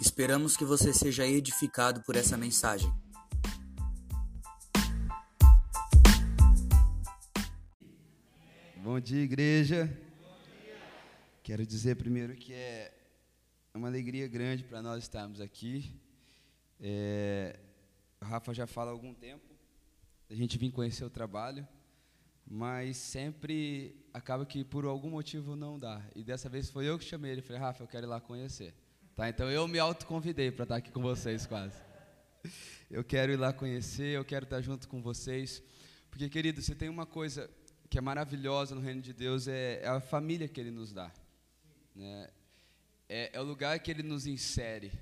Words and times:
Esperamos 0.00 0.56
que 0.56 0.64
você 0.64 0.94
seja 0.94 1.26
edificado 1.26 2.02
por 2.02 2.14
essa 2.14 2.36
mensagem. 2.36 2.88
Bom 8.76 9.00
dia, 9.00 9.24
igreja. 9.24 9.90
Quero 11.42 11.66
dizer 11.66 11.96
primeiro 11.96 12.36
que 12.36 12.52
é 12.52 12.94
uma 13.74 13.88
alegria 13.88 14.28
grande 14.28 14.62
para 14.62 14.80
nós 14.80 15.02
estarmos 15.02 15.40
aqui. 15.40 15.92
É, 16.80 17.58
o 18.20 18.24
Rafa 18.24 18.54
já 18.54 18.68
fala 18.68 18.92
há 18.92 18.92
algum 18.92 19.12
tempo, 19.12 19.52
a 20.30 20.34
gente 20.34 20.56
vir 20.58 20.70
conhecer 20.70 21.04
o 21.04 21.10
trabalho, 21.10 21.66
mas 22.46 22.96
sempre 22.96 23.96
acaba 24.14 24.46
que 24.46 24.62
por 24.62 24.84
algum 24.84 25.10
motivo 25.10 25.56
não 25.56 25.76
dá. 25.76 26.00
E 26.14 26.22
dessa 26.22 26.48
vez 26.48 26.70
foi 26.70 26.86
eu 26.86 26.96
que 26.96 27.04
chamei 27.04 27.32
ele, 27.32 27.42
falei, 27.42 27.60
Rafa, 27.60 27.82
eu 27.82 27.88
quero 27.88 28.06
ir 28.06 28.08
lá 28.08 28.20
conhecer. 28.20 28.72
Tá? 29.18 29.28
Então 29.28 29.50
eu 29.50 29.66
me 29.66 29.80
autoconvidei 29.80 30.52
para 30.52 30.62
estar 30.62 30.76
aqui 30.76 30.92
com 30.92 31.02
vocês 31.02 31.44
quase. 31.44 31.76
Eu 32.88 33.02
quero 33.02 33.32
ir 33.32 33.36
lá 33.36 33.52
conhecer, 33.52 34.14
eu 34.14 34.24
quero 34.24 34.44
estar 34.44 34.60
junto 34.60 34.86
com 34.86 35.02
vocês. 35.02 35.60
Porque, 36.08 36.28
querido, 36.28 36.62
se 36.62 36.72
tem 36.72 36.88
uma 36.88 37.04
coisa 37.04 37.50
que 37.90 37.98
é 37.98 38.00
maravilhosa 38.00 38.76
no 38.76 38.80
reino 38.80 39.02
de 39.02 39.12
Deus, 39.12 39.48
é, 39.48 39.80
é 39.82 39.88
a 39.88 39.98
família 39.98 40.46
que 40.46 40.60
Ele 40.60 40.70
nos 40.70 40.92
dá. 40.92 41.10
Né? 41.96 42.28
É, 43.08 43.30
é, 43.32 43.40
o 43.40 43.42
lugar 43.42 43.80
que 43.80 43.90
Ele 43.90 44.04
nos 44.04 44.24
insere. 44.24 44.92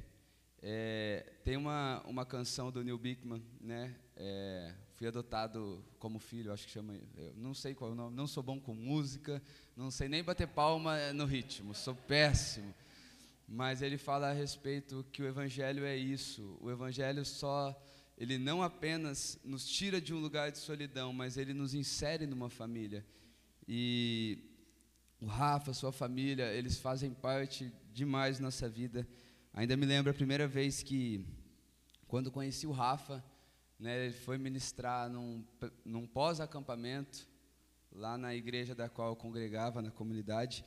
É, 0.63 1.35
tem 1.45 1.59
uma, 1.59 2.03
uma 2.07 2.25
canção 2.25 2.73
do 2.73 2.83
Neil 2.83 2.97
Bickman, 2.97 3.45
né? 3.61 3.95
É, 4.17 4.73
fui 4.95 5.07
adotado 5.07 5.85
como 5.99 6.19
filho, 6.19 6.55
acho 6.55 6.65
que 6.65 6.73
chama. 6.73 6.95
Não 7.37 7.53
sei 7.53 7.75
qual 7.75 7.91
é 7.91 7.93
o 7.93 7.97
nome, 7.97 8.17
não 8.17 8.27
sou 8.27 8.43
bom 8.43 8.59
com 8.59 8.73
música, 8.73 9.43
não 9.77 9.91
sei 9.91 10.09
nem 10.09 10.25
bater 10.25 10.49
palma 10.49 11.13
no 11.13 11.27
ritmo, 11.27 11.75
sou 11.75 11.95
péssimo 11.95 12.75
mas 13.47 13.83
ele 13.83 13.97
fala 13.97 14.31
a 14.31 14.33
respeito 14.33 15.05
que 15.13 15.23
o 15.23 15.27
evangelho 15.27 15.85
é 15.85 15.97
isso. 15.97 16.59
O 16.61 16.71
evangelho 16.71 17.25
só 17.25 17.75
ele 18.19 18.39
não 18.39 18.63
apenas 18.63 19.39
nos 19.45 19.67
tira 19.67 20.01
de 20.01 20.15
um 20.15 20.19
lugar 20.19 20.51
de 20.51 20.59
solidão, 20.59 21.13
mas 21.13 21.37
ele 21.37 21.53
nos 21.53 21.75
insere 21.75 22.27
numa 22.27 22.49
família. 22.49 23.05
E 23.69 24.39
o 25.21 25.27
Rafa, 25.27 25.75
sua 25.75 25.93
família, 25.93 26.53
eles 26.53 26.79
fazem 26.79 27.13
parte 27.13 27.71
demais 27.93 28.39
da 28.39 28.45
nossa 28.45 28.69
vida. 28.69 29.07
Ainda 29.53 29.77
me 29.77 29.85
lembro 29.85 30.11
a 30.11 30.15
primeira 30.15 30.49
vez 30.49 30.83
que, 30.83 31.27
quando 32.09 32.31
conheci 32.31 32.67
o 32.67 32.73
Rafa, 32.73 33.23
né, 33.79 34.07
ele 34.07 34.15
foi 34.15 34.39
ministrar 34.39 35.11
num, 35.11 35.45
num 35.85 36.07
pós-acampamento, 36.07 37.29
lá 37.93 38.17
na 38.17 38.35
igreja 38.35 38.75
da 38.75 38.89
qual 38.89 39.11
eu 39.11 39.17
congregava, 39.17 39.83
na 39.83 39.91
comunidade. 39.91 40.65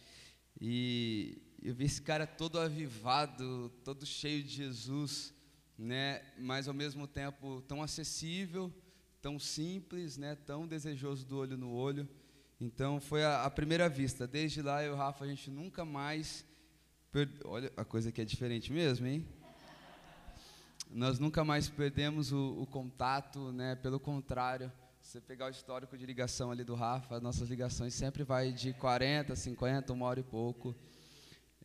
E 0.61 1.41
eu 1.61 1.75
vi 1.75 1.85
esse 1.85 2.01
cara 2.01 2.25
todo 2.25 2.59
avivado, 2.59 3.69
todo 3.83 4.05
cheio 4.05 4.43
de 4.43 4.49
Jesus, 4.49 5.33
né? 5.77 6.21
Mas 6.37 6.67
ao 6.67 6.73
mesmo 6.73 7.07
tempo 7.07 7.61
tão 7.67 7.83
acessível, 7.83 8.73
tão 9.21 9.37
simples, 9.37 10.17
né? 10.17 10.35
Tão 10.35 10.67
desejoso 10.67 11.25
do 11.25 11.37
olho 11.37 11.57
no 11.57 11.71
olho. 11.71 12.07
Então 12.59 12.99
foi 12.99 13.23
a, 13.23 13.43
a 13.43 13.49
primeira 13.49 13.89
vista. 13.89 14.27
Desde 14.27 14.61
lá 14.61 14.83
eu 14.83 14.91
e 14.91 14.93
o 14.93 14.97
Rafa 14.97 15.25
a 15.25 15.27
gente 15.27 15.49
nunca 15.49 15.83
mais 15.83 16.45
olha 17.43 17.71
a 17.75 17.83
coisa 17.83 18.11
que 18.11 18.21
é 18.21 18.25
diferente 18.25 18.71
mesmo, 18.71 19.07
hein? 19.07 19.27
Nós 20.91 21.19
nunca 21.19 21.43
mais 21.43 21.69
perdemos 21.69 22.31
o, 22.31 22.61
o 22.61 22.65
contato, 22.65 23.51
né? 23.51 23.75
Pelo 23.75 23.99
contrário, 23.99 24.71
você 24.99 25.19
pegar 25.19 25.47
o 25.47 25.49
histórico 25.49 25.97
de 25.97 26.05
ligação 26.05 26.51
ali 26.51 26.63
do 26.63 26.75
Rafa, 26.75 27.19
nossas 27.19 27.49
ligações 27.49 27.93
sempre 27.93 28.23
vai 28.23 28.51
de 28.51 28.73
40, 28.73 29.35
50, 29.35 29.93
uma 29.93 30.05
hora 30.05 30.19
e 30.19 30.23
pouco. 30.23 30.75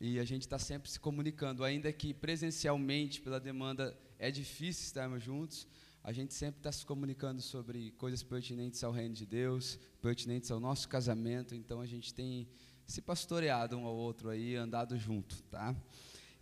E 0.00 0.19
a 0.19 0.25
gente 0.25 0.42
está 0.42 0.59
sempre 0.59 0.91
se 0.91 0.98
comunicando, 0.98 1.62
ainda 1.62 1.92
que 1.92 2.12
presencialmente, 2.12 3.20
pela 3.20 3.39
demanda, 3.39 3.97
é 4.19 4.31
difícil 4.31 4.84
estarmos 4.84 5.23
juntos, 5.23 5.67
a 6.03 6.12
gente 6.12 6.34
sempre 6.34 6.59
está 6.59 6.70
se 6.70 6.84
comunicando 6.84 7.41
sobre 7.41 7.92
coisas 7.92 8.23
pertinentes 8.23 8.83
ao 8.85 8.92
reino 8.92 9.14
de 9.14 9.24
Deus, 9.24 9.79
pertinentes 10.02 10.51
ao 10.51 10.61
nosso 10.61 10.89
casamento, 10.89 11.55
então 11.55 11.80
a 11.80 11.86
gente 11.86 12.13
tem 12.13 12.46
se 12.86 13.01
pastoreado 13.01 13.77
um 13.77 13.86
ao 13.86 13.95
outro 13.95 14.29
aí, 14.29 14.57
andado 14.57 14.98
junto, 14.98 15.42
tá? 15.45 15.74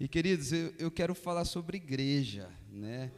E 0.00 0.08
queridos, 0.08 0.52
eu, 0.52 0.74
eu 0.78 0.90
quero 0.90 1.14
falar 1.14 1.44
sobre 1.44 1.76
igreja, 1.76 2.50
né? 2.68 3.12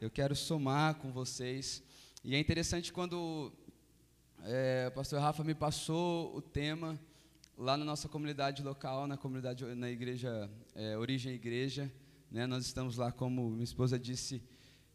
Eu 0.00 0.10
quero 0.10 0.36
somar 0.36 0.94
com 0.94 1.10
vocês 1.10 1.82
e 2.22 2.34
é 2.34 2.38
interessante 2.38 2.92
quando 2.92 3.52
é, 4.44 4.86
o 4.88 4.94
pastor 4.94 5.20
Rafa 5.20 5.42
me 5.42 5.54
passou 5.54 6.36
o 6.36 6.40
tema 6.40 6.98
lá 7.60 7.76
na 7.76 7.84
nossa 7.84 8.08
comunidade 8.08 8.62
local, 8.62 9.06
na 9.06 9.18
comunidade, 9.18 9.66
na 9.74 9.90
igreja, 9.90 10.50
é, 10.74 10.96
Origem 10.96 11.34
Igreja. 11.34 11.92
Né, 12.30 12.46
nós 12.46 12.64
estamos 12.64 12.96
lá, 12.96 13.12
como 13.12 13.50
minha 13.50 13.64
esposa 13.64 13.98
disse, 13.98 14.42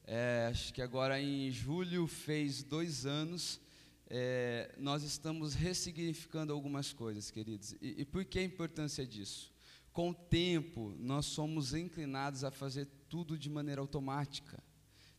é, 0.03 0.47
acho 0.49 0.73
que 0.73 0.81
agora 0.81 1.21
em 1.21 1.51
julho 1.51 2.07
fez 2.07 2.63
dois 2.63 3.05
anos. 3.05 3.61
É, 4.09 4.73
nós 4.79 5.03
estamos 5.03 5.53
ressignificando 5.53 6.51
algumas 6.51 6.91
coisas, 6.91 7.29
queridos. 7.29 7.73
E, 7.73 8.01
e 8.01 8.05
por 8.05 8.25
que 8.25 8.39
a 8.39 8.43
importância 8.43 9.05
disso? 9.05 9.53
Com 9.93 10.09
o 10.09 10.15
tempo, 10.15 10.95
nós 10.97 11.27
somos 11.27 11.75
inclinados 11.75 12.43
a 12.43 12.49
fazer 12.49 12.87
tudo 13.07 13.37
de 13.37 13.47
maneira 13.47 13.79
automática. 13.79 14.57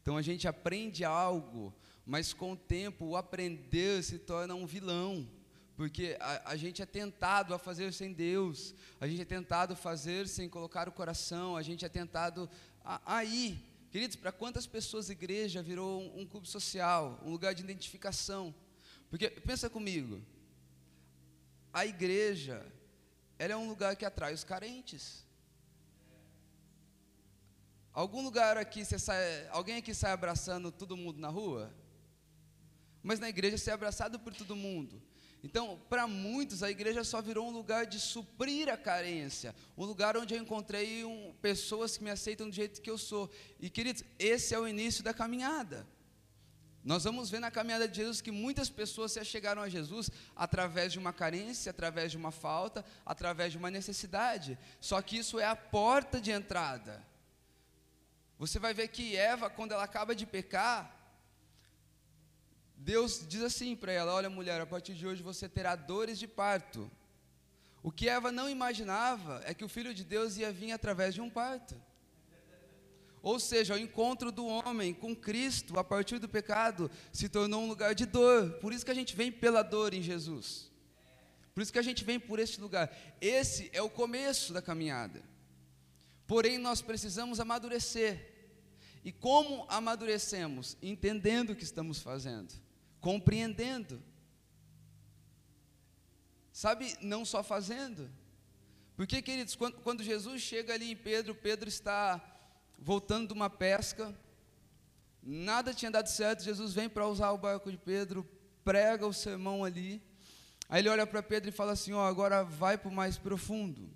Então 0.03 0.17
a 0.17 0.23
gente 0.23 0.49
aprende 0.49 1.05
algo 1.05 1.73
mas 2.07 2.33
com 2.33 2.53
o 2.53 2.57
tempo 2.57 3.05
o 3.05 3.17
aprender 3.17 4.01
se 4.05 4.17
torna 4.17 4.55
um 4.55 4.65
vilão, 4.65 5.29
porque 5.77 6.17
a, 6.19 6.53
a, 6.53 6.57
gente 6.57 6.81
é 6.81 6.87
tentado 6.87 7.53
a 7.53 7.59
fazer 7.59 7.93
sem 7.93 8.13
Deus, 8.13 8.75
a 9.01 9.07
gente 9.07 9.21
é 9.21 9.25
tentado 9.25 9.75
a 9.75 9.77
fazer 9.77 10.27
sem 10.27 10.49
colocar 10.49 10.89
o 10.89 10.93
coração, 10.93 11.57
a 11.57 11.63
gente 11.63 11.85
é 11.85 11.89
tentado 11.89 12.49
a, 12.85 13.19
a 13.19 13.25
ir. 13.25 13.59
Queridos, 13.91 14.17
para 14.17 14.33
quantas 14.33 14.67
pessoas 14.67 15.09
a 15.11 15.13
igreja 15.13 15.63
virou 15.63 16.01
um, 16.01 16.23
um 16.23 16.27
clube 16.27 16.49
social, 16.49 17.21
um 17.23 17.31
lugar 17.31 17.55
de 17.55 17.63
identificação? 17.63 18.55
Porque, 19.11 19.29
pensa 19.29 19.71
comigo, 19.71 20.21
a 21.73 21.85
igreja, 21.85 22.67
ela 23.39 23.53
é 23.53 23.57
um 23.57 23.69
lugar 23.69 23.95
que 23.97 24.05
atrai 24.05 24.33
os 24.33 24.45
carentes. 24.45 25.25
Algum 27.93 28.23
lugar 28.23 28.57
aqui, 28.57 28.85
você 28.85 28.99
sai, 28.99 29.47
alguém 29.49 29.77
aqui 29.77 29.95
sai 29.95 30.13
abraçando 30.13 30.73
todo 30.73 30.97
mundo 30.97 31.21
na 31.21 31.29
rua? 31.29 31.73
mas 33.07 33.21
na 33.21 33.29
igreja 33.29 33.57
ser 33.57 33.71
abraçado 33.71 34.19
por 34.19 34.35
todo 34.35 34.57
mundo. 34.57 35.01
Então, 35.47 35.81
para 35.89 36.09
muitos, 36.09 36.65
a 36.65 36.69
igreja 36.69 37.05
só 37.05 37.23
virou 37.23 37.47
um 37.47 37.53
lugar 37.53 37.87
de 37.87 38.01
suprir 38.01 38.69
a 38.69 38.77
carência, 38.77 39.55
um 39.79 39.85
lugar 39.85 40.17
onde 40.17 40.35
eu 40.35 40.43
encontrei 40.43 41.05
um, 41.05 41.33
pessoas 41.41 41.97
que 41.97 42.03
me 42.03 42.11
aceitam 42.11 42.49
do 42.49 42.53
jeito 42.53 42.83
que 42.83 42.91
eu 42.91 42.99
sou. 42.99 43.31
E, 43.61 43.71
queridos, 43.71 44.03
esse 44.19 44.53
é 44.57 44.59
o 44.59 44.67
início 44.67 45.05
da 45.05 45.15
caminhada. 45.15 45.87
Nós 46.83 47.05
vamos 47.05 47.31
ver 47.31 47.39
na 47.39 47.49
caminhada 47.49 47.87
de 47.87 47.95
Jesus 47.95 48.21
que 48.21 48.33
muitas 48.33 48.69
pessoas 48.69 49.13
se 49.13 49.25
chegaram 49.25 49.63
a 49.63 49.69
Jesus 49.69 50.11
através 50.35 50.93
de 50.93 50.99
uma 50.99 51.13
carência, 51.13 51.71
através 51.71 52.11
de 52.11 52.17
uma 52.17 52.33
falta, 52.33 52.85
através 53.05 53.53
de 53.53 53.59
uma 53.59 53.71
necessidade. 53.71 54.59
Só 54.81 55.01
que 55.01 55.17
isso 55.17 55.39
é 55.39 55.45
a 55.45 55.55
porta 55.55 56.21
de 56.21 56.33
entrada. 56.33 57.07
Você 58.37 58.59
vai 58.59 58.75
ver 58.75 58.89
que 58.89 59.15
Eva, 59.15 59.49
quando 59.49 59.71
ela 59.71 59.85
acaba 59.85 60.13
de 60.13 60.27
pecar, 60.27 60.96
Deus 62.87 63.27
diz 63.27 63.43
assim 63.43 63.75
para 63.75 63.91
ela: 63.91 64.15
Olha, 64.15 64.31
mulher, 64.31 64.61
a 64.61 64.67
partir 64.67 64.95
de 64.95 65.05
hoje 65.05 65.21
você 65.21 65.49
terá 65.49 65.75
dores 65.75 66.21
de 66.21 66.29
parto. 66.29 66.89
O 67.83 67.91
que 67.91 68.09
Eva 68.09 68.31
não 68.31 68.49
imaginava 68.49 69.43
é 69.45 69.53
que 69.53 69.65
o 69.65 69.69
filho 69.69 69.93
de 69.93 70.05
Deus 70.05 70.37
ia 70.37 70.53
vir 70.53 70.71
através 70.71 71.13
de 71.13 71.21
um 71.21 71.29
parto. 71.29 71.75
Ou 73.21 73.41
seja, 73.41 73.75
o 73.75 73.79
encontro 73.79 74.31
do 74.31 74.47
homem 74.47 74.95
com 74.95 75.17
Cristo 75.17 75.77
a 75.81 75.83
partir 75.83 76.21
do 76.21 76.29
pecado 76.29 76.89
se 77.13 77.29
tornou 77.29 77.61
um 77.65 77.69
lugar 77.69 77.93
de 77.93 78.07
dor. 78.07 78.53
Por 78.61 78.73
isso 78.73 78.85
que 78.85 78.93
a 78.93 78.95
gente 78.95 79.17
vem 79.17 79.33
pela 79.33 79.63
dor 79.63 79.93
em 79.93 80.01
Jesus. 80.01 80.71
Por 81.53 81.63
isso 81.63 81.73
que 81.73 81.81
a 81.81 81.89
gente 81.91 82.05
vem 82.05 82.21
por 82.21 82.39
esse 82.39 82.61
lugar. 82.61 82.97
Esse 83.21 83.69
é 83.73 83.83
o 83.83 83.91
começo 83.91 84.53
da 84.53 84.63
caminhada. 84.63 85.21
Porém, 86.25 86.57
nós 86.57 86.81
precisamos 86.81 87.41
amadurecer. 87.41 88.33
E 89.05 89.11
como 89.11 89.67
amadurecemos? 89.69 90.77
Entendendo 90.81 91.51
o 91.51 91.57
que 91.57 91.65
estamos 91.65 91.99
fazendo 91.99 92.65
compreendendo. 93.07 94.03
Sabe, 96.53 96.97
não 97.01 97.25
só 97.25 97.41
fazendo. 97.41 98.11
Porque, 98.97 99.23
queridos, 99.23 99.55
quando, 99.55 99.75
quando 99.75 100.03
Jesus 100.03 100.43
chega 100.43 100.75
ali 100.75 100.91
em 100.91 100.97
Pedro, 100.97 101.33
Pedro 101.33 101.69
está 101.69 102.21
voltando 102.77 103.29
de 103.29 103.33
uma 103.33 103.49
pesca, 103.49 104.13
nada 105.23 105.73
tinha 105.73 105.89
dado 105.89 106.09
certo, 106.09 106.43
Jesus 106.43 106.73
vem 106.73 106.89
para 106.89 107.07
usar 107.07 107.31
o 107.31 107.39
barco 107.39 107.71
de 107.71 107.79
Pedro, 107.79 108.29
prega 108.65 109.07
o 109.07 109.13
sermão 109.13 109.63
ali, 109.63 110.03
aí 110.69 110.81
ele 110.81 110.89
olha 110.89 111.07
para 111.07 111.23
Pedro 111.23 111.49
e 111.49 111.53
fala 111.53 111.73
assim: 111.73 111.93
Ó, 111.93 112.05
agora 112.05 112.43
vai 112.43 112.77
para 112.77 112.89
o 112.89 112.93
mais 112.93 113.17
profundo. 113.17 113.89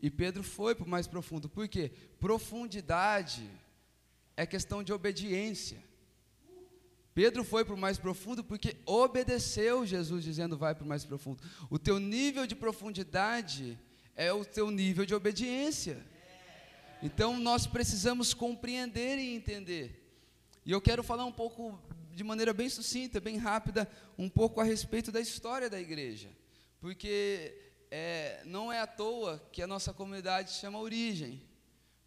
E 0.00 0.08
Pedro 0.08 0.44
foi 0.44 0.76
para 0.76 0.86
o 0.86 0.88
mais 0.88 1.08
profundo, 1.08 1.48
por 1.48 1.66
quê? 1.66 1.90
Profundidade 2.20 3.50
é 4.36 4.46
questão 4.46 4.84
de 4.84 4.92
obediência. 4.92 5.82
Pedro 7.14 7.44
foi 7.44 7.64
para 7.64 7.74
o 7.74 7.78
mais 7.78 7.96
profundo 7.96 8.42
porque 8.42 8.76
obedeceu 8.84 9.86
Jesus 9.86 10.24
dizendo 10.24 10.58
vai 10.58 10.74
para 10.74 10.84
o 10.84 10.88
mais 10.88 11.04
profundo. 11.04 11.40
O 11.70 11.78
teu 11.78 12.00
nível 12.00 12.44
de 12.44 12.56
profundidade 12.56 13.78
é 14.16 14.32
o 14.32 14.44
teu 14.44 14.70
nível 14.70 15.06
de 15.06 15.14
obediência. 15.14 16.04
Então 17.00 17.38
nós 17.38 17.66
precisamos 17.66 18.34
compreender 18.34 19.18
e 19.18 19.34
entender. 19.34 20.00
E 20.66 20.72
eu 20.72 20.80
quero 20.80 21.04
falar 21.04 21.24
um 21.24 21.32
pouco, 21.32 21.78
de 22.12 22.24
maneira 22.24 22.52
bem 22.52 22.68
sucinta, 22.68 23.20
bem 23.20 23.36
rápida, 23.36 23.88
um 24.18 24.28
pouco 24.28 24.60
a 24.60 24.64
respeito 24.64 25.12
da 25.12 25.20
história 25.20 25.70
da 25.70 25.80
igreja. 25.80 26.28
Porque 26.80 27.54
é, 27.90 28.42
não 28.44 28.72
é 28.72 28.80
à 28.80 28.86
toa 28.86 29.40
que 29.52 29.62
a 29.62 29.66
nossa 29.68 29.92
comunidade 29.92 30.52
chama 30.52 30.80
Origem. 30.80 31.40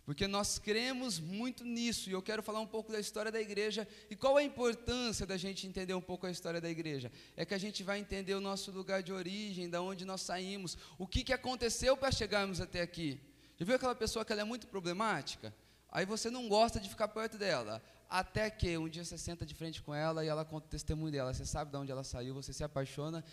Porque 0.08 0.26
nós 0.26 0.58
cremos 0.58 1.20
muito 1.20 1.66
nisso, 1.66 2.10
e 2.10 2.14
eu 2.14 2.22
quero 2.22 2.42
falar 2.42 2.62
um 2.62 2.66
pouco 2.66 2.94
da 2.94 2.98
história 2.98 3.30
da 3.30 3.42
igreja. 3.42 3.86
E 4.10 4.16
qual 4.16 4.38
a 4.38 4.42
importância 4.42 5.26
da 5.26 5.36
gente 5.36 5.68
entender 5.68 5.94
um 5.94 6.00
pouco 6.00 6.26
a 6.26 6.32
história 6.32 6.62
da 6.62 6.70
igreja? 6.70 7.12
É 7.36 7.44
que 7.44 7.54
a 7.54 7.58
gente 7.58 7.84
vai 7.84 8.00
entender 8.00 8.34
o 8.34 8.40
nosso 8.40 8.72
lugar 8.72 9.04
de 9.04 9.12
origem, 9.12 9.70
da 9.70 9.82
onde 9.82 10.06
nós 10.06 10.22
saímos, 10.22 10.78
o 10.98 11.06
que, 11.06 11.26
que 11.26 11.34
aconteceu 11.34 11.98
para 11.98 12.10
chegarmos 12.10 12.62
até 12.62 12.80
aqui. 12.80 13.20
Já 13.58 13.66
viu 13.66 13.76
aquela 13.76 13.94
pessoa 13.94 14.24
que 14.24 14.32
ela 14.32 14.44
é 14.44 14.46
muito 14.46 14.68
problemática? 14.68 15.54
Aí 15.92 16.06
você 16.06 16.30
não 16.30 16.48
gosta 16.48 16.80
de 16.80 16.88
ficar 16.88 17.10
perto 17.10 17.38
dela. 17.38 17.84
Até 18.10 18.50
que 18.50 18.78
um 18.78 18.88
dia 18.88 19.04
você 19.04 19.18
senta 19.18 19.46
de 19.46 19.54
frente 19.54 19.82
com 19.82 19.94
ela 19.94 20.24
e 20.24 20.30
ela 20.30 20.46
conta 20.46 20.68
o 20.68 20.70
testemunho 20.70 21.12
dela. 21.12 21.34
Você 21.34 21.46
sabe 21.46 21.70
de 21.72 21.76
onde 21.76 21.92
ela 21.92 22.06
saiu, 22.06 22.34
você 22.34 22.54
se 22.54 22.64
apaixona, 22.64 23.26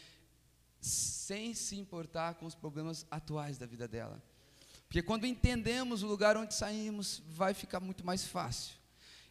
sem 0.81 1.55
se 1.55 1.77
importar 1.77 2.35
com 2.35 2.47
os 2.47 2.55
problemas 2.57 3.07
atuais 3.13 3.59
da 3.59 3.65
vida 3.65 3.87
dela. 3.87 4.21
Porque 4.87 5.03
quando 5.03 5.27
entendemos 5.27 6.03
o 6.03 6.07
lugar 6.07 6.37
onde 6.37 6.55
saímos, 6.55 7.23
vai 7.27 7.53
ficar 7.55 7.81
muito 7.81 8.05
mais 8.05 8.25
fácil. 8.25 8.77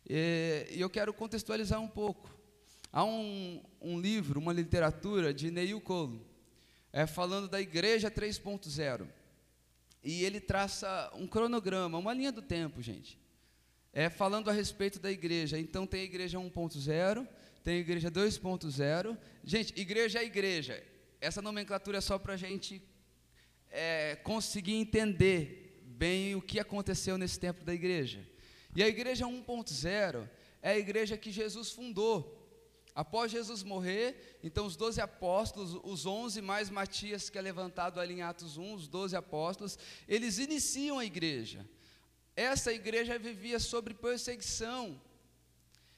E 0.09 0.67
eu 0.71 0.89
quero 0.89 1.13
contextualizar 1.13 1.79
um 1.79 1.87
pouco. 1.87 2.29
Há 2.91 3.03
um, 3.03 3.63
um 3.81 3.99
livro, 3.99 4.39
uma 4.39 4.53
literatura 4.53 5.33
de 5.33 5.49
Neil 5.49 5.79
Cole, 5.81 6.21
é, 6.91 7.07
falando 7.07 7.47
da 7.47 7.59
Igreja 7.59 8.11
3.0. 8.11 9.07
E 10.03 10.23
ele 10.23 10.39
traça 10.41 11.11
um 11.15 11.25
cronograma, 11.25 11.97
uma 11.97 12.13
linha 12.13 12.31
do 12.31 12.41
tempo, 12.41 12.81
gente. 12.81 13.17
É 13.93 14.09
falando 14.09 14.49
a 14.49 14.53
respeito 14.53 14.99
da 14.99 15.09
igreja. 15.11 15.57
Então 15.57 15.87
tem 15.87 16.01
a 16.01 16.03
igreja 16.03 16.37
1.0, 16.37 17.27
tem 17.63 17.77
a 17.77 17.79
igreja 17.79 18.11
2.0. 18.11 19.17
Gente, 19.43 19.79
igreja 19.79 20.19
é 20.19 20.25
igreja. 20.25 20.83
Essa 21.21 21.41
nomenclatura 21.41 21.99
é 21.99 22.01
só 22.01 22.19
para 22.19 22.33
a 22.33 22.37
gente 22.37 22.81
é, 23.73 24.15
conseguir 24.17 24.75
entender 24.75 25.81
bem 25.83 26.35
o 26.35 26.41
que 26.41 26.59
aconteceu 26.59 27.17
nesse 27.17 27.39
tempo 27.39 27.65
da 27.65 27.73
igreja. 27.73 28.25
E 28.75 28.83
a 28.83 28.87
igreja 28.87 29.25
1.0 29.25 30.29
é 30.61 30.71
a 30.71 30.77
igreja 30.77 31.17
que 31.17 31.31
Jesus 31.31 31.71
fundou. 31.71 32.39
Após 32.95 33.31
Jesus 33.31 33.63
morrer, 33.63 34.37
então 34.43 34.67
os 34.67 34.75
doze 34.75 35.01
apóstolos, 35.01 35.79
os 35.83 36.05
onze 36.05 36.39
mais 36.39 36.69
Matias, 36.69 37.31
que 37.31 37.37
é 37.39 37.41
levantado 37.41 37.99
ali 37.99 38.13
em 38.13 38.21
Atos 38.21 38.55
1, 38.55 38.75
os 38.75 38.87
doze 38.87 39.15
apóstolos, 39.15 39.79
eles 40.07 40.37
iniciam 40.37 40.99
a 40.99 41.05
igreja. 41.05 41.67
Essa 42.35 42.71
igreja 42.71 43.17
vivia 43.17 43.59
sobre 43.59 43.95
perseguição. 43.95 45.01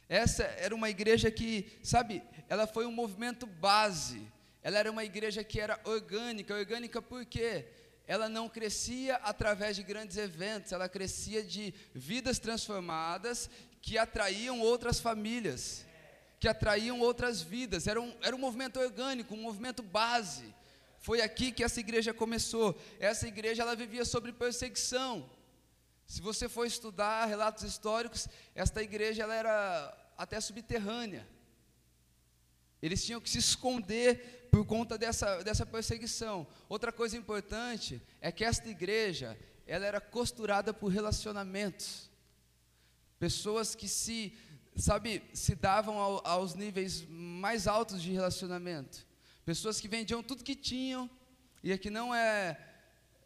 Essa 0.08 0.44
era 0.44 0.74
uma 0.74 0.90
igreja 0.90 1.30
que, 1.30 1.78
sabe, 1.84 2.24
ela 2.48 2.66
foi 2.66 2.86
um 2.86 2.92
movimento 2.92 3.46
base 3.46 4.32
ela 4.66 4.80
era 4.80 4.92
uma 4.92 5.06
igreja 5.06 5.44
que 5.44 5.62
era 5.62 5.80
orgânica. 5.84 6.56
Orgânica 6.56 7.00
por 7.00 7.24
quê? 7.24 7.68
Ela 8.08 8.28
não 8.28 8.50
crescia 8.50 9.18
através 9.18 9.76
de 9.76 9.84
grandes 9.84 10.18
eventos, 10.18 10.72
ela 10.72 10.90
crescia 10.90 11.44
de 11.44 11.72
vidas 11.94 12.40
transformadas 12.40 13.48
que 13.80 13.96
atraíam 13.96 14.60
outras 14.62 15.00
famílias, 15.00 15.86
que 16.40 16.48
atraíam 16.48 17.00
outras 17.00 17.44
vidas. 17.44 17.86
Era 17.86 18.02
um, 18.02 18.12
era 18.24 18.36
um 18.36 18.40
movimento 18.40 18.80
orgânico, 18.80 19.36
um 19.36 19.44
movimento 19.44 19.84
base. 19.84 20.52
Foi 20.98 21.22
aqui 21.22 21.52
que 21.52 21.64
essa 21.64 21.80
igreja 21.80 22.12
começou. 22.12 22.76
Essa 23.00 23.28
igreja 23.28 23.62
ela 23.62 23.76
vivia 23.76 24.04
sobre 24.04 24.34
perseguição. 24.34 25.30
Se 26.08 26.24
você 26.24 26.50
for 26.50 26.66
estudar 26.66 27.28
relatos 27.28 27.64
históricos, 27.64 28.28
esta 28.56 28.82
igreja 28.82 29.22
ela 29.22 29.36
era 29.36 29.96
até 30.18 30.42
subterrânea. 30.42 31.35
Eles 32.82 33.04
tinham 33.06 33.22
que 33.22 33.30
se 33.30 33.40
esconder 33.40 34.48
por 34.52 34.66
conta 34.66 34.98
dessa, 34.98 35.44
dessa 35.44 35.66
perseguição. 35.66 36.48
Outra 36.70 36.92
coisa 36.92 37.18
importante 37.18 38.02
é 38.22 38.32
que 38.32 38.44
esta 38.44 38.70
igreja, 38.70 39.38
ela 39.68 39.86
era 39.86 40.00
costurada 40.00 40.74
por 40.74 40.88
relacionamentos. 40.88 42.10
Pessoas 43.20 43.76
que 43.76 43.88
se, 43.88 44.34
sabe, 44.76 45.24
se 45.34 45.56
davam 45.56 45.98
ao, 45.98 46.26
aos 46.26 46.54
níveis 46.54 47.06
mais 47.10 47.68
altos 47.68 48.02
de 48.02 48.12
relacionamento. 48.12 49.06
Pessoas 49.44 49.80
que 49.82 49.88
vendiam 49.88 50.24
tudo 50.24 50.44
que 50.44 50.56
tinham, 50.56 51.10
e 51.64 51.74
aqui 51.74 51.90
não 51.90 52.14
é 52.14 52.58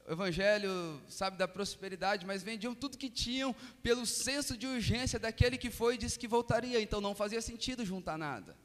o 0.07 0.13
evangelho, 0.13 0.99
sabe, 1.07 1.37
da 1.37 1.47
prosperidade, 1.47 2.25
mas 2.25 2.41
vendiam 2.41 2.73
tudo 2.73 2.97
que 2.97 3.09
tinham 3.09 3.55
pelo 3.83 4.05
senso 4.05 4.57
de 4.57 4.65
urgência 4.65 5.19
daquele 5.19 5.57
que 5.57 5.69
foi 5.69 5.93
e 5.93 5.97
disse 5.97 6.17
que 6.17 6.27
voltaria, 6.27 6.81
então 6.81 6.99
não 6.99 7.13
fazia 7.13 7.41
sentido 7.41 7.85
juntar 7.85 8.17
nada. 8.17 8.57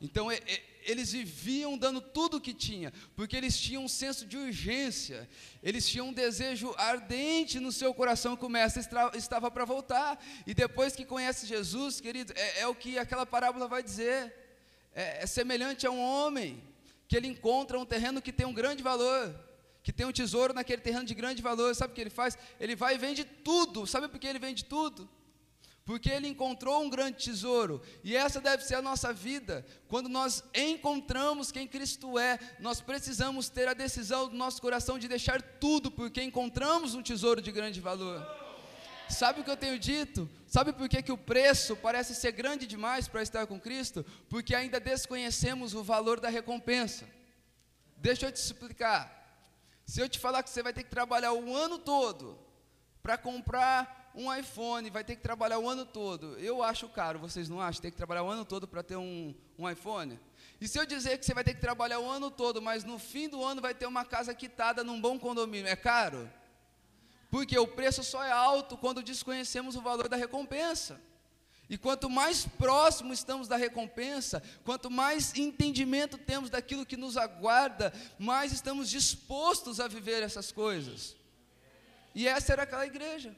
Então, 0.00 0.30
é, 0.30 0.36
é, 0.46 0.62
eles 0.82 1.12
viviam 1.12 1.78
dando 1.78 2.00
tudo 2.00 2.36
o 2.36 2.40
que 2.40 2.52
tinha, 2.52 2.92
porque 3.16 3.36
eles 3.36 3.58
tinham 3.58 3.84
um 3.84 3.88
senso 3.88 4.26
de 4.26 4.36
urgência, 4.36 5.28
eles 5.62 5.88
tinham 5.88 6.08
um 6.08 6.12
desejo 6.12 6.74
ardente 6.76 7.58
no 7.58 7.72
seu 7.72 7.94
coração 7.94 8.36
que 8.36 8.44
o 8.44 8.48
mestre 8.48 8.82
estava 9.14 9.50
para 9.50 9.64
voltar. 9.64 10.22
E 10.46 10.52
depois 10.52 10.94
que 10.94 11.04
conhece 11.04 11.46
Jesus, 11.46 12.00
querido, 12.00 12.32
é, 12.36 12.60
é 12.60 12.66
o 12.66 12.74
que 12.74 12.98
aquela 12.98 13.24
parábola 13.24 13.66
vai 13.66 13.82
dizer. 13.82 14.32
É, 14.94 15.22
é 15.22 15.26
semelhante 15.26 15.86
a 15.86 15.90
um 15.90 16.00
homem 16.00 16.62
que 17.08 17.16
ele 17.16 17.26
encontra 17.28 17.78
um 17.78 17.86
terreno 17.86 18.22
que 18.22 18.32
tem 18.32 18.46
um 18.46 18.54
grande 18.54 18.82
valor, 18.82 19.34
que 19.82 19.92
tem 19.92 20.06
um 20.06 20.12
tesouro 20.12 20.54
naquele 20.54 20.82
terreno 20.82 21.04
de 21.04 21.14
grande 21.14 21.42
valor. 21.42 21.74
Sabe 21.74 21.92
o 21.92 21.94
que 21.94 22.00
ele 22.00 22.10
faz? 22.10 22.36
Ele 22.60 22.76
vai 22.76 22.94
e 22.94 22.98
vende 22.98 23.24
tudo. 23.24 23.86
Sabe 23.86 24.08
por 24.08 24.18
que 24.18 24.26
ele 24.26 24.38
vende 24.38 24.64
tudo? 24.64 25.08
Porque 25.84 26.08
ele 26.08 26.28
encontrou 26.28 26.82
um 26.82 26.88
grande 26.88 27.22
tesouro, 27.22 27.82
e 28.02 28.16
essa 28.16 28.40
deve 28.40 28.64
ser 28.64 28.76
a 28.76 28.82
nossa 28.82 29.12
vida. 29.12 29.66
Quando 29.86 30.08
nós 30.08 30.42
encontramos 30.54 31.52
quem 31.52 31.66
Cristo 31.66 32.18
é, 32.18 32.38
nós 32.58 32.80
precisamos 32.80 33.50
ter 33.50 33.68
a 33.68 33.74
decisão 33.74 34.28
do 34.28 34.34
nosso 34.34 34.62
coração 34.62 34.98
de 34.98 35.06
deixar 35.06 35.42
tudo, 35.42 35.90
porque 35.90 36.22
encontramos 36.22 36.94
um 36.94 37.02
tesouro 37.02 37.42
de 37.42 37.52
grande 37.52 37.80
valor. 37.80 38.26
Sabe 39.10 39.40
o 39.40 39.44
que 39.44 39.50
eu 39.50 39.56
tenho 39.56 39.78
dito? 39.78 40.28
Sabe 40.46 40.72
por 40.72 40.88
que, 40.88 41.02
que 41.02 41.12
o 41.12 41.18
preço 41.18 41.76
parece 41.76 42.14
ser 42.14 42.32
grande 42.32 42.66
demais 42.66 43.06
para 43.06 43.22
estar 43.22 43.46
com 43.46 43.60
Cristo? 43.60 44.04
Porque 44.30 44.54
ainda 44.54 44.80
desconhecemos 44.80 45.74
o 45.74 45.84
valor 45.84 46.18
da 46.18 46.30
recompensa. 46.30 47.06
Deixa 47.98 48.26
eu 48.26 48.32
te 48.32 48.36
explicar. 48.36 49.22
Se 49.84 50.00
eu 50.00 50.08
te 50.08 50.18
falar 50.18 50.42
que 50.42 50.48
você 50.48 50.62
vai 50.62 50.72
ter 50.72 50.82
que 50.82 50.90
trabalhar 50.90 51.34
o 51.34 51.54
ano 51.54 51.78
todo 51.78 52.38
para 53.02 53.18
comprar 53.18 54.03
um 54.14 54.32
iPhone, 54.32 54.88
vai 54.90 55.02
ter 55.02 55.16
que 55.16 55.22
trabalhar 55.22 55.58
o 55.58 55.68
ano 55.68 55.84
todo. 55.84 56.38
Eu 56.38 56.62
acho 56.62 56.88
caro, 56.88 57.18
vocês 57.18 57.48
não 57.48 57.60
acham? 57.60 57.82
Tem 57.82 57.90
que 57.90 57.96
trabalhar 57.96 58.22
o 58.22 58.28
ano 58.28 58.44
todo 58.44 58.68
para 58.68 58.82
ter 58.82 58.96
um, 58.96 59.34
um 59.58 59.68
iPhone? 59.68 60.18
E 60.60 60.68
se 60.68 60.78
eu 60.78 60.86
dizer 60.86 61.18
que 61.18 61.26
você 61.26 61.34
vai 61.34 61.42
ter 61.42 61.54
que 61.54 61.60
trabalhar 61.60 61.98
o 61.98 62.08
ano 62.08 62.30
todo, 62.30 62.62
mas 62.62 62.84
no 62.84 62.98
fim 62.98 63.28
do 63.28 63.44
ano 63.44 63.60
vai 63.60 63.74
ter 63.74 63.86
uma 63.86 64.04
casa 64.04 64.32
quitada 64.34 64.84
num 64.84 65.00
bom 65.00 65.18
condomínio, 65.18 65.68
é 65.68 65.76
caro? 65.76 66.30
Porque 67.30 67.58
o 67.58 67.66
preço 67.66 68.04
só 68.04 68.22
é 68.22 68.30
alto 68.30 68.76
quando 68.76 69.02
desconhecemos 69.02 69.74
o 69.74 69.82
valor 69.82 70.08
da 70.08 70.16
recompensa. 70.16 71.00
E 71.68 71.76
quanto 71.76 72.08
mais 72.08 72.46
próximo 72.46 73.12
estamos 73.12 73.48
da 73.48 73.56
recompensa, 73.56 74.42
quanto 74.64 74.90
mais 74.90 75.34
entendimento 75.34 76.16
temos 76.16 76.50
daquilo 76.50 76.86
que 76.86 76.96
nos 76.96 77.16
aguarda, 77.16 77.92
mais 78.18 78.52
estamos 78.52 78.88
dispostos 78.88 79.80
a 79.80 79.88
viver 79.88 80.22
essas 80.22 80.52
coisas. 80.52 81.16
E 82.14 82.28
essa 82.28 82.52
era 82.52 82.62
aquela 82.62 82.86
igreja. 82.86 83.34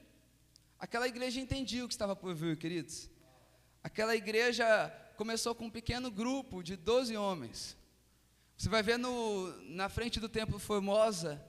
Aquela 0.78 1.08
igreja 1.08 1.40
entendia 1.40 1.84
o 1.84 1.88
que 1.88 1.94
estava 1.94 2.14
por 2.14 2.34
vir, 2.34 2.58
queridos. 2.58 3.10
Aquela 3.82 4.14
igreja 4.14 4.88
começou 5.16 5.54
com 5.54 5.66
um 5.66 5.70
pequeno 5.70 6.10
grupo 6.10 6.62
de 6.62 6.76
12 6.76 7.16
homens. 7.16 7.76
Você 8.58 8.68
vai 8.68 8.82
ver 8.82 8.98
no, 8.98 9.52
na 9.70 9.88
frente 9.88 10.20
do 10.20 10.28
templo 10.28 10.58
Formosa, 10.58 11.42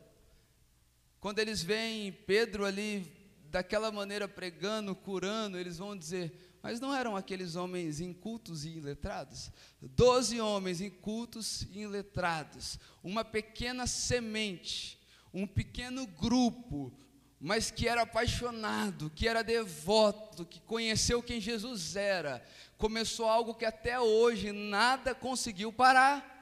quando 1.19 1.39
eles 1.39 1.61
veem 1.61 2.11
Pedro 2.11 2.63
ali 2.65 3.11
daquela 3.49 3.91
maneira 3.91 4.27
pregando, 4.27 4.95
curando, 4.95 5.57
eles 5.57 5.77
vão 5.77 5.97
dizer: 5.97 6.57
Mas 6.61 6.79
não 6.79 6.95
eram 6.95 7.15
aqueles 7.15 7.55
homens 7.55 7.99
incultos 7.99 8.63
e 8.63 8.77
iletrados? 8.77 9.51
Doze 9.81 10.39
homens 10.39 10.79
incultos 10.79 11.63
e 11.73 11.79
iletrados, 11.79 12.79
uma 13.03 13.25
pequena 13.25 13.87
semente, 13.87 14.97
um 15.33 15.45
pequeno 15.45 16.07
grupo, 16.07 16.93
mas 17.39 17.69
que 17.69 17.87
era 17.87 18.01
apaixonado, 18.01 19.11
que 19.11 19.27
era 19.27 19.43
devoto, 19.43 20.45
que 20.45 20.59
conheceu 20.61 21.21
quem 21.21 21.39
Jesus 21.39 21.95
era, 21.95 22.43
começou 22.77 23.27
algo 23.27 23.53
que 23.53 23.65
até 23.65 23.99
hoje 23.99 24.51
nada 24.51 25.13
conseguiu 25.13 25.71
parar. 25.71 26.35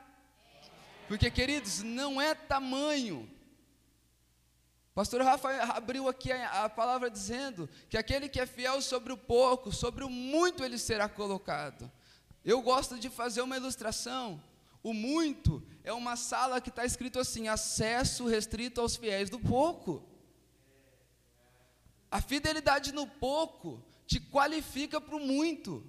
Porque, 1.07 1.29
queridos, 1.29 1.83
não 1.83 2.19
é 2.21 2.33
tamanho. 2.33 3.29
Pastor 4.93 5.21
Rafa 5.21 5.49
abriu 5.73 6.07
aqui 6.07 6.31
a, 6.31 6.63
a, 6.63 6.69
palavra 6.69 7.09
dizendo 7.09 7.69
que 7.89 7.97
aquele 7.97 8.29
que 8.29 8.39
é 8.39 8.45
fiel 8.45 8.81
sobre 8.81 9.11
o 9.11 9.17
pouco, 9.17 9.71
sobre 9.71 10.05
o 10.05 10.09
muito 10.09 10.63
ele 10.63 10.77
será 10.77 11.09
colocado. 11.09 11.91
Eu 12.45 12.61
gosto 12.61 12.97
de 12.97 13.09
fazer 13.09 13.41
uma 13.41 13.57
ilustração. 13.57 14.41
O 14.81 14.93
muito 14.93 15.61
é 15.83 15.91
uma 15.91 16.15
sala 16.15 16.61
que 16.61 16.69
está 16.69 16.85
escrito 16.85 17.19
assim: 17.19 17.49
acesso 17.49 18.25
restrito 18.25 18.79
aos 18.79 18.95
fiéis 18.95 19.29
do 19.29 19.37
pouco. 19.37 20.01
A 22.15 22.21
fidelidade 22.21 22.93
no 22.93 23.05
pouco 23.05 23.83
te 24.07 24.21
qualifica 24.21 25.01
para 25.01 25.17
o 25.17 25.19
muito. 25.19 25.85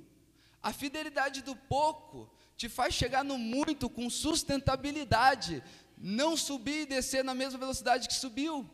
A 0.61 0.73
fidelidade 0.73 1.40
do 1.40 1.54
pouco 1.54 2.28
te 2.56 2.68
faz 2.68 2.95
chegar 2.95 3.23
no 3.23 3.38
muito 3.38 3.88
com 3.88 4.11
sustentabilidade, 4.11 5.62
não 5.97 6.37
subir 6.37 6.80
e 6.80 6.87
descer 6.87 7.23
na 7.23 7.33
mesma 7.33 7.61
velocidade 7.61 8.09
que 8.09 8.14
subiu. 8.14 8.68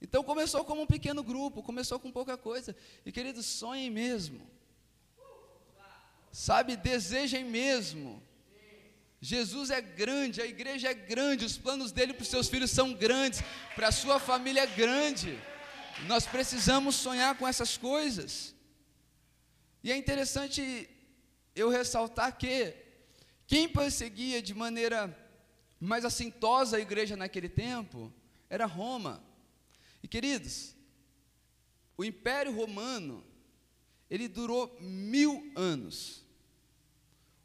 Então 0.00 0.24
começou 0.24 0.64
como 0.64 0.80
um 0.80 0.86
pequeno 0.86 1.22
grupo, 1.22 1.62
começou 1.62 2.00
com 2.00 2.10
pouca 2.10 2.38
coisa. 2.38 2.74
E 3.04 3.12
queridos, 3.12 3.44
sonhem 3.44 3.90
mesmo. 3.90 4.40
Sabe, 6.32 6.74
desejem 6.74 7.44
mesmo. 7.44 8.22
Jesus 9.20 9.68
é 9.68 9.82
grande, 9.82 10.40
a 10.40 10.46
igreja 10.46 10.88
é 10.88 10.94
grande, 10.94 11.44
os 11.44 11.58
planos 11.58 11.92
dele 11.92 12.14
para 12.14 12.22
os 12.22 12.28
seus 12.28 12.48
filhos 12.48 12.70
são 12.70 12.94
grandes, 12.94 13.42
para 13.74 13.88
a 13.88 13.92
sua 13.92 14.18
família 14.18 14.62
é 14.62 14.66
grande. 14.66 15.38
Nós 16.06 16.26
precisamos 16.26 16.94
sonhar 16.96 17.36
com 17.36 17.46
essas 17.46 17.76
coisas. 17.76 18.54
E 19.82 19.90
é 19.90 19.96
interessante 19.96 20.88
eu 21.54 21.68
ressaltar 21.68 22.36
que 22.36 22.74
quem 23.46 23.68
perseguia 23.68 24.40
de 24.40 24.54
maneira 24.54 25.16
mais 25.80 26.04
assintosa 26.04 26.76
a 26.76 26.80
igreja 26.80 27.16
naquele 27.16 27.48
tempo 27.48 28.12
era 28.48 28.66
Roma. 28.66 29.22
E 30.02 30.08
queridos, 30.08 30.74
o 31.96 32.04
Império 32.04 32.54
Romano, 32.54 33.24
ele 34.08 34.28
durou 34.28 34.76
mil 34.80 35.52
anos. 35.56 36.24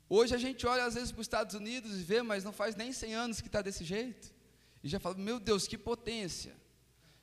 Hoje 0.07 0.35
a 0.35 0.37
gente 0.37 0.67
olha 0.67 0.85
às 0.85 0.93
vezes 0.93 1.11
para 1.11 1.21
os 1.21 1.25
Estados 1.25 1.55
Unidos 1.55 1.99
e 1.99 2.03
vê, 2.03 2.21
mas 2.21 2.43
não 2.43 2.53
faz 2.53 2.75
nem 2.75 2.91
100 2.91 3.15
anos 3.15 3.41
que 3.41 3.47
está 3.47 3.61
desse 3.61 3.83
jeito. 3.83 4.31
E 4.83 4.87
já 4.87 4.99
fala, 4.99 5.15
meu 5.15 5.39
Deus, 5.39 5.67
que 5.67 5.77
potência. 5.77 6.55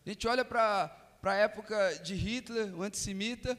A 0.04 0.08
gente 0.08 0.26
olha 0.26 0.44
para 0.44 1.00
a 1.22 1.34
época 1.34 1.94
de 2.02 2.14
Hitler, 2.14 2.74
o 2.74 2.82
antissemita, 2.82 3.58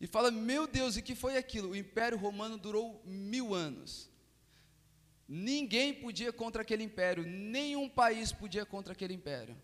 e 0.00 0.06
fala, 0.06 0.30
meu 0.30 0.66
Deus, 0.66 0.96
e 0.96 1.02
que 1.02 1.14
foi 1.14 1.36
aquilo? 1.36 1.70
O 1.70 1.76
Império 1.76 2.16
Romano 2.16 2.56
durou 2.56 3.02
mil 3.04 3.54
anos. 3.54 4.10
Ninguém 5.28 5.94
podia 5.94 6.32
contra 6.32 6.62
aquele 6.62 6.82
império, 6.82 7.22
nenhum 7.24 7.88
país 7.88 8.32
podia 8.32 8.66
contra 8.66 8.92
aquele 8.92 9.14
império. 9.14 9.56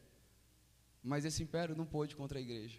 Mas 1.02 1.24
esse 1.24 1.42
império 1.42 1.74
não 1.74 1.84
pôde 1.84 2.14
contra 2.14 2.38
a 2.38 2.42
igreja. 2.42 2.78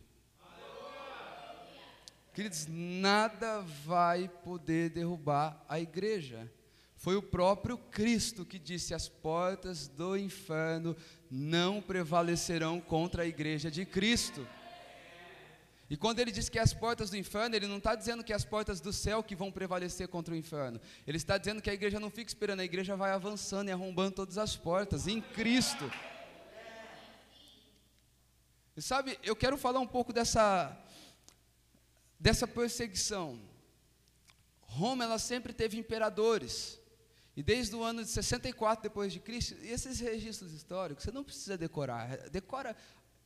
Queridos, 2.34 2.68
nada 2.70 3.62
vai 3.62 4.30
poder 4.30 4.92
derrubar 4.92 5.66
a 5.68 5.80
igreja. 5.80 6.52
Foi 6.96 7.16
o 7.16 7.22
próprio 7.22 7.78
Cristo 7.78 8.46
que 8.46 8.60
disse: 8.60 8.94
as 8.94 9.10
portas 9.10 9.88
do 9.88 10.16
inferno 10.16 10.96
não 11.30 11.82
prevalecerão 11.82 12.80
contra 12.80 13.24
a 13.24 13.26
igreja 13.26 13.70
de 13.70 13.86
Cristo. 13.86 14.48
E 15.90 15.96
quando 15.96 16.20
ele 16.20 16.32
diz 16.32 16.50
que 16.50 16.60
as 16.60 16.74
portas 16.74 17.10
do 17.10 17.16
inferno, 17.16 17.56
ele 17.56 17.66
não 17.66 17.78
está 17.78 17.96
dizendo 17.96 18.24
que 18.24 18.34
as 18.34 18.44
portas 18.44 18.82
do 18.82 18.92
céu 18.92 19.24
que 19.24 19.36
vão 19.36 19.52
prevalecer 19.52 20.08
contra 20.10 20.34
o 20.34 20.38
inferno. 20.38 20.82
Ele 21.06 21.16
está 21.16 21.38
dizendo 21.38 21.62
que 21.62 21.70
a 21.70 21.74
igreja 21.74 22.00
não 22.00 22.10
fica 22.10 22.30
esperando, 22.30 22.60
a 22.60 22.66
igreja 22.66 22.96
vai 22.96 23.12
avançando 23.12 23.70
e 23.70 23.72
arrombando 23.72 24.12
todas 24.12 24.38
as 24.38 24.56
portas 24.56 25.08
em 25.08 25.22
Cristo. 25.22 25.90
E 28.76 28.82
sabe, 28.82 29.18
eu 29.24 29.36
quero 29.36 29.58
falar 29.58 29.80
um 29.80 29.88
pouco 29.88 30.12
dessa 30.12 30.78
dessa 32.20 32.48
perseguição. 32.48 33.40
Roma 34.62 35.04
ela 35.04 35.20
sempre 35.20 35.54
teve 35.54 35.78
imperadores. 35.78 36.80
E 37.38 37.44
desde 37.44 37.76
o 37.76 37.84
ano 37.84 38.04
de 38.04 38.10
64 38.10 38.82
depois 38.82 39.14
de 39.14 39.20
Cristo, 39.20 39.56
esses 39.62 40.00
registros 40.00 40.52
históricos, 40.54 41.04
você 41.04 41.12
não 41.12 41.24
precisa 41.24 41.56
decorar. 41.56 42.18
Decora 42.30 42.76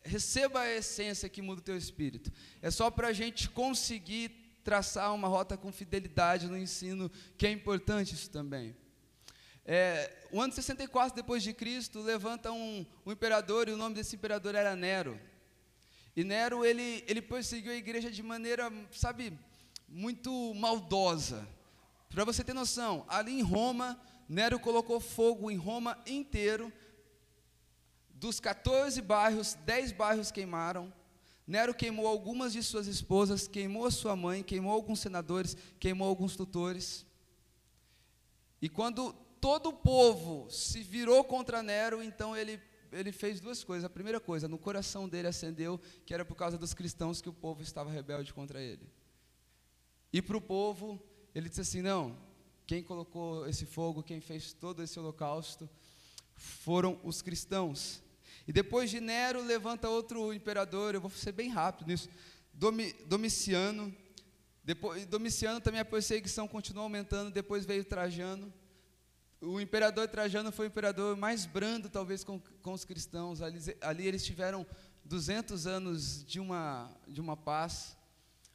receba 0.03 0.59
a 0.59 0.69
essência 0.69 1.29
que 1.29 1.41
muda 1.41 1.61
o 1.61 1.63
teu 1.63 1.77
espírito. 1.77 2.29
É 2.61 2.69
só 2.69 2.91
para 2.91 3.07
a 3.07 3.13
gente 3.13 3.49
conseguir 3.49 4.59
traçar 4.65 5.13
uma 5.13 5.29
rota 5.29 5.55
com 5.55 5.71
fidelidade 5.71 6.47
no 6.47 6.57
ensino, 6.57 7.09
que 7.37 7.47
é 7.47 7.51
importante 7.51 8.13
isso 8.13 8.29
também. 8.29 8.75
É, 9.63 10.27
o 10.29 10.41
ano 10.41 10.51
64 10.51 11.15
depois 11.15 11.41
de 11.41 11.53
Cristo 11.53 12.01
levanta 12.01 12.51
um, 12.51 12.85
um, 13.05 13.11
imperador 13.13 13.69
e 13.69 13.71
o 13.71 13.77
nome 13.77 13.95
desse 13.95 14.17
imperador 14.17 14.55
era 14.55 14.75
Nero. 14.75 15.17
E 16.17 16.25
Nero 16.25 16.65
ele, 16.65 17.05
ele 17.07 17.21
perseguiu 17.21 17.71
a 17.71 17.75
igreja 17.75 18.11
de 18.11 18.21
maneira, 18.21 18.69
sabe, 18.91 19.31
muito 19.87 20.53
maldosa. 20.55 21.47
Para 22.11 22.25
você 22.25 22.43
ter 22.43 22.53
noção, 22.53 23.05
ali 23.07 23.39
em 23.39 23.41
Roma, 23.41 23.97
Nero 24.27 24.59
colocou 24.59 24.99
fogo 24.99 25.49
em 25.49 25.55
Roma 25.55 25.97
inteiro 26.05 26.71
dos 28.09 28.37
14 28.37 29.01
bairros, 29.01 29.53
10 29.65 29.93
bairros 29.93 30.29
queimaram. 30.29 30.93
Nero 31.47 31.73
queimou 31.73 32.05
algumas 32.05 32.51
de 32.51 32.61
suas 32.61 32.85
esposas, 32.85 33.47
queimou 33.47 33.85
a 33.85 33.91
sua 33.91 34.13
mãe, 34.13 34.43
queimou 34.43 34.73
alguns 34.73 34.99
senadores, 34.99 35.55
queimou 35.79 36.07
alguns 36.07 36.35
tutores. 36.35 37.05
E 38.61 38.67
quando 38.67 39.13
todo 39.39 39.69
o 39.69 39.73
povo 39.73 40.51
se 40.51 40.83
virou 40.83 41.23
contra 41.23 41.63
Nero, 41.63 42.03
então 42.03 42.35
ele, 42.35 42.61
ele 42.91 43.13
fez 43.13 43.39
duas 43.39 43.63
coisas. 43.63 43.85
A 43.85 43.89
primeira 43.89 44.19
coisa, 44.19 44.49
no 44.49 44.57
coração 44.57 45.07
dele 45.07 45.29
acendeu 45.29 45.79
que 46.05 46.13
era 46.13 46.25
por 46.25 46.35
causa 46.35 46.57
dos 46.57 46.73
cristãos 46.73 47.21
que 47.21 47.29
o 47.29 47.33
povo 47.33 47.63
estava 47.63 47.89
rebelde 47.89 48.33
contra 48.33 48.61
ele. 48.61 48.87
E 50.11 50.21
para 50.21 50.35
o 50.35 50.41
povo, 50.41 51.01
ele 51.33 51.49
disse 51.49 51.61
assim: 51.61 51.81
não, 51.81 52.17
quem 52.65 52.83
colocou 52.83 53.47
esse 53.47 53.65
fogo, 53.65 54.03
quem 54.03 54.21
fez 54.21 54.53
todo 54.53 54.81
esse 54.81 54.99
holocausto, 54.99 55.69
foram 56.35 56.99
os 57.03 57.21
cristãos. 57.21 58.01
E 58.47 58.51
depois 58.53 58.89
de 58.89 58.99
Nero 58.99 59.41
levanta 59.43 59.89
outro 59.89 60.33
imperador, 60.33 60.95
eu 60.95 61.01
vou 61.01 61.11
ser 61.11 61.31
bem 61.31 61.49
rápido 61.49 61.87
nisso, 61.87 62.09
Domiciano. 63.05 63.95
Depois, 64.63 65.05
Domiciano 65.05 65.59
também 65.59 65.81
a 65.81 65.85
perseguição 65.85 66.47
continuou 66.47 66.83
aumentando, 66.83 67.31
depois 67.31 67.65
veio 67.65 67.83
Trajano. 67.83 68.53
O 69.39 69.59
imperador 69.59 70.07
Trajano 70.07 70.51
foi 70.51 70.67
o 70.67 70.69
imperador 70.69 71.17
mais 71.17 71.45
brando, 71.45 71.89
talvez, 71.89 72.23
com, 72.23 72.39
com 72.61 72.73
os 72.73 72.85
cristãos. 72.85 73.41
Ali, 73.41 73.59
ali 73.81 74.07
eles 74.07 74.23
tiveram 74.23 74.65
200 75.03 75.65
anos 75.65 76.23
de 76.23 76.39
uma, 76.39 76.95
de 77.07 77.19
uma 77.19 77.35
paz, 77.35 77.97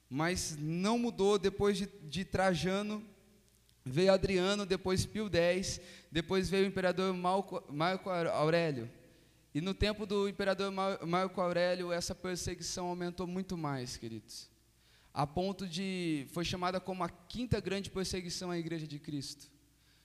mas 0.09 0.57
não 0.59 0.99
mudou. 0.99 1.39
Depois 1.39 1.77
de, 1.77 1.87
de 2.03 2.25
Trajano, 2.25 3.05
veio 3.85 4.13
Adriano, 4.13 4.67
depois 4.67 5.07
Pio 5.07 5.31
X, 5.33 5.81
depois 6.11 6.51
veio 6.51 6.65
o 6.65 6.69
imperador 6.69 7.13
Marco, 7.15 7.63
Marco 7.73 8.11
Aurélio. 8.11 8.91
E 9.55 9.61
no 9.61 9.73
tempo 9.73 10.05
do 10.05 10.29
imperador 10.29 10.71
Marco 10.71 11.41
Aurélio, 11.41 11.91
essa 11.91 12.15
perseguição 12.15 12.89
aumentou 12.89 13.27
muito 13.27 13.57
mais, 13.57 13.97
queridos. 13.97 14.51
A 15.15 15.27
ponto 15.27 15.67
de. 15.67 16.27
Foi 16.33 16.45
chamada 16.45 16.79
como 16.79 17.03
a 17.03 17.09
quinta 17.09 17.59
grande 17.59 17.91
perseguição 17.91 18.51
à 18.51 18.59
Igreja 18.59 18.87
de 18.87 18.99
Cristo. 18.99 19.51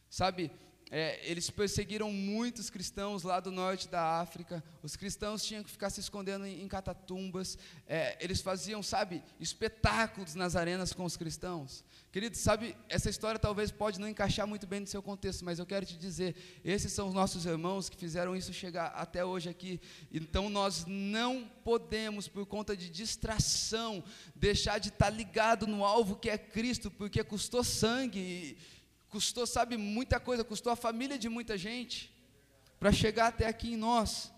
Sabe, 0.10 0.51
é, 0.93 1.21
eles 1.24 1.50
perseguiram 1.50 2.12
muitos 2.12 2.69
cristãos 2.69 3.24
lá 3.24 3.39
do 3.39 3.50
norte 3.50 3.88
da 3.88 4.19
África. 4.19 4.62
Os 4.83 4.98
cristãos 4.98 5.41
tinham 5.41 5.63
que 5.63 5.71
ficar 5.71 5.89
se 5.89 6.01
escondendo 6.01 6.45
em, 6.45 6.62
em 6.62 6.67
catatumbas. 6.67 7.57
É, 7.88 8.17
eles 8.19 8.41
faziam, 8.41 8.83
sabe, 8.83 9.24
espetáculos 9.39 10.36
nas 10.36 10.57
arenas 10.57 10.91
com 10.91 11.05
os 11.05 11.15
cristãos. 11.15 11.86
Queridos, 12.12 12.41
sabe, 12.41 12.75
essa 12.89 13.10
história 13.10 13.39
talvez 13.39 13.71
pode 13.71 14.01
não 14.01 14.10
encaixar 14.10 14.45
muito 14.45 14.67
bem 14.67 14.81
no 14.81 14.88
seu 14.88 15.01
contexto, 15.01 15.45
mas 15.45 15.60
eu 15.60 15.65
quero 15.65 15.86
te 15.86 15.98
dizer, 15.98 16.36
esses 16.62 16.91
são 16.91 17.07
os 17.07 17.13
nossos 17.13 17.45
irmãos 17.45 17.88
que 17.88 17.95
fizeram 17.95 18.36
isso 18.36 18.51
chegar 18.51 18.88
até 18.88 19.24
hoje 19.24 19.48
aqui. 19.48 19.79
Então 20.12 20.50
nós 20.50 20.83
não 20.86 21.50
podemos, 21.63 22.27
por 22.27 22.45
conta 22.45 22.75
de 22.75 22.89
distração, 22.89 24.03
deixar 24.36 24.77
de 24.77 24.89
estar 24.89 25.10
ligado 25.10 25.65
no 25.65 25.86
alvo 25.86 26.17
que 26.17 26.29
é 26.29 26.38
Cristo, 26.38 26.91
porque 26.91 27.24
custou 27.24 27.63
sangue 27.63 28.57
custou, 29.12 29.46
sabe, 29.46 29.75
muita 29.77 30.20
coisa, 30.20 30.44
custou 30.44 30.72
a 30.72 30.75
família 30.75 31.20
de 31.20 31.27
muita 31.27 31.58
gente 31.58 32.12
para 32.80 32.91
chegar 32.91 33.27
até 33.27 33.46
aqui 33.46 33.74
em 33.74 33.77
nós. 33.77 34.32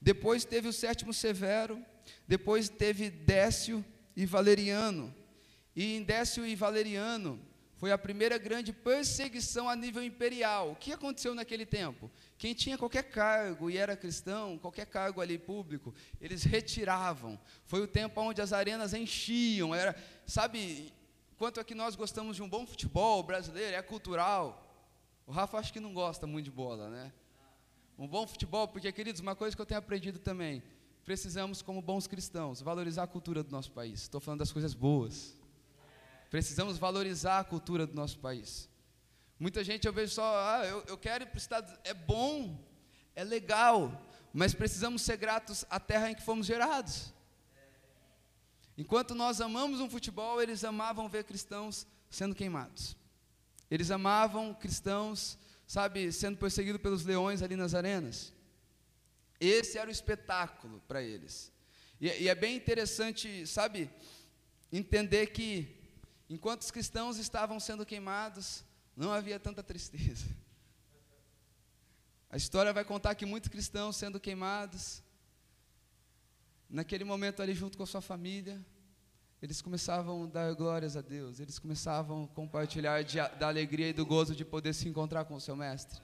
Depois 0.00 0.44
teve 0.44 0.68
o 0.68 0.72
sétimo 0.72 1.14
Severo, 1.14 1.82
depois 2.26 2.68
teve 2.68 3.08
Décio 3.08 3.84
e 4.16 4.26
Valeriano. 4.26 5.14
E 5.74 5.96
em 5.96 6.02
Décio 6.02 6.44
e 6.44 6.56
Valeriano 6.56 7.40
foi 7.76 7.92
a 7.92 7.98
primeira 7.98 8.36
grande 8.38 8.72
perseguição 8.72 9.68
a 9.68 9.76
nível 9.76 10.02
imperial. 10.02 10.72
O 10.72 10.76
que 10.76 10.92
aconteceu 10.92 11.32
naquele 11.32 11.64
tempo? 11.64 12.10
Quem 12.36 12.52
tinha 12.52 12.76
qualquer 12.76 13.04
cargo 13.04 13.70
e 13.70 13.78
era 13.78 13.96
cristão, 13.96 14.58
qualquer 14.58 14.86
cargo 14.86 15.20
ali 15.20 15.38
público, 15.38 15.94
eles 16.20 16.42
retiravam. 16.42 17.38
Foi 17.64 17.80
o 17.80 17.86
tempo 17.86 18.20
onde 18.20 18.42
as 18.42 18.52
arenas 18.52 18.92
enchiam, 18.92 19.72
era, 19.72 19.94
sabe, 20.26 20.92
Quanto 21.38 21.60
a 21.60 21.64
que 21.64 21.74
nós 21.74 21.94
gostamos 21.94 22.34
de 22.34 22.42
um 22.42 22.48
bom 22.48 22.66
futebol 22.66 23.22
brasileiro, 23.22 23.76
é 23.76 23.80
cultural. 23.80 24.68
O 25.24 25.30
Rafa 25.30 25.56
acho 25.56 25.72
que 25.72 25.78
não 25.78 25.94
gosta 25.94 26.26
muito 26.26 26.46
de 26.46 26.50
bola, 26.50 26.90
né? 26.90 27.12
Um 27.96 28.08
bom 28.08 28.26
futebol, 28.26 28.66
porque, 28.66 28.90
queridos, 28.90 29.20
uma 29.20 29.36
coisa 29.36 29.54
que 29.54 29.62
eu 29.62 29.66
tenho 29.66 29.78
aprendido 29.78 30.18
também, 30.18 30.60
precisamos, 31.04 31.62
como 31.62 31.80
bons 31.80 32.08
cristãos, 32.08 32.60
valorizar 32.60 33.04
a 33.04 33.06
cultura 33.06 33.44
do 33.44 33.52
nosso 33.52 33.70
país. 33.70 34.02
Estou 34.02 34.20
falando 34.20 34.40
das 34.40 34.50
coisas 34.50 34.74
boas. 34.74 35.36
Precisamos 36.28 36.76
valorizar 36.76 37.38
a 37.38 37.44
cultura 37.44 37.86
do 37.86 37.94
nosso 37.94 38.18
país. 38.18 38.68
Muita 39.38 39.62
gente 39.62 39.86
eu 39.86 39.92
vejo 39.92 40.14
só, 40.14 40.24
ah, 40.24 40.66
eu, 40.66 40.82
eu 40.88 40.98
quero 40.98 41.22
ir 41.22 41.28
para 41.28 41.36
o 41.36 41.38
Estado. 41.38 41.78
É 41.84 41.94
bom, 41.94 42.58
é 43.14 43.22
legal, 43.22 44.02
mas 44.32 44.54
precisamos 44.54 45.02
ser 45.02 45.16
gratos 45.16 45.64
à 45.70 45.78
terra 45.78 46.10
em 46.10 46.16
que 46.16 46.22
fomos 46.22 46.46
gerados. 46.46 47.14
Enquanto 48.78 49.12
nós 49.12 49.40
amamos 49.40 49.80
um 49.80 49.90
futebol, 49.90 50.40
eles 50.40 50.62
amavam 50.62 51.08
ver 51.08 51.24
cristãos 51.24 51.84
sendo 52.08 52.32
queimados. 52.32 52.96
Eles 53.68 53.90
amavam 53.90 54.54
cristãos, 54.54 55.36
sabe, 55.66 56.12
sendo 56.12 56.38
perseguidos 56.38 56.80
pelos 56.80 57.04
leões 57.04 57.42
ali 57.42 57.56
nas 57.56 57.74
arenas. 57.74 58.32
Esse 59.40 59.78
era 59.78 59.88
o 59.88 59.92
espetáculo 59.92 60.80
para 60.86 61.02
eles. 61.02 61.52
E, 62.00 62.06
e, 62.06 62.28
é 62.28 62.34
bem 62.36 62.54
interessante, 62.54 63.44
sabe, 63.48 63.90
entender 64.70 65.26
que 65.32 65.76
enquanto 66.30 66.62
os 66.62 66.70
cristãos 66.70 67.18
estavam 67.18 67.58
sendo 67.58 67.84
queimados, 67.84 68.62
não 68.96 69.10
havia 69.12 69.40
tanta 69.40 69.60
tristeza. 69.60 70.26
A 72.30 72.36
história 72.36 72.72
vai 72.72 72.84
contar 72.84 73.16
que 73.16 73.26
muitos 73.26 73.48
cristãos 73.48 73.96
sendo 73.96 74.20
queimados, 74.20 75.02
naquele 76.68 77.04
momento 77.04 77.42
ali 77.42 77.54
junto 77.54 77.76
com 77.76 77.84
a 77.84 77.86
sua 77.86 78.00
família, 78.00 78.64
eles 79.40 79.62
começavam 79.62 80.24
a 80.24 80.26
dar 80.26 80.54
glórias 80.54 80.96
a 80.96 81.00
Deus, 81.00 81.38
eles 81.38 81.58
começavam 81.58 82.24
a 82.24 82.28
compartilhar 82.28 83.02
de, 83.02 83.16
da 83.38 83.48
alegria 83.48 83.88
e 83.88 83.92
do 83.92 84.04
gozo 84.04 84.34
de 84.34 84.44
poder 84.44 84.74
se 84.74 84.88
encontrar 84.88 85.24
com 85.24 85.34
o 85.34 85.40
seu 85.40 85.54
mestre. 85.54 86.00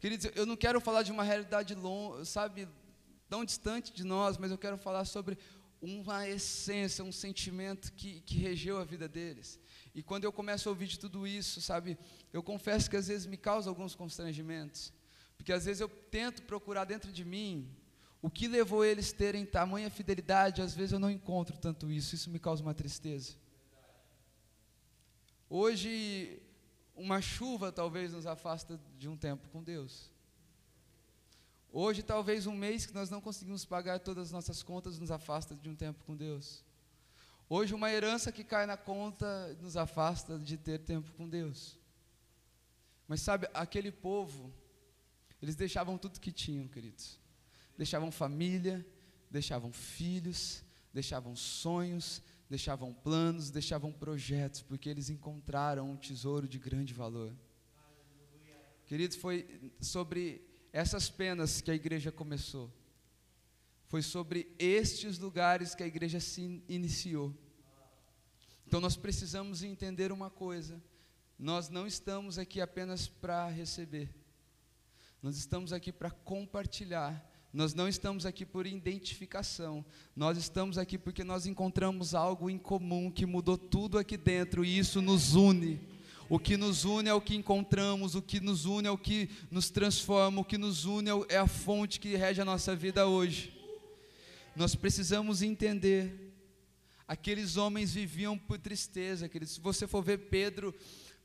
Queridos, 0.00 0.30
eu 0.34 0.46
não 0.46 0.56
quero 0.56 0.80
falar 0.80 1.02
de 1.02 1.10
uma 1.10 1.24
realidade 1.24 1.74
longa, 1.74 2.24
sabe, 2.24 2.68
tão 3.28 3.44
distante 3.44 3.92
de 3.92 4.04
nós, 4.04 4.38
mas 4.38 4.50
eu 4.50 4.58
quero 4.58 4.78
falar 4.78 5.04
sobre 5.04 5.36
uma 5.80 6.28
essência, 6.28 7.04
um 7.04 7.12
sentimento 7.12 7.92
que, 7.92 8.20
que 8.20 8.38
regeu 8.38 8.78
a 8.78 8.84
vida 8.84 9.08
deles. 9.08 9.58
E 9.94 10.02
quando 10.02 10.24
eu 10.24 10.32
começo 10.32 10.68
a 10.68 10.72
ouvir 10.72 10.86
de 10.86 10.98
tudo 10.98 11.26
isso, 11.26 11.60
sabe, 11.60 11.98
eu 12.32 12.42
confesso 12.42 12.88
que 12.88 12.96
às 12.96 13.08
vezes 13.08 13.26
me 13.26 13.36
causa 13.36 13.68
alguns 13.68 13.94
constrangimentos, 13.94 14.92
porque 15.36 15.52
às 15.52 15.64
vezes 15.64 15.80
eu 15.80 15.88
tento 15.88 16.42
procurar 16.42 16.84
dentro 16.84 17.10
de 17.10 17.24
mim 17.24 17.68
o 18.22 18.30
que 18.30 18.48
levou 18.48 18.84
eles 18.84 19.12
terem 19.12 19.44
tamanha 19.44 19.90
fidelidade, 19.90 20.62
às 20.62 20.74
vezes 20.74 20.92
eu 20.92 20.98
não 20.98 21.10
encontro 21.10 21.56
tanto 21.58 21.90
isso, 21.90 22.14
isso 22.14 22.30
me 22.30 22.38
causa 22.38 22.62
uma 22.62 22.74
tristeza. 22.74 23.34
Hoje, 25.48 26.42
uma 26.94 27.20
chuva 27.20 27.70
talvez 27.70 28.12
nos 28.12 28.26
afasta 28.26 28.80
de 28.98 29.08
um 29.08 29.16
tempo 29.16 29.48
com 29.48 29.62
Deus. 29.62 30.10
Hoje, 31.70 32.02
talvez 32.02 32.46
um 32.46 32.54
mês 32.54 32.86
que 32.86 32.94
nós 32.94 33.10
não 33.10 33.20
conseguimos 33.20 33.64
pagar 33.64 34.00
todas 34.00 34.28
as 34.28 34.32
nossas 34.32 34.62
contas 34.62 34.98
nos 34.98 35.10
afasta 35.10 35.54
de 35.54 35.68
um 35.68 35.76
tempo 35.76 36.02
com 36.04 36.16
Deus. 36.16 36.64
Hoje, 37.48 37.74
uma 37.74 37.92
herança 37.92 38.32
que 38.32 38.42
cai 38.42 38.66
na 38.66 38.76
conta 38.76 39.54
nos 39.60 39.76
afasta 39.76 40.38
de 40.38 40.56
ter 40.56 40.80
tempo 40.80 41.12
com 41.12 41.28
Deus. 41.28 41.78
Mas 43.06 43.20
sabe, 43.20 43.48
aquele 43.54 43.92
povo, 43.92 44.52
eles 45.40 45.54
deixavam 45.54 45.96
tudo 45.96 46.18
que 46.18 46.32
tinham, 46.32 46.66
queridos. 46.66 47.20
Deixavam 47.76 48.10
família, 48.10 48.86
deixavam 49.30 49.72
filhos, 49.72 50.64
deixavam 50.92 51.36
sonhos, 51.36 52.22
deixavam 52.48 52.92
planos, 52.92 53.50
deixavam 53.50 53.92
projetos, 53.92 54.62
porque 54.62 54.88
eles 54.88 55.10
encontraram 55.10 55.90
um 55.90 55.96
tesouro 55.96 56.48
de 56.48 56.58
grande 56.58 56.94
valor. 56.94 57.34
Queridos, 58.86 59.16
foi 59.16 59.72
sobre 59.80 60.46
essas 60.72 61.10
penas 61.10 61.60
que 61.60 61.70
a 61.70 61.74
igreja 61.74 62.12
começou. 62.12 62.72
Foi 63.88 64.02
sobre 64.02 64.54
estes 64.58 65.18
lugares 65.18 65.74
que 65.74 65.82
a 65.82 65.86
igreja 65.86 66.20
se 66.20 66.62
iniciou. 66.68 67.34
Então 68.66 68.80
nós 68.80 68.96
precisamos 68.96 69.62
entender 69.62 70.10
uma 70.12 70.30
coisa: 70.30 70.82
nós 71.38 71.68
não 71.68 71.86
estamos 71.86 72.38
aqui 72.38 72.60
apenas 72.60 73.08
para 73.08 73.48
receber, 73.48 74.14
nós 75.22 75.36
estamos 75.36 75.72
aqui 75.72 75.92
para 75.92 76.10
compartilhar. 76.10 77.35
Nós 77.52 77.72
não 77.72 77.88
estamos 77.88 78.26
aqui 78.26 78.44
por 78.44 78.66
identificação, 78.66 79.84
nós 80.14 80.36
estamos 80.36 80.76
aqui 80.76 80.98
porque 80.98 81.24
nós 81.24 81.46
encontramos 81.46 82.14
algo 82.14 82.50
em 82.50 82.58
comum 82.58 83.10
que 83.10 83.24
mudou 83.24 83.56
tudo 83.56 83.98
aqui 83.98 84.16
dentro 84.16 84.64
e 84.64 84.78
isso 84.78 85.00
nos 85.00 85.34
une. 85.34 85.80
O 86.28 86.38
que 86.38 86.56
nos 86.56 86.84
une 86.84 87.08
é 87.08 87.14
o 87.14 87.20
que 87.20 87.36
encontramos, 87.36 88.14
o 88.16 88.22
que 88.22 88.40
nos 88.40 88.64
une 88.64 88.88
é 88.88 88.90
o 88.90 88.98
que 88.98 89.30
nos 89.50 89.70
transforma, 89.70 90.40
o 90.40 90.44
que 90.44 90.58
nos 90.58 90.84
une 90.84 91.08
é, 91.08 91.34
é 91.34 91.36
a 91.38 91.46
fonte 91.46 92.00
que 92.00 92.16
rege 92.16 92.42
a 92.42 92.44
nossa 92.44 92.74
vida 92.74 93.06
hoje. 93.06 93.56
Nós 94.56 94.74
precisamos 94.74 95.40
entender. 95.40 96.34
Aqueles 97.06 97.56
homens 97.56 97.94
viviam 97.94 98.36
por 98.36 98.58
tristeza. 98.58 99.30
Se 99.44 99.60
você 99.60 99.86
for 99.86 100.02
ver 100.02 100.28
Pedro, 100.28 100.74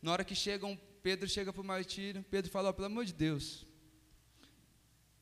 na 0.02 0.12
hora 0.12 0.24
que 0.24 0.36
chegam, 0.36 0.80
Pedro 1.02 1.28
chega 1.28 1.52
para 1.52 1.62
o 1.62 1.66
martírio, 1.66 2.24
Pedro 2.30 2.52
fala, 2.52 2.70
oh, 2.70 2.74
pelo 2.74 2.86
amor 2.86 3.06
de 3.06 3.14
Deus, 3.14 3.66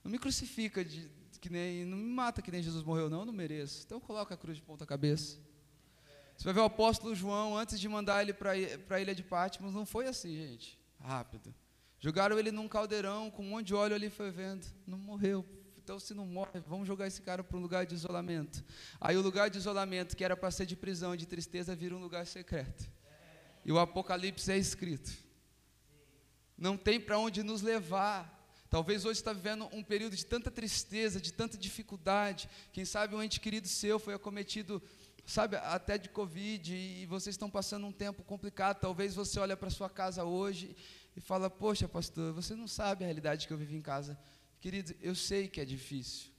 não 0.03 0.11
me 0.11 0.19
crucifica 0.19 0.83
de, 0.83 1.09
que 1.39 1.49
nem, 1.49 1.85
não 1.85 1.97
me 1.97 2.11
mata 2.11 2.41
que 2.41 2.51
nem 2.51 2.61
Jesus 2.61 2.83
morreu, 2.83 3.09
não, 3.09 3.19
eu 3.19 3.25
não 3.25 3.33
mereço. 3.33 3.83
Então 3.85 3.99
coloca 3.99 4.33
a 4.33 4.37
cruz 4.37 4.57
de 4.57 4.63
ponta 4.63 4.85
cabeça. 4.85 5.37
Você 6.37 6.45
vai 6.45 6.53
ver 6.53 6.61
o 6.61 6.65
apóstolo 6.65 7.13
João, 7.13 7.57
antes 7.57 7.79
de 7.79 7.89
mandar 7.89 8.21
ele 8.21 8.33
para 8.33 8.51
a 8.51 9.01
ilha 9.01 9.13
de 9.13 9.23
Patmos, 9.23 9.73
não 9.73 9.85
foi 9.85 10.07
assim, 10.07 10.35
gente. 10.35 10.79
Rápido. 10.99 11.53
Jogaram 11.99 12.39
ele 12.39 12.51
num 12.51 12.67
caldeirão 12.67 13.29
com 13.29 13.43
um 13.43 13.49
monte 13.49 13.67
de 13.67 13.75
óleo 13.75 13.93
ali 13.93 14.09
fervendo. 14.09 14.65
Não 14.87 14.97
morreu. 14.97 15.45
Então, 15.77 15.99
se 15.99 16.13
não 16.13 16.25
morre, 16.25 16.61
vamos 16.65 16.87
jogar 16.87 17.07
esse 17.07 17.21
cara 17.21 17.43
para 17.43 17.57
um 17.57 17.61
lugar 17.61 17.85
de 17.85 17.93
isolamento. 17.95 18.63
Aí, 19.01 19.17
o 19.17 19.21
lugar 19.21 19.49
de 19.49 19.57
isolamento, 19.57 20.15
que 20.15 20.23
era 20.23 20.37
para 20.37 20.51
ser 20.51 20.65
de 20.65 20.75
prisão 20.75 21.13
e 21.13 21.17
de 21.17 21.25
tristeza, 21.25 21.75
vira 21.75 21.95
um 21.95 21.99
lugar 21.99 22.25
secreto. 22.25 22.89
E 23.65 23.71
o 23.71 23.79
Apocalipse 23.79 24.51
é 24.51 24.57
escrito. 24.57 25.11
Não 26.57 26.77
tem 26.77 27.01
para 27.01 27.17
onde 27.17 27.43
nos 27.43 27.61
levar. 27.61 28.38
Talvez 28.69 29.03
hoje 29.03 29.19
está 29.19 29.33
vivendo 29.33 29.67
um 29.71 29.83
período 29.83 30.15
de 30.15 30.25
tanta 30.25 30.51
tristeza, 30.51 31.19
de 31.19 31.33
tanta 31.33 31.57
dificuldade. 31.57 32.47
Quem 32.71 32.85
sabe 32.85 33.15
um 33.15 33.23
ente 33.23 33.39
querido 33.39 33.67
seu 33.67 33.97
foi 33.99 34.13
acometido 34.13 34.81
sabe, 35.29 35.57
até 35.57 35.97
de 35.97 36.09
Covid, 36.09 36.73
e 36.73 37.05
vocês 37.05 37.35
estão 37.35 37.49
passando 37.49 37.85
um 37.85 37.91
tempo 37.91 38.23
complicado. 38.23 38.79
Talvez 38.79 39.13
você 39.13 39.39
olhe 39.39 39.55
para 39.55 39.69
sua 39.69 39.89
casa 39.89 40.23
hoje 40.23 40.75
e 41.15 41.21
fala: 41.21 41.49
Poxa, 41.49 41.87
pastor, 41.87 42.33
você 42.33 42.55
não 42.55 42.67
sabe 42.67 43.03
a 43.03 43.07
realidade 43.07 43.47
que 43.47 43.53
eu 43.53 43.57
vivo 43.57 43.75
em 43.75 43.81
casa. 43.81 44.17
Querido, 44.59 44.93
eu 45.01 45.15
sei 45.15 45.47
que 45.47 45.61
é 45.61 45.65
difícil. 45.65 46.31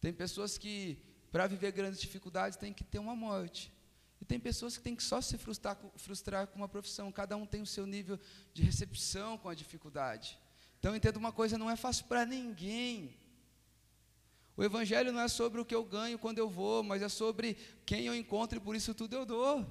Tem 0.00 0.12
pessoas 0.12 0.58
que, 0.58 0.98
para 1.32 1.46
viver 1.46 1.72
grandes 1.72 2.00
dificuldades, 2.00 2.58
tem 2.58 2.72
que 2.72 2.84
ter 2.84 2.98
uma 2.98 3.16
morte. 3.16 3.72
E 4.20 4.24
tem 4.24 4.38
pessoas 4.38 4.76
que 4.76 4.82
têm 4.82 4.96
que 4.96 5.02
só 5.02 5.20
se 5.20 5.38
frustrar, 5.38 5.78
frustrar 5.96 6.46
com 6.46 6.56
uma 6.58 6.68
profissão. 6.68 7.10
Cada 7.12 7.36
um 7.36 7.46
tem 7.46 7.62
o 7.62 7.66
seu 7.66 7.86
nível 7.86 8.18
de 8.52 8.62
recepção 8.62 9.38
com 9.38 9.48
a 9.48 9.54
dificuldade. 9.54 10.38
Então, 10.78 10.94
entenda 10.94 11.18
uma 11.18 11.32
coisa: 11.32 11.58
não 11.58 11.70
é 11.70 11.76
fácil 11.76 12.04
para 12.06 12.24
ninguém. 12.24 13.16
O 14.56 14.64
Evangelho 14.64 15.12
não 15.12 15.20
é 15.20 15.28
sobre 15.28 15.60
o 15.60 15.64
que 15.64 15.74
eu 15.74 15.84
ganho 15.84 16.18
quando 16.18 16.38
eu 16.38 16.48
vou, 16.48 16.82
mas 16.82 17.02
é 17.02 17.08
sobre 17.08 17.56
quem 17.84 18.06
eu 18.06 18.14
encontro 18.14 18.56
e 18.56 18.60
por 18.60 18.74
isso 18.74 18.94
tudo 18.94 19.14
eu 19.14 19.26
dou. 19.26 19.66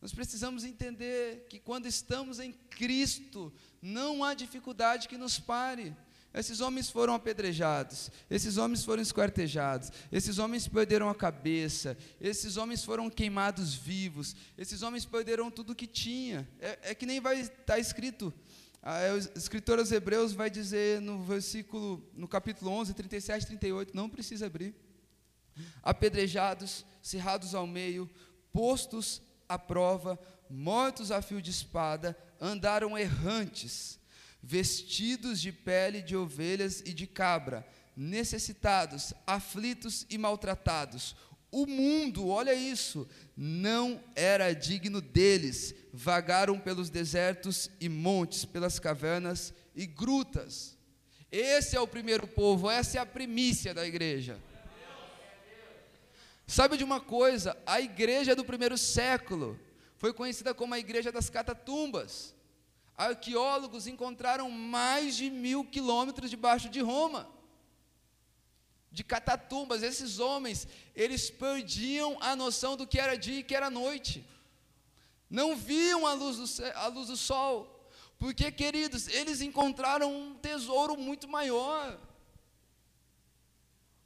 Nós 0.00 0.14
precisamos 0.14 0.64
entender 0.64 1.46
que 1.50 1.58
quando 1.58 1.86
estamos 1.86 2.38
em 2.38 2.52
Cristo, 2.52 3.52
não 3.82 4.24
há 4.24 4.32
dificuldade 4.32 5.08
que 5.08 5.18
nos 5.18 5.38
pare. 5.38 5.94
Esses 6.34 6.60
homens 6.60 6.90
foram 6.90 7.14
apedrejados, 7.14 8.10
esses 8.30 8.58
homens 8.58 8.84
foram 8.84 9.02
esquartejados, 9.02 9.90
esses 10.12 10.38
homens 10.38 10.68
perderam 10.68 11.08
a 11.08 11.14
cabeça, 11.14 11.96
esses 12.20 12.56
homens 12.56 12.84
foram 12.84 13.08
queimados 13.08 13.74
vivos, 13.74 14.36
esses 14.56 14.82
homens 14.82 15.04
perderam 15.04 15.50
tudo 15.50 15.74
que 15.74 15.86
tinha. 15.86 16.48
É, 16.60 16.90
é 16.90 16.94
que 16.94 17.06
nem 17.06 17.18
vai 17.20 17.40
estar 17.40 17.64
tá 17.64 17.78
escrito 17.78 18.32
ah, 18.82 19.00
é, 19.00 19.12
o 19.12 19.18
escritor 19.18 19.78
aos 19.78 19.90
Hebreus 19.90 20.32
vai 20.32 20.48
dizer 20.48 21.00
no 21.00 21.22
versículo, 21.22 22.02
no 22.14 22.28
capítulo 22.28 22.70
11, 22.70 22.94
37 22.94 23.42
e 23.42 23.46
38, 23.46 23.96
não 23.96 24.08
precisa 24.08 24.46
abrir. 24.46 24.74
Apedrejados, 25.82 26.86
cerrados 27.02 27.54
ao 27.54 27.66
meio, 27.66 28.08
postos 28.52 29.20
à 29.48 29.58
prova, 29.58 30.18
mortos 30.48 31.10
a 31.10 31.20
fio 31.20 31.42
de 31.42 31.50
espada, 31.50 32.16
andaram 32.40 32.96
errantes, 32.96 33.98
vestidos 34.42 35.40
de 35.40 35.52
pele 35.52 36.02
de 36.02 36.16
ovelhas 36.16 36.80
e 36.80 36.92
de 36.92 37.06
cabra, 37.06 37.66
necessitados, 37.96 39.12
aflitos 39.26 40.06
e 40.08 40.16
maltratados. 40.16 41.16
O 41.50 41.66
mundo, 41.66 42.28
olha 42.28 42.54
isso, 42.54 43.08
não 43.36 44.02
era 44.14 44.52
digno 44.52 45.00
deles. 45.00 45.74
Vagaram 45.92 46.58
pelos 46.58 46.90
desertos 46.90 47.70
e 47.80 47.88
montes, 47.88 48.44
pelas 48.44 48.78
cavernas 48.78 49.54
e 49.74 49.86
grutas. 49.86 50.76
Esse 51.30 51.76
é 51.76 51.80
o 51.80 51.88
primeiro 51.88 52.26
povo, 52.26 52.70
essa 52.70 52.98
é 52.98 53.00
a 53.00 53.06
primícia 53.06 53.74
da 53.74 53.86
igreja. 53.86 54.38
Sabe 56.46 56.78
de 56.78 56.84
uma 56.84 57.00
coisa? 57.00 57.56
A 57.66 57.80
igreja 57.80 58.34
do 58.34 58.44
primeiro 58.44 58.78
século 58.78 59.58
foi 59.96 60.14
conhecida 60.14 60.54
como 60.54 60.72
a 60.72 60.78
igreja 60.78 61.12
das 61.12 61.28
catatumbas. 61.28 62.34
Arqueólogos 62.98 63.86
encontraram 63.86 64.50
mais 64.50 65.16
de 65.16 65.30
mil 65.30 65.64
quilômetros 65.64 66.28
debaixo 66.28 66.68
de 66.68 66.80
Roma 66.80 67.38
de 68.90 69.04
catatumbas. 69.04 69.82
Esses 69.82 70.18
homens, 70.18 70.66
eles 70.94 71.30
perdiam 71.30 72.16
a 72.20 72.34
noção 72.34 72.76
do 72.76 72.86
que 72.86 72.98
era 72.98 73.16
dia 73.16 73.38
e 73.38 73.42
que 73.44 73.54
era 73.54 73.70
noite. 73.70 74.26
Não 75.30 75.56
viam 75.56 76.06
a 76.06 76.12
luz 76.14 76.58
do, 76.58 76.66
a 76.74 76.88
luz 76.88 77.08
do 77.08 77.16
sol. 77.16 77.88
Porque, 78.18 78.50
queridos, 78.50 79.06
eles 79.06 79.40
encontraram 79.40 80.12
um 80.12 80.34
tesouro 80.34 80.96
muito 80.96 81.28
maior. 81.28 81.96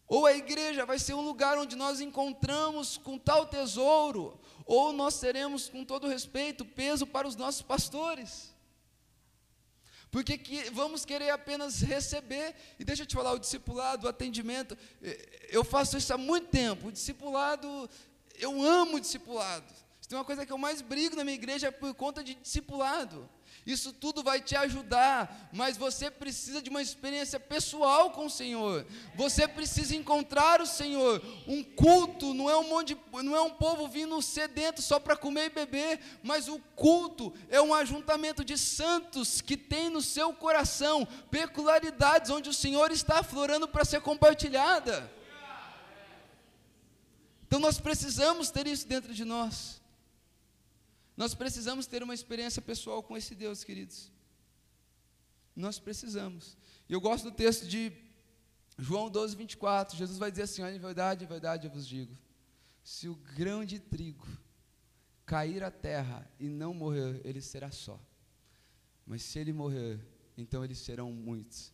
Ou 0.06 0.26
a 0.26 0.34
igreja 0.34 0.84
vai 0.84 0.98
ser 0.98 1.14
um 1.14 1.22
lugar 1.22 1.56
onde 1.56 1.74
nós 1.74 1.98
encontramos 1.98 2.98
com 2.98 3.16
tal 3.16 3.46
tesouro, 3.46 4.38
ou 4.66 4.92
nós 4.92 5.18
teremos, 5.18 5.70
com 5.70 5.86
todo 5.86 6.06
respeito, 6.06 6.66
peso 6.66 7.06
para 7.06 7.26
os 7.26 7.34
nossos 7.34 7.62
pastores. 7.62 8.51
Porque 10.12 10.36
que, 10.36 10.68
vamos 10.70 11.06
querer 11.06 11.30
apenas 11.30 11.80
receber, 11.80 12.54
e 12.78 12.84
deixa 12.84 13.02
eu 13.02 13.06
te 13.06 13.16
falar, 13.16 13.32
o 13.32 13.38
discipulado, 13.38 14.06
o 14.06 14.10
atendimento, 14.10 14.76
eh, 15.02 15.48
eu 15.48 15.64
faço 15.64 15.96
isso 15.96 16.12
há 16.12 16.18
muito 16.18 16.48
tempo, 16.48 16.88
o 16.88 16.92
discipulado, 16.92 17.88
eu 18.38 18.62
amo 18.62 18.96
o 18.96 19.00
discipulado. 19.00 19.64
Tem 20.06 20.18
uma 20.18 20.24
coisa 20.26 20.44
que 20.44 20.52
eu 20.52 20.58
mais 20.58 20.82
brigo 20.82 21.16
na 21.16 21.24
minha 21.24 21.34
igreja 21.34 21.68
é 21.68 21.70
por 21.70 21.94
conta 21.94 22.22
de 22.22 22.34
discipulado. 22.34 23.26
Isso 23.64 23.92
tudo 23.92 24.24
vai 24.24 24.40
te 24.40 24.56
ajudar, 24.56 25.48
mas 25.52 25.76
você 25.76 26.10
precisa 26.10 26.60
de 26.60 26.68
uma 26.68 26.82
experiência 26.82 27.38
pessoal 27.38 28.10
com 28.10 28.26
o 28.26 28.30
Senhor. 28.30 28.84
Você 29.14 29.46
precisa 29.46 29.94
encontrar 29.94 30.60
o 30.60 30.66
Senhor. 30.66 31.22
Um 31.46 31.62
culto 31.62 32.34
não 32.34 32.50
é 32.50 32.56
um 32.56 32.68
monte 32.68 32.96
não 33.22 33.36
é 33.36 33.40
um 33.40 33.50
povo 33.50 33.86
vindo 33.86 34.20
sedento 34.20 34.82
só 34.82 34.98
para 34.98 35.16
comer 35.16 35.46
e 35.46 35.50
beber, 35.50 36.00
mas 36.24 36.48
o 36.48 36.58
culto 36.74 37.32
é 37.48 37.62
um 37.62 37.72
ajuntamento 37.72 38.44
de 38.44 38.58
santos 38.58 39.40
que 39.40 39.56
tem 39.56 39.88
no 39.88 40.02
seu 40.02 40.32
coração 40.32 41.06
peculiaridades 41.30 42.30
onde 42.30 42.50
o 42.50 42.54
Senhor 42.54 42.90
está 42.90 43.20
aflorando 43.20 43.68
para 43.68 43.84
ser 43.84 44.00
compartilhada. 44.00 45.08
Então 47.46 47.60
nós 47.60 47.78
precisamos 47.78 48.50
ter 48.50 48.66
isso 48.66 48.88
dentro 48.88 49.14
de 49.14 49.24
nós. 49.24 49.81
Nós 51.16 51.34
precisamos 51.34 51.86
ter 51.86 52.02
uma 52.02 52.14
experiência 52.14 52.62
pessoal 52.62 53.02
com 53.02 53.16
esse 53.16 53.34
Deus, 53.34 53.62
queridos. 53.62 54.10
Nós 55.54 55.78
precisamos. 55.78 56.56
E 56.88 56.92
eu 56.92 57.00
gosto 57.00 57.24
do 57.24 57.36
texto 57.36 57.66
de 57.66 57.92
João 58.78 59.10
12, 59.10 59.36
24. 59.36 59.96
Jesus 59.96 60.18
vai 60.18 60.30
dizer 60.30 60.44
assim: 60.44 60.62
Olha, 60.62 60.74
em 60.74 60.78
verdade, 60.78 61.24
em 61.24 61.28
verdade 61.28 61.66
eu 61.66 61.70
vos 61.70 61.86
digo: 61.86 62.16
se 62.82 63.08
o 63.08 63.14
grão 63.14 63.64
de 63.64 63.78
trigo 63.78 64.26
cair 65.26 65.62
à 65.62 65.70
terra 65.70 66.28
e 66.40 66.48
não 66.48 66.72
morrer, 66.72 67.20
ele 67.24 67.40
será 67.40 67.70
só. 67.70 68.00
Mas 69.06 69.22
se 69.22 69.38
ele 69.38 69.52
morrer, 69.52 70.00
então 70.36 70.64
eles 70.64 70.78
serão 70.78 71.12
muitos. 71.12 71.72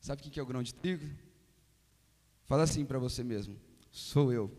Sabe 0.00 0.20
o 0.20 0.30
que 0.30 0.38
é 0.38 0.42
o 0.42 0.46
grão 0.46 0.62
de 0.62 0.74
trigo? 0.74 1.08
Fala 2.44 2.64
assim 2.64 2.84
para 2.84 2.98
você 2.98 3.24
mesmo: 3.24 3.58
sou 3.90 4.30
eu. 4.30 4.54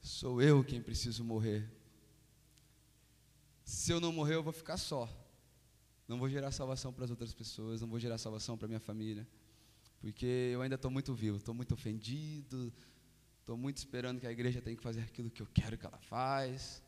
Sou 0.00 0.40
eu 0.40 0.64
quem 0.64 0.80
preciso 0.82 1.24
morrer 1.24 1.81
se 3.72 3.90
eu 3.90 3.98
não 3.98 4.12
morrer, 4.12 4.34
eu 4.34 4.42
vou 4.42 4.52
ficar 4.52 4.76
só. 4.76 5.08
Não 6.06 6.18
vou 6.18 6.28
gerar 6.28 6.50
salvação 6.52 6.92
para 6.92 7.06
as 7.06 7.10
outras 7.10 7.32
pessoas, 7.32 7.80
não 7.80 7.88
vou 7.88 7.98
gerar 7.98 8.18
salvação 8.18 8.56
para 8.58 8.68
minha 8.68 8.78
família, 8.78 9.26
porque 9.98 10.26
eu 10.52 10.60
ainda 10.60 10.74
estou 10.74 10.90
muito 10.90 11.14
vivo, 11.14 11.38
estou 11.38 11.54
muito 11.54 11.72
ofendido, 11.72 12.70
estou 13.40 13.56
muito 13.56 13.78
esperando 13.78 14.20
que 14.20 14.26
a 14.26 14.30
igreja 14.30 14.60
tenha 14.60 14.76
que 14.76 14.82
fazer 14.82 15.00
aquilo 15.00 15.30
que 15.30 15.40
eu 15.40 15.46
quero 15.54 15.78
que 15.78 15.86
ela 15.86 15.96
faz. 15.96 16.82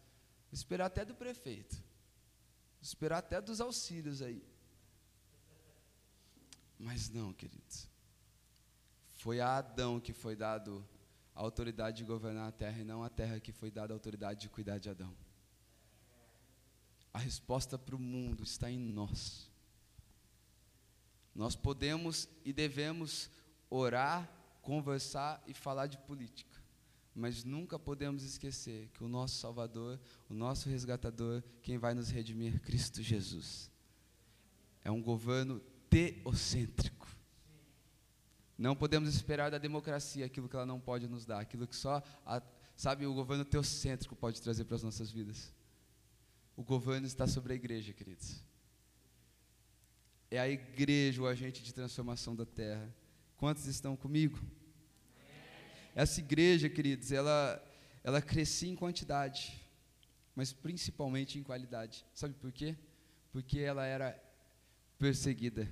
Vou 0.51 0.53
esperar 0.53 0.87
até 0.87 1.07
do 1.07 1.15
prefeito, 1.15 1.75
vou 1.75 2.83
esperar 2.83 3.19
até 3.19 3.41
dos 3.41 3.63
auxílios 3.63 4.21
aí. 4.21 4.45
Mas 6.79 7.09
não, 7.09 7.33
queridos. 7.33 7.89
Foi 9.15 9.41
a 9.41 9.57
Adão 9.57 9.99
que 9.99 10.13
foi 10.13 10.37
dado 10.37 10.87
a 11.35 11.41
autoridade 11.41 11.97
de 11.97 12.05
governar 12.05 12.47
a 12.47 12.53
terra 12.53 12.79
e 12.79 12.85
não 12.85 13.03
a 13.03 13.09
terra 13.09 13.41
que 13.41 13.53
foi 13.53 13.71
dada 13.71 13.95
a 13.95 13.97
autoridade 13.97 14.43
de 14.43 14.49
cuidar 14.51 14.77
de 14.77 14.91
Adão. 14.91 15.24
A 17.15 17.19
resposta 17.19 17.79
para 17.79 17.95
o 17.95 17.99
mundo 17.99 18.43
está 18.43 18.69
em 18.69 18.79
nós. 18.79 19.49
Nós 21.33 21.55
podemos 21.55 22.29
e 22.45 22.53
devemos 22.53 23.31
orar, 23.71 24.29
conversar 24.61 25.41
e 25.47 25.55
falar 25.55 25.87
de 25.87 25.97
política, 25.99 26.61
mas 27.15 27.45
nunca 27.45 27.79
podemos 27.79 28.25
esquecer 28.25 28.89
que 28.89 29.05
o 29.05 29.09
nosso 29.09 29.37
Salvador, 29.37 30.01
o 30.29 30.35
nosso 30.35 30.69
resgatador, 30.69 31.43
quem 31.63 31.79
vai 31.79 31.95
nos 31.95 32.11
redimir, 32.11 32.61
Cristo 32.61 33.01
Jesus. 33.01 33.71
É 34.85 34.91
um 34.91 35.01
governo 35.01 35.61
teocêntrico. 35.89 37.09
Não 38.59 38.75
podemos 38.75 39.09
esperar 39.09 39.53
da 39.53 39.59
democracia 39.59 40.27
aquilo 40.27 40.49
que 40.49 40.57
ela 40.57 40.67
não 40.67 40.81
pode 40.81 41.07
nos 41.07 41.25
dar, 41.25 41.39
aquilo 41.39 41.67
que 41.67 41.77
só, 41.77 42.03
a, 42.27 42.43
sabe, 42.77 43.07
o 43.07 43.15
governo 43.15 43.45
teocêntrico 43.45 44.17
pode 44.17 44.43
trazer 44.43 44.65
para 44.65 44.77
as 44.77 44.83
nossas 44.83 45.13
vidas. 45.13 45.53
O 46.57 46.63
governo 46.63 47.07
está 47.07 47.27
sobre 47.27 47.53
a 47.53 47.57
igreja, 47.57 47.93
queridos. 47.93 48.43
É 50.31 50.39
a 50.39 50.49
igreja 50.49 51.23
o 51.23 51.27
agente 51.27 51.63
de 51.63 51.75
transformação 51.75 52.35
da 52.35 52.47
terra. 52.47 52.95
Quantos 53.37 53.67
estão 53.67 53.97
comigo? 53.97 54.39
Essa 55.95 56.21
igreja, 56.21 56.69
queridos, 56.69 57.13
ela, 57.13 57.63
ela 58.03 58.21
crescia 58.21 58.71
em 58.71 58.75
quantidade, 58.75 59.61
mas 60.35 60.53
principalmente 60.53 61.39
em 61.39 61.43
qualidade. 61.43 62.05
Sabe 62.15 62.35
por 62.35 62.51
quê? 62.51 62.77
Porque 63.33 63.61
ela 63.61 63.85
era 63.85 64.21
perseguida, 64.99 65.69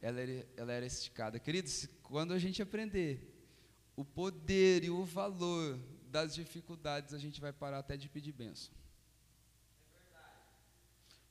ela 0.00 0.20
era, 0.20 0.48
ela 0.56 0.72
era 0.72 0.86
esticada. 0.86 1.38
Queridos, 1.38 1.88
quando 2.02 2.32
a 2.32 2.38
gente 2.38 2.60
aprender 2.60 3.32
o 3.96 4.04
poder 4.04 4.84
e 4.84 4.90
o 4.90 5.04
valor 5.04 5.78
das 6.10 6.34
dificuldades, 6.34 7.14
a 7.14 7.18
gente 7.18 7.40
vai 7.40 7.52
parar 7.52 7.78
até 7.78 7.96
de 7.96 8.08
pedir 8.08 8.32
bênção. 8.32 8.81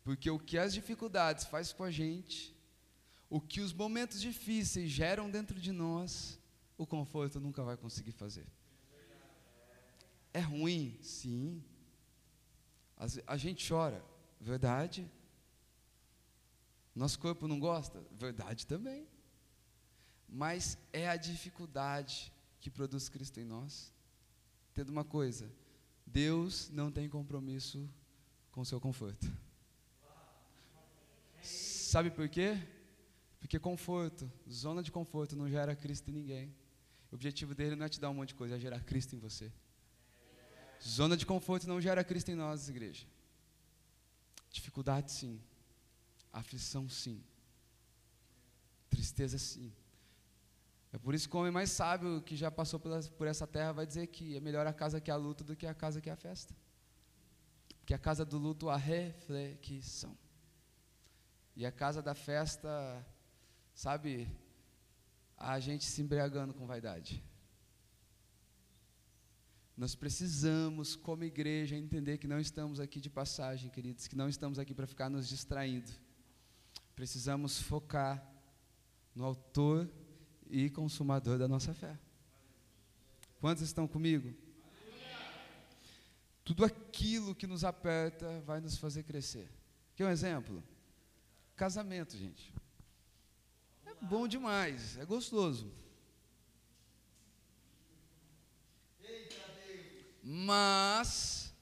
Porque 0.04 0.30
o 0.30 0.40
que 0.40 0.58
as 0.58 0.74
dificuldades 0.74 1.46
faz 1.46 1.72
com 1.72 1.84
a 1.84 1.92
gente, 1.92 2.56
o 3.30 3.40
que 3.40 3.62
os 3.62 3.72
momentos 3.72 4.20
difíceis 4.20 4.90
geram 4.90 5.30
dentro 5.30 5.60
de 5.60 5.72
nós, 5.72 6.40
o 6.78 6.86
conforto 6.86 7.40
nunca 7.40 7.64
vai 7.64 7.78
conseguir 7.78 8.12
fazer. 8.12 8.46
É 10.34 10.40
ruim, 10.40 10.98
sim. 11.02 11.64
A 13.28 13.38
gente 13.38 13.68
chora, 13.68 14.04
verdade. 14.40 15.10
Nosso 16.96 17.20
corpo 17.20 17.48
não 17.48 17.60
gosta, 17.60 18.04
verdade 18.12 18.66
também. 18.66 19.08
Mas 20.28 20.78
é 20.92 21.10
a 21.10 21.16
dificuldade 21.16 22.34
que 22.60 22.70
produz 22.70 23.10
Cristo 23.10 23.40
em 23.40 23.46
nós. 23.46 23.94
Tendo 24.74 24.90
uma 24.90 25.04
coisa, 25.04 25.52
Deus 26.06 26.70
não 26.70 26.92
tem 26.92 27.10
compromisso 27.10 27.90
com 28.52 28.62
o 28.62 28.66
seu 28.66 28.80
conforto. 28.80 29.32
Sabe 31.92 32.10
por 32.10 32.30
quê? 32.30 32.58
Porque 33.38 33.60
conforto, 33.60 34.32
zona 34.50 34.82
de 34.82 34.90
conforto 34.90 35.36
não 35.36 35.50
gera 35.50 35.76
Cristo 35.76 36.10
em 36.10 36.14
ninguém. 36.14 36.56
O 37.12 37.16
objetivo 37.16 37.54
dele 37.54 37.76
não 37.76 37.86
é 37.86 37.90
te 37.90 38.00
dar 38.00 38.10
um 38.10 38.14
monte 38.14 38.30
de 38.30 38.36
coisa, 38.36 38.56
é 38.56 38.60
gerar 38.60 38.80
Cristo 38.80 39.14
em 39.14 39.20
você. 39.20 39.52
Zona 40.82 41.18
de 41.18 41.26
conforto 41.26 41.68
não 41.68 41.82
gera 41.82 42.02
Cristo 42.02 42.32
em 42.32 42.36
nós, 42.36 42.70
igreja. 42.70 43.06
Dificuldade 44.50 45.12
sim. 45.12 45.42
Aflição 46.32 46.88
sim. 46.88 47.22
Tristeza 48.90 49.38
sim. 49.38 49.70
É 50.94 50.98
por 50.98 51.14
isso 51.14 51.28
que 51.28 51.36
o 51.36 51.40
homem 51.40 51.52
mais 51.52 51.72
sábio 51.72 52.22
que 52.22 52.38
já 52.38 52.50
passou 52.50 52.80
por 52.80 53.28
essa 53.28 53.46
terra 53.46 53.74
vai 53.74 53.86
dizer 53.86 54.08
que 54.08 54.38
é 54.38 54.40
melhor 54.40 54.66
a 54.66 54.72
casa 54.72 55.02
que 55.02 55.12
a 55.12 55.18
luta 55.18 55.44
do 55.44 55.58
que 55.58 55.68
a 55.68 55.74
casa 55.74 56.00
que 56.00 56.10
a 56.10 56.16
festa. 56.16 56.56
Porque 57.80 57.94
a 57.94 58.00
casa 58.00 58.24
do 58.24 58.38
luto 58.38 58.70
a 58.70 58.78
reflexão. 58.78 60.18
E 61.56 61.66
a 61.66 61.72
casa 61.72 62.02
da 62.02 62.14
festa, 62.14 62.70
sabe, 63.74 64.30
a 65.38 65.60
gente 65.60 65.86
se 65.86 66.02
embriagando 66.02 66.54
com 66.54 66.66
vaidade. 66.66 67.24
Nós 69.76 69.96
precisamos, 69.96 70.96
como 70.96 71.24
igreja, 71.24 71.76
entender 71.76 72.18
que 72.18 72.28
não 72.28 72.40
estamos 72.40 72.80
aqui 72.80 73.00
de 73.00 73.10
passagem, 73.10 73.70
queridos, 73.70 74.08
que 74.08 74.16
não 74.16 74.30
estamos 74.30 74.60
aqui 74.60 74.74
para 74.74 74.86
ficar 74.86 75.10
nos 75.10 75.28
distraindo. 75.28 75.92
Precisamos 76.96 77.60
focar 77.60 78.24
no 79.16 79.26
autor 79.26 79.90
e 80.50 80.70
consumador 80.70 81.40
da 81.40 81.48
nossa 81.48 81.74
fé. 81.74 81.98
Quantos 83.40 83.64
estão 83.64 83.88
comigo? 83.88 84.36
Tudo 86.44 86.66
aquilo 86.66 87.34
que 87.34 87.48
nos 87.48 87.64
aperta 87.64 88.40
vai 88.42 88.60
nos 88.60 88.78
fazer 88.78 89.04
crescer. 89.04 89.50
Quer 89.96 90.06
um 90.06 90.10
exemplo? 90.10 90.64
Casamento, 91.62 92.18
gente. 92.18 92.52
É 93.86 93.94
bom 94.02 94.28
demais, 94.28 94.98
é 94.98 95.06
gostoso. 95.06 95.72
Mas 100.24 101.54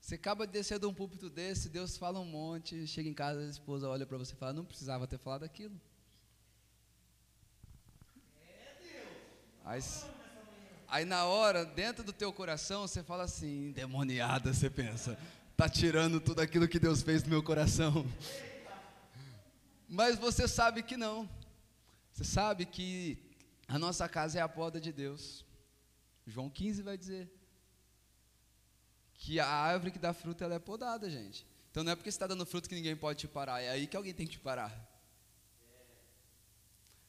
você 0.00 0.14
acaba 0.14 0.46
de 0.46 0.52
descer 0.52 0.78
de 0.78 0.86
um 0.86 0.94
púlpito 0.94 1.28
desse, 1.28 1.68
Deus 1.68 1.96
fala 1.96 2.20
um 2.20 2.24
monte, 2.24 2.86
chega 2.86 3.08
em 3.08 3.12
casa, 3.12 3.40
a 3.40 3.48
esposa 3.48 3.88
olha 3.88 4.06
para 4.06 4.16
você 4.16 4.32
e 4.32 4.36
fala, 4.36 4.52
não 4.52 4.64
precisava 4.64 5.08
ter 5.08 5.18
falado 5.18 5.42
aquilo. 5.42 5.74
Aí, 9.64 9.80
aí 10.86 11.04
na 11.04 11.24
hora, 11.24 11.64
dentro 11.64 12.04
do 12.04 12.12
teu 12.12 12.32
coração, 12.32 12.86
você 12.86 13.02
fala 13.02 13.24
assim, 13.24 13.70
endemoniada, 13.70 14.54
você 14.54 14.70
pensa, 14.70 15.18
tá 15.56 15.68
tirando 15.68 16.20
tudo 16.20 16.38
aquilo 16.38 16.68
que 16.68 16.78
Deus 16.78 17.02
fez 17.02 17.24
do 17.24 17.28
meu 17.28 17.42
coração. 17.42 18.06
Mas 19.94 20.18
você 20.18 20.48
sabe 20.48 20.82
que 20.82 20.96
não. 20.96 21.28
Você 22.14 22.24
sabe 22.24 22.64
que 22.64 23.18
A 23.68 23.78
nossa 23.78 24.08
casa 24.08 24.38
é 24.38 24.42
a 24.42 24.48
poda 24.48 24.80
de 24.80 24.90
Deus. 24.92 25.44
João 26.26 26.48
15 26.50 26.82
vai 26.82 26.96
dizer 26.96 27.30
que 29.14 29.38
a 29.38 29.46
árvore 29.46 29.90
que 29.90 29.98
dá 29.98 30.12
fruto 30.12 30.42
ela 30.44 30.54
é 30.54 30.58
podada, 30.58 31.08
gente. 31.08 31.46
Então 31.70 31.84
não 31.84 31.92
é 31.92 31.94
porque 31.94 32.10
você 32.10 32.16
está 32.16 32.26
dando 32.26 32.44
fruto 32.44 32.68
que 32.68 32.74
ninguém 32.74 32.96
pode 32.96 33.20
te 33.20 33.28
parar, 33.28 33.60
é 33.60 33.70
aí 33.70 33.86
que 33.86 33.96
alguém 33.96 34.12
tem 34.12 34.26
que 34.26 34.32
te 34.32 34.38
parar. 34.38 34.72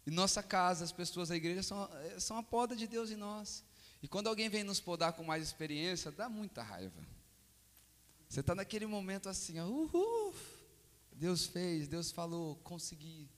E 0.05 0.11
nossa 0.11 0.43
casa, 0.43 0.85
as 0.85 0.91
pessoas 0.91 1.29
da 1.29 1.35
igreja 1.35 1.63
são, 1.63 1.89
são 2.17 2.37
a 2.37 2.43
poda 2.43 2.75
de 2.75 2.87
Deus 2.87 3.09
em 3.11 3.17
nós. 3.17 3.63
E 4.01 4.07
quando 4.07 4.27
alguém 4.27 4.47
vem 4.47 4.63
nos 4.63 4.79
podar 4.79 5.13
com 5.13 5.23
mais 5.23 5.43
experiência, 5.43 6.11
dá 6.11 6.29
muita 6.29 6.61
raiva. 6.61 7.01
Você 8.29 8.41
está 8.41 8.53
naquele 8.53 8.85
momento 8.85 9.27
assim, 9.27 9.59
uhul, 9.59 10.33
Deus 11.15 11.45
fez, 11.45 11.87
Deus 11.87 12.11
falou, 12.11 12.55
consegui. 12.57 13.29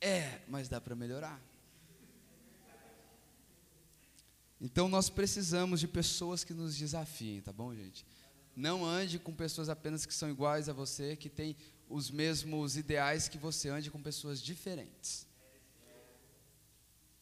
É, 0.00 0.42
mas 0.48 0.68
dá 0.68 0.80
para 0.80 0.94
melhorar. 0.94 1.40
Então 4.60 4.88
nós 4.88 5.08
precisamos 5.08 5.80
de 5.80 5.88
pessoas 5.88 6.44
que 6.44 6.54
nos 6.54 6.76
desafiem, 6.76 7.40
tá 7.40 7.52
bom, 7.52 7.74
gente? 7.74 8.06
Não 8.54 8.84
ande 8.84 9.18
com 9.18 9.34
pessoas 9.34 9.68
apenas 9.68 10.04
que 10.04 10.14
são 10.14 10.30
iguais 10.30 10.68
a 10.68 10.72
você, 10.72 11.16
que 11.16 11.28
têm 11.28 11.56
os 11.88 12.10
mesmos 12.10 12.76
ideais 12.76 13.28
que 13.28 13.38
você, 13.38 13.68
ande 13.68 13.90
com 13.90 14.02
pessoas 14.02 14.40
diferentes. 14.40 15.26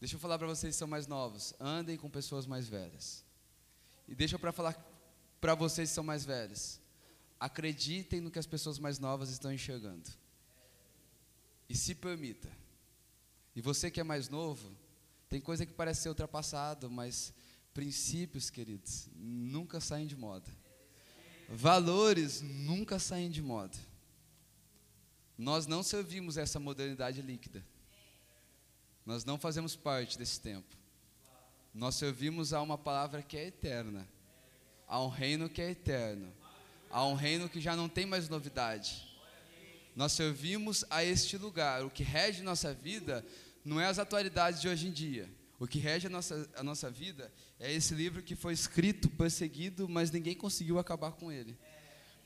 Deixa 0.01 0.17
eu 0.17 0.21
falar 0.21 0.39
para 0.39 0.47
vocês 0.47 0.75
que 0.75 0.79
são 0.79 0.89
mais 0.89 1.07
novos, 1.07 1.55
andem 1.61 1.97
com 1.97 2.09
pessoas 2.09 2.47
mais 2.47 2.67
velhas. 2.67 3.25
E 4.09 4.15
deixa 4.15 4.37
eu 4.37 4.39
para 4.39 4.53
falar 4.53 4.75
para 5.41 5.55
vocês 5.55 5.91
que 5.91 5.95
são 5.95 6.03
mais 6.03 6.25
velhos, 6.25 6.80
acreditem 7.41 8.21
no 8.21 8.31
que 8.31 8.39
as 8.39 8.47
pessoas 8.47 8.79
mais 8.79 8.99
novas 8.99 9.31
estão 9.31 9.51
enxergando. 9.51 10.09
E 11.69 11.75
se 11.75 11.95
permita. 11.95 12.51
E 13.57 13.63
você 13.63 13.91
que 13.91 13.99
é 13.99 14.05
mais 14.05 14.29
novo, 14.29 14.71
tem 15.29 15.41
coisa 15.41 15.65
que 15.65 15.73
parece 15.73 16.03
ser 16.03 16.11
ultrapassado, 16.11 16.91
mas 16.91 17.33
princípios, 17.73 18.51
queridos, 18.51 19.09
nunca 19.15 19.81
saem 19.81 20.07
de 20.07 20.17
moda. 20.17 20.51
Valores 21.49 22.43
nunca 22.43 22.99
saem 22.99 23.31
de 23.31 23.41
moda. 23.41 23.77
Nós 25.37 25.67
não 25.67 25.83
servimos 25.83 26.37
essa 26.37 26.61
modernidade 26.61 27.23
líquida. 27.23 27.65
Nós 29.07 29.25
não 29.25 29.39
fazemos 29.39 29.75
parte 29.75 30.19
desse 30.19 30.41
tempo. 30.41 30.77
Nós 31.73 31.95
servimos 31.95 32.53
a 32.53 32.61
uma 32.61 32.77
palavra 32.77 33.23
que 33.23 33.37
é 33.37 33.47
eterna, 33.47 34.07
a 34.87 35.03
um 35.03 35.09
reino 35.09 35.49
que 35.49 35.63
é 35.63 35.71
eterno, 35.71 36.33
a 36.91 37.07
um 37.07 37.15
reino 37.15 37.49
que 37.49 37.61
já 37.61 37.77
não 37.77 37.89
tem 37.89 38.05
mais 38.05 38.29
novidade. 38.29 39.09
Nós 39.95 40.13
servimos 40.13 40.85
a 40.91 41.05
este 41.05 41.37
lugar. 41.37 41.85
O 41.85 41.91
que 41.91 42.03
rege 42.03 42.43
nossa 42.43 42.75
vida 42.75 43.25
não 43.65 43.81
é 43.81 43.87
as 43.87 43.99
atualidades 43.99 44.61
de 44.61 44.69
hoje 44.69 44.89
em 44.89 44.93
dia. 44.93 45.29
O 45.59 45.67
que 45.67 45.79
rege 45.79 46.07
a 46.07 46.11
nossa, 46.11 46.49
a 46.57 46.63
nossa 46.63 46.91
vida 46.91 47.31
é 47.59 47.71
esse 47.71 47.95
livro 47.95 48.23
que 48.23 48.35
foi 48.35 48.55
escrito, 48.55 49.11
perseguido, 49.11 49.89
mas 49.89 50.11
ninguém 50.11 50.35
conseguiu 50.35 50.79
acabar 50.79 51.13
com 51.13 51.31
ele. 51.31 51.57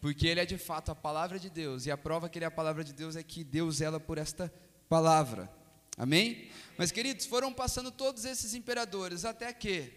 Porque 0.00 0.27
ele 0.29 0.38
é 0.38 0.46
de 0.46 0.57
fato 0.57 0.92
a 0.92 0.94
palavra 0.94 1.38
de 1.38 1.50
Deus, 1.50 1.87
e 1.87 1.90
a 1.90 1.96
prova 1.96 2.29
que 2.29 2.38
ele 2.38 2.44
é 2.44 2.48
a 2.48 2.50
palavra 2.50 2.85
de 2.85 2.92
Deus 2.92 3.16
é 3.16 3.22
que 3.22 3.42
Deus 3.42 3.81
ela 3.81 3.98
por 3.98 4.18
esta 4.18 4.53
palavra. 4.88 5.50
Amém? 5.96 6.48
Mas 6.79 6.92
queridos, 6.92 7.27
foram 7.27 7.53
passando 7.53 7.90
todos 7.90 8.24
esses 8.24 8.55
imperadores, 8.55 9.24
até 9.24 9.53
que 9.53 9.92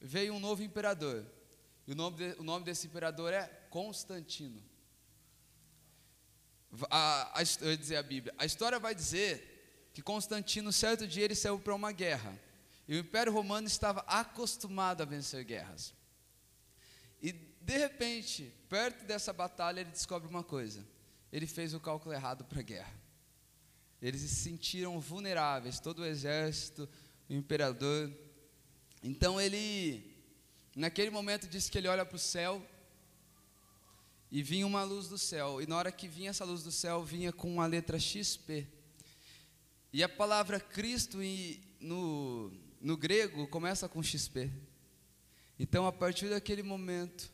veio 0.00 0.32
um 0.32 0.40
novo 0.40 0.62
imperador. 0.62 1.26
E 1.86 1.92
o 1.92 1.94
nome, 1.94 2.16
de, 2.16 2.40
o 2.40 2.42
nome 2.42 2.64
desse 2.64 2.86
imperador 2.86 3.32
é 3.32 3.50
Constantino. 3.70 4.62
A, 6.90 7.40
a, 7.40 7.42
eu 7.60 7.70
ia 7.70 7.76
dizer 7.76 7.96
a 7.96 8.02
Bíblia. 8.02 8.34
A 8.38 8.44
história 8.44 8.78
vai 8.78 8.94
dizer 8.94 9.90
que 9.94 10.02
Constantino, 10.02 10.72
certo 10.72 11.06
dia, 11.06 11.24
ele 11.24 11.34
saiu 11.34 11.58
para 11.58 11.74
uma 11.74 11.92
guerra. 11.92 12.38
E 12.86 12.94
o 12.94 12.98
Império 12.98 13.32
Romano 13.32 13.66
estava 13.66 14.00
acostumado 14.06 15.02
a 15.02 15.06
vencer 15.06 15.44
guerras. 15.44 15.94
E, 17.22 17.32
de 17.32 17.76
repente, 17.76 18.52
perto 18.68 19.04
dessa 19.04 19.32
batalha, 19.32 19.80
ele 19.80 19.90
descobre 19.90 20.28
uma 20.28 20.42
coisa: 20.42 20.86
ele 21.32 21.46
fez 21.46 21.74
o 21.74 21.80
cálculo 21.80 22.14
errado 22.14 22.44
para 22.44 22.60
a 22.60 22.62
guerra. 22.62 22.94
Eles 24.00 24.20
se 24.20 24.28
sentiram 24.36 25.00
vulneráveis, 25.00 25.80
todo 25.80 26.00
o 26.00 26.06
exército, 26.06 26.88
o 27.28 27.32
imperador. 27.34 28.10
Então 29.02 29.40
ele, 29.40 30.16
naquele 30.74 31.10
momento, 31.10 31.48
disse 31.48 31.70
que 31.70 31.78
ele 31.78 31.88
olha 31.88 32.06
para 32.06 32.16
o 32.16 32.18
céu 32.18 32.64
e 34.30 34.42
vinha 34.42 34.66
uma 34.66 34.82
luz 34.82 35.08
do 35.08 35.18
céu. 35.18 35.60
E 35.62 35.66
na 35.66 35.76
hora 35.76 35.92
que 35.92 36.06
vinha 36.06 36.30
essa 36.30 36.44
luz 36.44 36.62
do 36.62 36.72
céu, 36.72 37.02
vinha 37.04 37.32
com 37.32 37.52
uma 37.52 37.66
letra 37.66 37.98
XP. 37.98 38.66
E 39.92 40.02
a 40.02 40.08
palavra 40.08 40.60
Cristo 40.60 41.18
no, 41.80 42.52
no 42.80 42.96
grego 42.96 43.46
começa 43.48 43.88
com 43.88 44.02
XP. 44.02 44.50
Então, 45.58 45.86
a 45.86 45.92
partir 45.92 46.28
daquele 46.28 46.62
momento, 46.62 47.30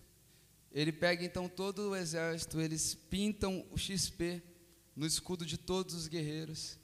ele 0.73 0.93
pega 0.93 1.25
então 1.25 1.49
todo 1.49 1.91
o 1.91 1.97
exército, 1.97 2.61
eles 2.61 2.95
pintam 2.95 3.67
o 3.71 3.77
XP 3.77 4.43
no 4.97 5.05
escudo 5.05 5.45
de 5.45 5.59
todos 5.59 5.95
os 5.95 6.07
guerreiros, 6.07 6.79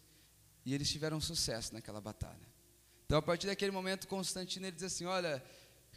e 0.67 0.75
eles 0.75 0.91
tiveram 0.91 1.21
sucesso 1.21 1.73
naquela 1.73 2.01
batalha. 2.01 2.51
Então, 3.07 3.19
a 3.19 3.23
partir 3.23 3.47
daquele 3.47 3.71
momento, 3.73 4.07
Constantino 4.07 4.67
ele 4.67 4.77
diz 4.77 4.85
assim: 4.85 5.05
Olha, 5.05 5.43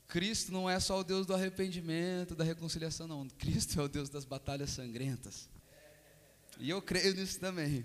Cristo 0.07 0.51
não 0.51 0.69
é 0.69 0.79
só 0.79 0.99
o 0.99 1.03
Deus 1.03 1.25
do 1.25 1.33
arrependimento, 1.33 2.35
da 2.35 2.43
reconciliação, 2.43 3.07
não. 3.07 3.27
Cristo 3.29 3.79
é 3.79 3.83
o 3.83 3.87
Deus 3.87 4.09
das 4.09 4.25
batalhas 4.25 4.69
sangrentas. 4.69 5.49
E 6.59 6.69
eu 6.69 6.81
creio 6.81 7.15
nisso 7.15 7.39
também. 7.39 7.83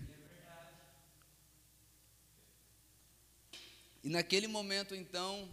E 4.03 4.09
naquele 4.09 4.47
momento, 4.47 4.95
então, 4.95 5.49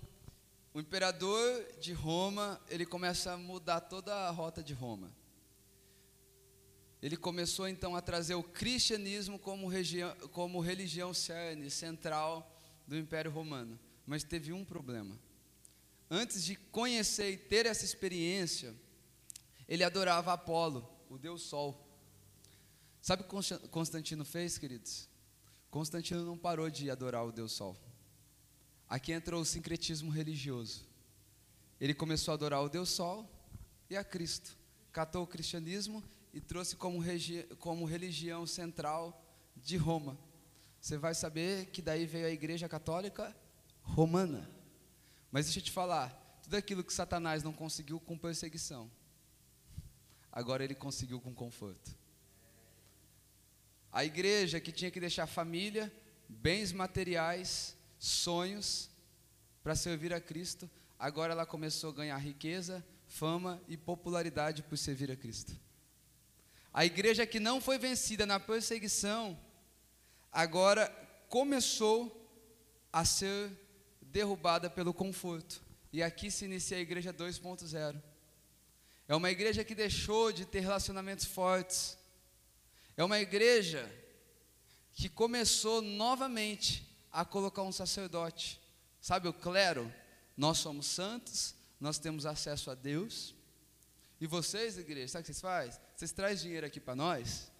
o 0.73 0.79
imperador 0.79 1.65
de 1.79 1.93
Roma, 1.93 2.61
ele 2.69 2.85
começa 2.85 3.31
a 3.31 3.37
mudar 3.37 3.81
toda 3.81 4.13
a 4.13 4.29
rota 4.29 4.61
de 4.61 4.73
Roma. 4.73 5.11
Ele 7.01 7.15
começou 7.15 7.67
então 7.67 7.95
a 7.95 8.01
trazer 8.01 8.35
o 8.35 8.43
cristianismo 8.43 9.37
como, 9.37 9.67
como 10.31 10.59
religião 10.59 11.13
cerne, 11.13 11.69
central 11.69 12.51
do 12.87 12.97
Império 12.97 13.31
Romano. 13.31 13.79
Mas 14.05 14.23
teve 14.23 14.51
um 14.51 14.65
problema. 14.65 15.17
Antes 16.15 16.45
de 16.45 16.55
conhecer 16.55 17.31
e 17.31 17.37
ter 17.37 17.65
essa 17.65 17.83
experiência, 17.83 18.73
ele 19.67 19.83
adorava 19.83 20.31
Apolo, 20.31 20.89
o 21.09 21.17
deus 21.17 21.41
Sol. 21.41 21.85
Sabe 23.01 23.23
o 23.23 23.25
que 23.25 23.67
Constantino 23.67 24.23
fez, 24.23 24.57
queridos? 24.57 25.09
Constantino 25.69 26.23
não 26.23 26.37
parou 26.37 26.69
de 26.69 26.89
adorar 26.89 27.25
o 27.25 27.33
deus 27.33 27.51
Sol. 27.51 27.75
Aqui 28.87 29.11
entrou 29.11 29.41
o 29.41 29.45
sincretismo 29.45 30.09
religioso. 30.09 30.87
Ele 31.81 31.93
começou 31.93 32.31
a 32.31 32.35
adorar 32.35 32.63
o 32.63 32.69
Deus 32.69 32.91
Sol 32.91 33.29
e 33.89 33.97
a 33.97 34.03
Cristo. 34.03 34.57
Catou 34.93 35.23
o 35.23 35.27
cristianismo 35.27 36.01
e 36.33 36.39
trouxe 36.39 36.77
como, 36.77 37.03
como 37.59 37.83
religião 37.83 38.47
central 38.47 39.21
de 39.53 39.75
Roma. 39.75 40.17
Você 40.79 40.97
vai 40.97 41.13
saber 41.13 41.65
que 41.71 41.81
daí 41.81 42.05
veio 42.05 42.27
a 42.27 42.31
Igreja 42.31 42.69
Católica 42.69 43.35
Romana. 43.81 44.54
Mas 45.35 45.47
deixa 45.47 45.59
eu 45.59 45.63
te 45.63 45.71
falar, 45.71 46.39
tudo 46.41 46.55
aquilo 46.55 46.81
que 46.81 46.93
Satanás 46.93 47.43
não 47.43 47.51
conseguiu 47.51 47.99
com 47.99 48.17
perseguição, 48.17 48.89
agora 50.31 50.63
ele 50.63 50.73
conseguiu 50.73 51.19
com 51.19 51.35
conforto. 51.35 51.93
A 53.91 54.05
igreja 54.05 54.61
que 54.61 54.71
tinha 54.71 54.89
que 54.89 54.97
deixar 54.97 55.27
família, 55.27 55.93
bens 56.29 56.71
materiais, 56.71 57.75
sonhos 57.99 58.89
para 59.61 59.75
servir 59.75 60.13
a 60.13 60.21
Cristo, 60.21 60.71
agora 60.97 61.33
ela 61.33 61.45
começou 61.45 61.89
a 61.89 61.95
ganhar 61.95 62.17
riqueza, 62.17 62.81
fama 63.05 63.61
e 63.67 63.75
popularidade 63.75 64.63
por 64.63 64.77
servir 64.77 65.11
a 65.11 65.17
Cristo. 65.17 65.51
A 66.73 66.85
igreja 66.85 67.27
que 67.27 67.41
não 67.41 67.59
foi 67.59 67.77
vencida 67.77 68.25
na 68.25 68.39
perseguição, 68.39 69.37
agora 70.31 70.87
começou 71.27 72.25
a 72.93 73.03
ser 73.03 73.64
derrubada 74.15 74.69
pelo 74.69 74.93
conforto. 74.93 75.61
E 75.91 76.01
aqui 76.01 76.31
se 76.31 76.45
inicia 76.45 76.77
a 76.77 76.79
igreja 76.79 77.13
2.0. 77.13 78.01
É 79.09 79.13
uma 79.13 79.29
igreja 79.29 79.61
que 79.61 79.75
deixou 79.75 80.31
de 80.31 80.45
ter 80.45 80.61
relacionamentos 80.61 81.25
fortes. 81.25 81.97
É 82.95 83.03
uma 83.03 83.19
igreja 83.19 83.93
que 84.93 85.09
começou 85.09 85.81
novamente 85.81 86.89
a 87.11 87.25
colocar 87.25 87.63
um 87.63 87.73
sacerdote. 87.73 88.61
Sabe 89.01 89.27
o 89.27 89.33
clero? 89.33 89.93
Nós 90.37 90.59
somos 90.59 90.85
santos, 90.85 91.53
nós 91.77 91.99
temos 91.99 92.25
acesso 92.25 92.71
a 92.71 92.73
Deus. 92.73 93.35
E 94.21 94.27
vocês, 94.27 94.77
igreja, 94.77 95.09
sabe 95.09 95.23
o 95.23 95.25
que 95.25 95.33
vocês 95.33 95.41
fazem? 95.41 95.81
Vocês 95.93 96.13
trazem 96.13 96.37
dinheiro 96.37 96.65
aqui 96.65 96.79
para 96.79 96.95
nós. 96.95 97.51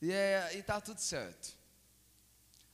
E 0.00 0.10
é, 0.10 0.56
está 0.56 0.80
tudo 0.80 1.02
certo. 1.02 1.54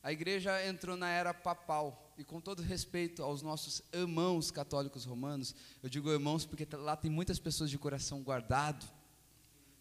A 0.04 0.12
igreja 0.12 0.64
entrou 0.64 0.96
na 0.96 1.10
era 1.10 1.34
papal. 1.34 2.03
E 2.16 2.22
com 2.22 2.40
todo 2.40 2.62
respeito 2.62 3.22
aos 3.22 3.42
nossos 3.42 3.82
irmãos 3.92 4.50
católicos 4.50 5.04
romanos, 5.04 5.54
eu 5.82 5.88
digo 5.88 6.10
irmãos 6.10 6.46
porque 6.46 6.66
lá 6.76 6.96
tem 6.96 7.10
muitas 7.10 7.38
pessoas 7.38 7.70
de 7.70 7.78
coração 7.78 8.22
guardado. 8.22 8.88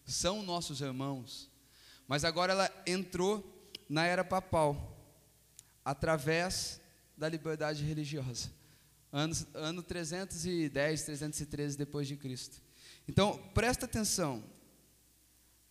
São 0.04 0.42
nossos 0.42 0.80
irmãos. 0.80 1.48
Mas 2.08 2.24
agora 2.24 2.52
ela 2.52 2.84
entrou 2.86 3.42
na 3.88 4.04
era 4.04 4.24
papal 4.24 4.98
através 5.84 6.80
da 7.16 7.28
liberdade 7.28 7.84
religiosa. 7.84 8.50
Ano, 9.12 9.34
ano 9.54 9.82
310, 9.82 11.02
313 11.02 11.78
depois 11.78 12.08
de 12.08 12.16
Cristo. 12.16 12.60
Então, 13.06 13.38
presta 13.54 13.84
atenção. 13.84 14.42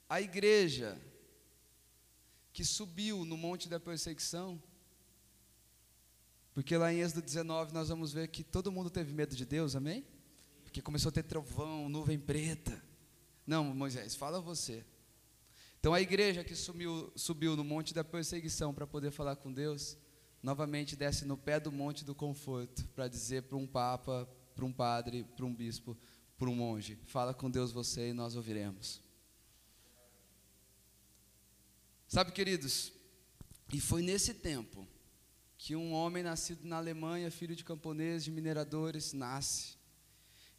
A 0.08 0.21
igreja 0.21 0.97
que 2.54 2.63
subiu 2.63 3.26
no 3.26 3.36
monte 3.36 3.67
da 3.67 3.80
perseguição, 3.80 4.62
porque 6.53 6.77
lá 6.77 6.93
em 6.93 6.99
Êxodo 6.99 7.21
19 7.21 7.73
nós 7.73 7.89
vamos 7.89 8.13
ver 8.13 8.27
que 8.27 8.43
todo 8.43 8.71
mundo 8.71 8.89
teve 8.89 9.11
medo 9.11 9.35
de 9.35 9.45
Deus, 9.45 9.75
amém? 9.75 10.05
Porque 10.63 10.81
começou 10.81 11.09
a 11.09 11.11
ter 11.11 11.23
trovão, 11.23 11.89
nuvem 11.89 12.19
preta. 12.19 12.81
Não, 13.45 13.63
Moisés, 13.73 14.15
fala 14.15 14.39
você. 14.39 14.85
Então 15.79 15.93
a 15.93 15.99
igreja 15.99 16.43
que 16.43 16.55
subiu, 16.55 17.11
subiu 17.15 17.57
no 17.57 17.63
monte 17.63 17.93
da 17.93 18.03
perseguição 18.03 18.73
para 18.73 18.85
poder 18.85 19.11
falar 19.11 19.35
com 19.35 19.51
Deus, 19.51 19.97
novamente 20.41 20.95
desce 20.95 21.25
no 21.25 21.37
pé 21.37 21.59
do 21.59 21.71
monte 21.71 22.05
do 22.05 22.13
conforto 22.13 22.87
para 22.89 23.07
dizer 23.07 23.43
para 23.43 23.57
um 23.57 23.67
papa, 23.67 24.29
para 24.55 24.63
um 24.63 24.71
padre, 24.71 25.23
para 25.35 25.45
um 25.45 25.53
bispo, 25.53 25.97
para 26.37 26.49
um 26.49 26.55
monge: 26.55 26.99
fala 27.07 27.33
com 27.33 27.49
Deus 27.49 27.71
você 27.71 28.09
e 28.09 28.13
nós 28.13 28.35
ouviremos. 28.35 29.01
Sabe, 32.07 32.31
queridos, 32.31 32.93
e 33.73 33.81
foi 33.81 34.03
nesse 34.03 34.35
tempo 34.35 34.87
que 35.63 35.78
um 35.78 35.93
homem 35.93 36.21
nascido 36.21 36.67
na 36.67 36.76
Alemanha, 36.76 37.32
filho 37.32 37.56
de 37.56 37.63
camponeses, 37.63 38.26
de 38.26 38.32
mineradores, 38.32 39.13
nasce. 39.13 39.78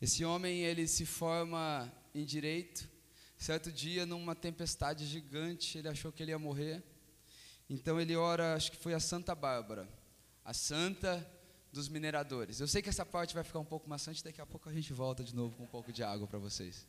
Esse 0.01 0.25
homem, 0.25 0.63
ele 0.63 0.89
se 0.89 1.05
forma 1.05 1.93
em 2.15 2.25
direito. 2.25 2.89
Certo 3.37 3.71
dia, 3.71 4.07
numa 4.07 4.35
tempestade 4.35 5.05
gigante, 5.05 5.77
ele 5.77 5.89
achou 5.89 6.11
que 6.11 6.23
ele 6.23 6.31
ia 6.31 6.39
morrer. 6.39 6.83
Então 7.69 8.01
ele 8.01 8.17
ora, 8.17 8.55
acho 8.55 8.71
que 8.73 8.79
foi 8.79 8.95
a 8.95 8.99
Santa 8.99 9.35
Bárbara, 9.35 9.87
a 10.43 10.55
santa 10.55 11.31
dos 11.71 11.87
mineradores. 11.87 12.59
Eu 12.59 12.67
sei 12.67 12.81
que 12.81 12.89
essa 12.89 13.05
parte 13.05 13.35
vai 13.35 13.45
ficar 13.45 13.59
um 13.59 13.65
pouco 13.67 13.87
maçante, 13.87 14.25
daqui 14.25 14.41
a 14.41 14.47
pouco 14.47 14.71
a 14.71 14.73
gente 14.73 14.91
volta 14.95 15.23
de 15.23 15.35
novo 15.35 15.55
com 15.55 15.65
um 15.65 15.67
pouco 15.77 15.93
de 15.93 16.03
água 16.03 16.27
para 16.27 16.39
vocês. 16.39 16.89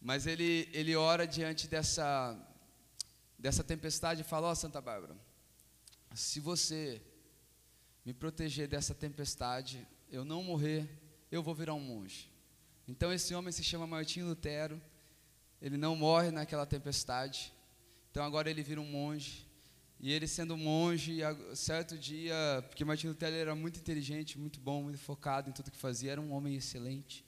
Mas 0.00 0.26
ele, 0.26 0.68
ele 0.72 0.96
ora 0.96 1.24
diante 1.24 1.68
dessa, 1.68 2.36
dessa 3.38 3.62
tempestade 3.62 4.22
e 4.22 4.24
fala: 4.24 4.48
Ó, 4.48 4.50
oh, 4.50 4.56
Santa 4.56 4.80
Bárbara, 4.80 5.16
se 6.16 6.40
você 6.40 7.02
me 8.04 8.14
proteger 8.14 8.66
dessa 8.66 8.94
tempestade, 8.94 9.86
eu 10.10 10.24
não 10.24 10.42
morrer, 10.42 10.88
eu 11.30 11.42
vou 11.42 11.54
virar 11.54 11.74
um 11.74 11.80
monge. 11.80 12.32
Então 12.88 13.12
esse 13.12 13.34
homem 13.34 13.52
se 13.52 13.62
chama 13.62 13.86
Martinho 13.86 14.26
Lutero, 14.26 14.80
ele 15.60 15.76
não 15.76 15.94
morre 15.94 16.30
naquela 16.30 16.64
tempestade, 16.64 17.52
então 18.10 18.24
agora 18.24 18.48
ele 18.48 18.62
vira 18.62 18.80
um 18.80 18.90
monge. 18.90 19.46
E 19.98 20.12
ele 20.12 20.26
sendo 20.26 20.56
monge, 20.56 21.20
certo 21.54 21.98
dia, 21.98 22.34
porque 22.68 22.84
Martinho 22.84 23.12
Lutero 23.12 23.34
era 23.34 23.54
muito 23.54 23.78
inteligente, 23.78 24.38
muito 24.38 24.60
bom, 24.60 24.82
muito 24.82 24.98
focado 24.98 25.48
em 25.50 25.52
tudo 25.52 25.70
que 25.70 25.78
fazia, 25.78 26.12
era 26.12 26.20
um 26.20 26.32
homem 26.32 26.54
excelente. 26.54 27.24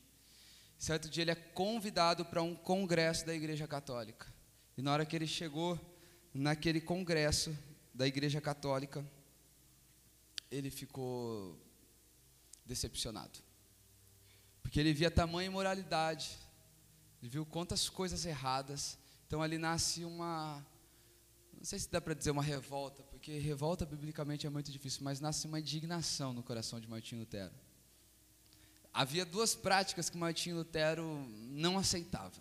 Certo 0.79 1.09
dia 1.09 1.25
ele 1.25 1.31
é 1.31 1.35
convidado 1.35 2.25
para 2.25 2.43
um 2.43 2.55
congresso 2.55 3.27
da 3.27 3.35
Igreja 3.35 3.67
Católica. 3.67 4.27
E 4.77 4.83
na 4.83 4.93
hora 4.93 5.05
que 5.05 5.17
ele 5.17 5.27
chegou 5.27 5.79
naquele 6.33 6.81
congresso 6.81 7.57
da 7.99 8.07
Igreja 8.07 8.41
Católica, 8.41 9.05
ele 10.53 10.71
ficou 10.71 11.59
decepcionado. 12.65 13.41
Porque 14.63 14.79
ele 14.79 14.93
via 14.93 15.11
tamanha 15.11 15.49
imoralidade, 15.49 16.39
ele 17.21 17.29
viu 17.29 17.45
quantas 17.45 17.89
coisas 17.89 18.25
erradas. 18.25 18.97
Então 19.27 19.43
ali 19.43 19.59
nasce 19.59 20.05
uma, 20.05 20.65
não 21.57 21.65
sei 21.65 21.81
se 21.81 21.91
dá 21.91 22.01
para 22.01 22.15
dizer 22.15 22.31
uma 22.31 22.43
revolta, 22.43 23.03
porque 23.03 23.37
revolta 23.39 23.85
biblicamente 23.85 24.47
é 24.47 24.51
muito 24.51 24.71
difícil, 24.71 25.01
mas 25.03 25.19
nasce 25.19 25.49
uma 25.49 25.59
indignação 25.59 26.33
no 26.33 26.45
coração 26.45 26.79
de 26.79 26.89
Martinho 26.89 27.23
Lutero. 27.23 27.53
Havia 28.95 29.27
duas 29.27 29.57
práticas 29.57 30.09
que 30.09 30.17
Martinho 30.17 30.59
Lutero 30.59 31.27
não 31.51 31.77
aceitava. 31.77 32.41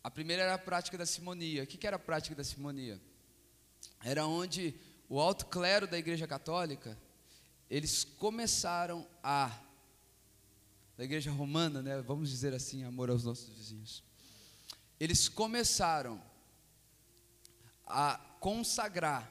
A 0.00 0.10
primeira 0.12 0.44
era 0.44 0.54
a 0.54 0.58
prática 0.58 0.96
da 0.96 1.04
simonia. 1.04 1.64
O 1.64 1.66
que 1.66 1.84
era 1.84 1.96
a 1.96 1.98
prática 1.98 2.36
da 2.36 2.44
simonia? 2.44 3.00
Era 4.02 4.26
onde 4.26 4.74
o 5.08 5.20
alto 5.20 5.46
clero 5.46 5.86
da 5.86 5.98
Igreja 5.98 6.26
Católica, 6.26 6.96
eles 7.68 8.04
começaram 8.04 9.06
a, 9.22 9.60
da 10.96 11.04
Igreja 11.04 11.30
Romana, 11.30 11.82
né, 11.82 12.00
vamos 12.00 12.30
dizer 12.30 12.54
assim, 12.54 12.84
amor 12.84 13.10
aos 13.10 13.24
nossos 13.24 13.48
vizinhos, 13.56 14.02
eles 14.98 15.28
começaram 15.28 16.22
a 17.86 18.18
consagrar, 18.38 19.30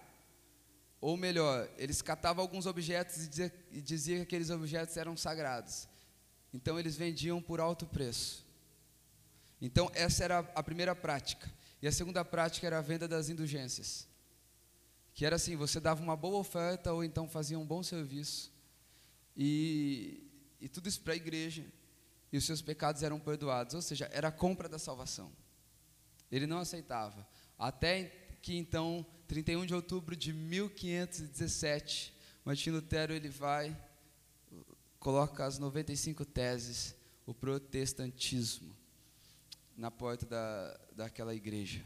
ou 0.99 1.15
melhor, 1.15 1.69
eles 1.77 2.01
catavam 2.01 2.41
alguns 2.43 2.65
objetos 2.65 3.23
e 3.23 3.27
diziam 3.27 3.51
dizia 3.71 4.15
que 4.17 4.21
aqueles 4.23 4.49
objetos 4.49 4.97
eram 4.97 5.15
sagrados. 5.15 5.87
Então 6.53 6.77
eles 6.77 6.97
vendiam 6.97 7.41
por 7.41 7.61
alto 7.61 7.85
preço. 7.85 8.45
Então, 9.61 9.89
essa 9.93 10.23
era 10.23 10.39
a 10.55 10.63
primeira 10.63 10.95
prática. 10.95 11.49
E 11.81 11.87
a 11.87 11.91
segunda 11.91 12.23
prática 12.25 12.67
era 12.67 12.79
a 12.79 12.81
venda 12.81 13.07
das 13.07 13.29
indulgências. 13.29 14.08
Que 15.19 15.25
era 15.25 15.35
assim: 15.35 15.57
você 15.57 15.81
dava 15.81 16.01
uma 16.01 16.15
boa 16.15 16.37
oferta 16.37 16.93
ou 16.93 17.03
então 17.03 17.27
fazia 17.27 17.59
um 17.59 17.65
bom 17.65 17.83
serviço. 17.83 18.53
E, 19.35 20.23
e 20.61 20.69
tudo 20.69 20.87
isso 20.87 21.01
para 21.01 21.11
a 21.11 21.17
igreja. 21.17 21.65
E 22.31 22.37
os 22.37 22.45
seus 22.45 22.61
pecados 22.61 23.03
eram 23.03 23.19
perdoados. 23.19 23.75
Ou 23.75 23.81
seja, 23.81 24.09
era 24.13 24.29
a 24.29 24.31
compra 24.31 24.69
da 24.69 24.79
salvação. 24.79 25.29
Ele 26.31 26.47
não 26.47 26.59
aceitava. 26.59 27.27
Até 27.57 28.05
que 28.41 28.55
então, 28.55 29.05
31 29.27 29.65
de 29.65 29.75
outubro 29.75 30.15
de 30.15 30.31
1517, 30.31 32.15
Martinho 32.45 32.77
Lutero 32.77 33.11
ele 33.11 33.27
vai, 33.27 33.77
coloca 35.01 35.45
as 35.45 35.59
95 35.59 36.23
teses, 36.23 36.95
o 37.25 37.33
protestantismo 37.33 38.73
na 39.75 39.91
porta 39.91 40.25
da, 40.25 40.79
daquela 40.95 41.35
igreja. 41.35 41.83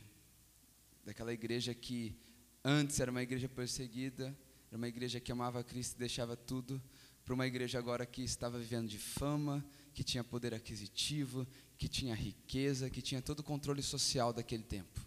Daquela 1.03 1.33
igreja 1.33 1.73
que 1.73 2.15
antes 2.63 2.99
era 2.99 3.11
uma 3.11 3.21
igreja 3.21 3.49
perseguida, 3.49 4.35
era 4.69 4.77
uma 4.77 4.87
igreja 4.87 5.19
que 5.19 5.31
amava 5.31 5.63
Cristo 5.63 5.95
e 5.95 5.99
deixava 5.99 6.35
tudo, 6.35 6.81
para 7.25 7.33
uma 7.33 7.47
igreja 7.47 7.79
agora 7.79 8.05
que 8.05 8.21
estava 8.21 8.59
vivendo 8.59 8.87
de 8.87 8.97
fama, 8.97 9.63
que 9.93 10.03
tinha 10.03 10.23
poder 10.23 10.53
aquisitivo, 10.53 11.47
que 11.77 11.87
tinha 11.87 12.15
riqueza, 12.15 12.89
que 12.89 13.01
tinha 13.01 13.21
todo 13.21 13.39
o 13.39 13.43
controle 13.43 13.81
social 13.81 14.33
daquele 14.33 14.63
tempo. 14.63 15.05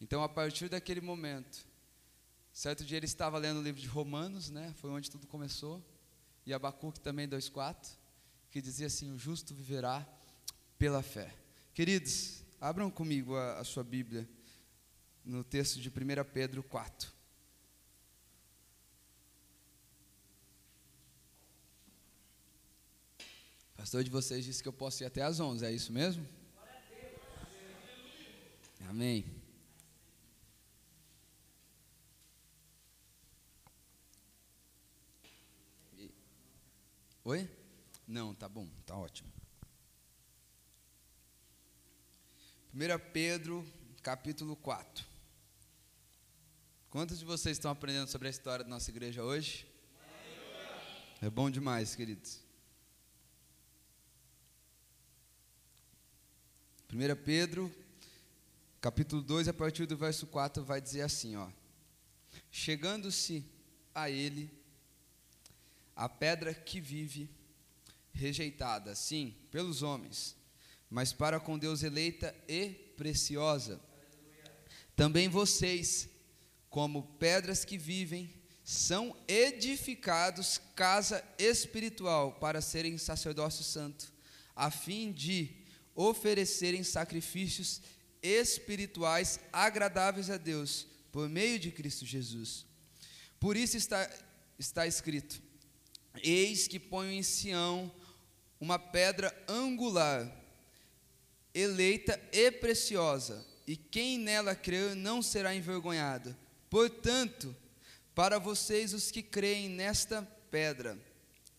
Então, 0.00 0.22
a 0.22 0.28
partir 0.28 0.68
daquele 0.68 1.00
momento, 1.00 1.66
certo 2.52 2.84
dia 2.84 2.96
ele 2.96 3.06
estava 3.06 3.38
lendo 3.38 3.60
o 3.60 3.62
livro 3.62 3.80
de 3.80 3.86
Romanos, 3.86 4.50
né? 4.50 4.74
Foi 4.76 4.90
onde 4.90 5.10
tudo 5.10 5.26
começou. 5.26 5.84
E 6.46 6.52
Abacuque 6.52 7.00
também 7.00 7.28
2:4, 7.28 7.96
que 8.50 8.60
dizia 8.60 8.86
assim: 8.86 9.10
"O 9.12 9.18
justo 9.18 9.54
viverá 9.54 10.06
pela 10.78 11.02
fé". 11.02 11.34
Queridos, 11.74 12.42
abram 12.60 12.90
comigo 12.90 13.36
a, 13.36 13.60
a 13.60 13.64
sua 13.64 13.84
Bíblia 13.84 14.28
no 15.24 15.44
texto 15.44 15.80
de 15.80 15.88
1 15.88 15.92
Pedro 16.32 16.62
4. 16.62 17.12
O 23.72 23.76
pastor 23.76 24.04
de 24.04 24.10
vocês 24.10 24.44
disse 24.44 24.62
que 24.62 24.68
eu 24.68 24.72
posso 24.72 25.02
ir 25.02 25.06
até 25.06 25.22
às 25.22 25.40
11, 25.40 25.64
é 25.64 25.72
isso 25.72 25.92
mesmo? 25.92 26.26
Amém. 28.88 29.24
Oi? 37.24 37.48
Não, 38.08 38.34
tá 38.34 38.48
bom, 38.48 38.68
tá 38.84 38.96
ótimo. 38.96 39.30
1 42.74 43.12
Pedro, 43.12 43.64
capítulo 44.02 44.56
4. 44.56 45.09
Quantos 46.90 47.20
de 47.20 47.24
vocês 47.24 47.56
estão 47.56 47.70
aprendendo 47.70 48.08
sobre 48.08 48.28
a 48.28 48.30
história 48.30 48.64
da 48.64 48.70
nossa 48.70 48.90
igreja 48.90 49.22
hoje? 49.22 49.66
É 51.22 51.30
bom 51.30 51.48
demais, 51.48 51.94
queridos. 51.94 52.40
1 56.92 57.24
Pedro, 57.24 57.72
capítulo 58.80 59.22
2, 59.22 59.48
a 59.48 59.54
partir 59.54 59.86
do 59.86 59.96
verso 59.96 60.26
4, 60.26 60.62
vai 60.64 60.80
dizer 60.80 61.02
assim: 61.02 61.36
ó. 61.36 61.48
Chegando-se 62.50 63.44
a 63.94 64.10
ele, 64.10 64.50
a 65.96 66.08
pedra 66.08 66.52
que 66.52 66.80
vive, 66.80 67.30
rejeitada, 68.12 68.94
sim, 68.94 69.34
pelos 69.50 69.82
homens 69.82 70.36
mas 70.90 71.12
para 71.12 71.38
com 71.38 71.56
Deus 71.56 71.84
eleita 71.84 72.34
e 72.48 72.70
preciosa. 72.96 73.80
Também 74.96 75.28
vocês, 75.28 76.08
como 76.70 77.02
pedras 77.18 77.64
que 77.64 77.76
vivem, 77.76 78.32
são 78.62 79.16
edificados 79.26 80.60
casa 80.76 81.24
espiritual 81.36 82.32
para 82.34 82.60
serem 82.60 82.96
sacerdócio 82.96 83.64
santo, 83.64 84.12
a 84.54 84.70
fim 84.70 85.10
de 85.12 85.56
oferecerem 85.94 86.84
sacrifícios 86.84 87.82
espirituais 88.22 89.40
agradáveis 89.52 90.30
a 90.30 90.36
Deus 90.36 90.86
por 91.10 91.28
meio 91.28 91.58
de 91.58 91.72
Cristo 91.72 92.06
Jesus. 92.06 92.64
Por 93.40 93.56
isso 93.56 93.76
está, 93.76 94.08
está 94.58 94.86
escrito: 94.86 95.42
Eis 96.22 96.68
que 96.68 96.78
ponho 96.78 97.10
em 97.10 97.22
Sião 97.22 97.92
uma 98.60 98.78
pedra 98.78 99.34
angular, 99.48 100.30
eleita 101.52 102.20
e 102.30 102.52
preciosa, 102.52 103.44
e 103.66 103.76
quem 103.76 104.18
nela 104.18 104.54
crer 104.54 104.94
não 104.94 105.22
será 105.22 105.54
envergonhado. 105.54 106.36
Portanto, 106.70 107.54
para 108.14 108.38
vocês 108.38 108.94
os 108.94 109.10
que 109.10 109.22
creem 109.22 109.68
nesta 109.68 110.22
pedra, 110.50 110.96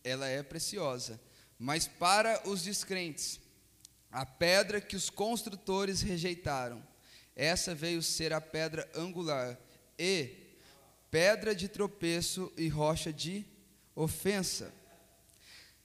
ela 0.04 0.26
é 0.26 0.42
preciosa, 0.42 1.20
mas 1.60 1.86
para 1.86 2.42
os 2.48 2.64
descrentes, 2.64 3.40
a 4.10 4.26
pedra 4.26 4.80
que 4.80 4.96
os 4.96 5.10
construtores 5.10 6.02
rejeitaram, 6.02 6.82
essa 7.36 7.76
veio 7.76 8.02
ser 8.02 8.32
a 8.34 8.42
pedra 8.42 8.90
angular 8.96 9.60
e 10.00 10.36
pedra 11.10 11.54
de 11.54 11.68
tropeço 11.68 12.52
e 12.58 12.70
rocha 12.70 13.12
de 13.12 13.46
ofensa. 13.94 14.74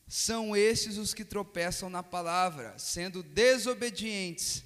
São 0.09 0.57
esses 0.57 0.99
os 0.99 1.13
que 1.13 1.25
tropeçam 1.25 1.91
na 1.91 2.03
palavra, 2.03 2.79
sendo 2.79 3.25
desobedientes 3.25 4.63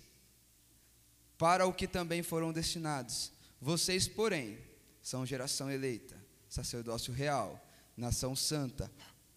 para 1.38 1.66
o 1.66 1.72
que 1.72 1.88
também 1.88 2.22
foram 2.22 2.52
destinados. 2.52 3.32
Vocês, 3.60 4.08
porém, 4.08 4.58
são 5.02 5.26
geração 5.26 5.70
eleita, 5.70 6.16
sacerdócio 6.48 7.12
real, 7.12 7.62
nação 7.96 8.34
santa, 8.34 8.90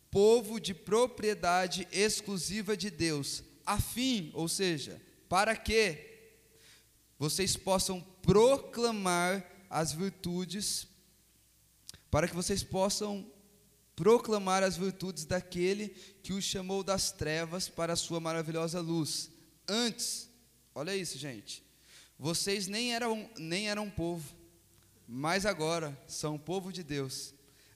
povo 0.10 0.60
de 0.60 0.74
propriedade 0.74 1.88
exclusiva 1.92 2.78
de 2.78 2.90
Deus, 2.90 3.44
a 3.66 3.80
fim, 3.80 4.32
ou 4.34 4.48
seja, 4.48 5.02
para 5.28 5.56
que 5.56 6.12
vocês 7.18 7.58
possam 7.58 8.02
proclamar 8.22 9.46
as 9.70 9.92
virtudes, 9.92 10.88
para 12.12 12.28
que 12.28 12.36
vocês 12.36 12.64
possam 12.64 13.30
proclamar 13.96 14.64
as 14.64 14.78
virtudes 14.78 15.26
daquele 15.26 15.90
que 16.22 16.34
os 16.34 16.44
chamou 16.44 16.84
das 16.84 17.12
trevas 17.12 17.68
para 17.68 17.94
a 17.94 17.98
sua 17.98 18.20
maravilhosa 18.20 18.80
luz. 18.80 19.30
Antes, 19.68 20.30
olha 20.74 20.96
isso, 20.96 21.18
gente. 21.18 21.64
Vocês 22.24 22.68
nem 22.68 22.94
eram 22.94 23.30
nem 23.38 23.70
eram 23.70 23.90
povo, 23.90 24.34
mas 25.06 25.46
agora 25.46 26.02
são 26.08 26.40
povo 26.40 26.72
de 26.72 26.82
Deus. 26.82 27.34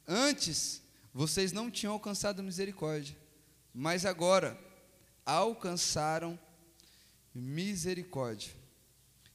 Antes, 0.08 0.82
vocês 1.14 1.52
não 1.52 1.70
tinham 1.70 1.92
alcançado 1.92 2.42
misericórdia, 2.42 3.14
mas 3.74 4.06
agora 4.06 4.58
alcançaram 5.26 6.40
misericórdia. 7.36 8.54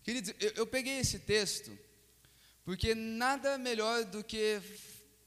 Queridos, 0.02 0.32
eu, 0.40 0.52
eu 0.52 0.66
peguei 0.66 0.98
esse 1.00 1.18
texto 1.18 1.78
porque 2.64 2.94
nada 2.94 3.58
melhor 3.58 4.06
do 4.06 4.24
que 4.24 4.62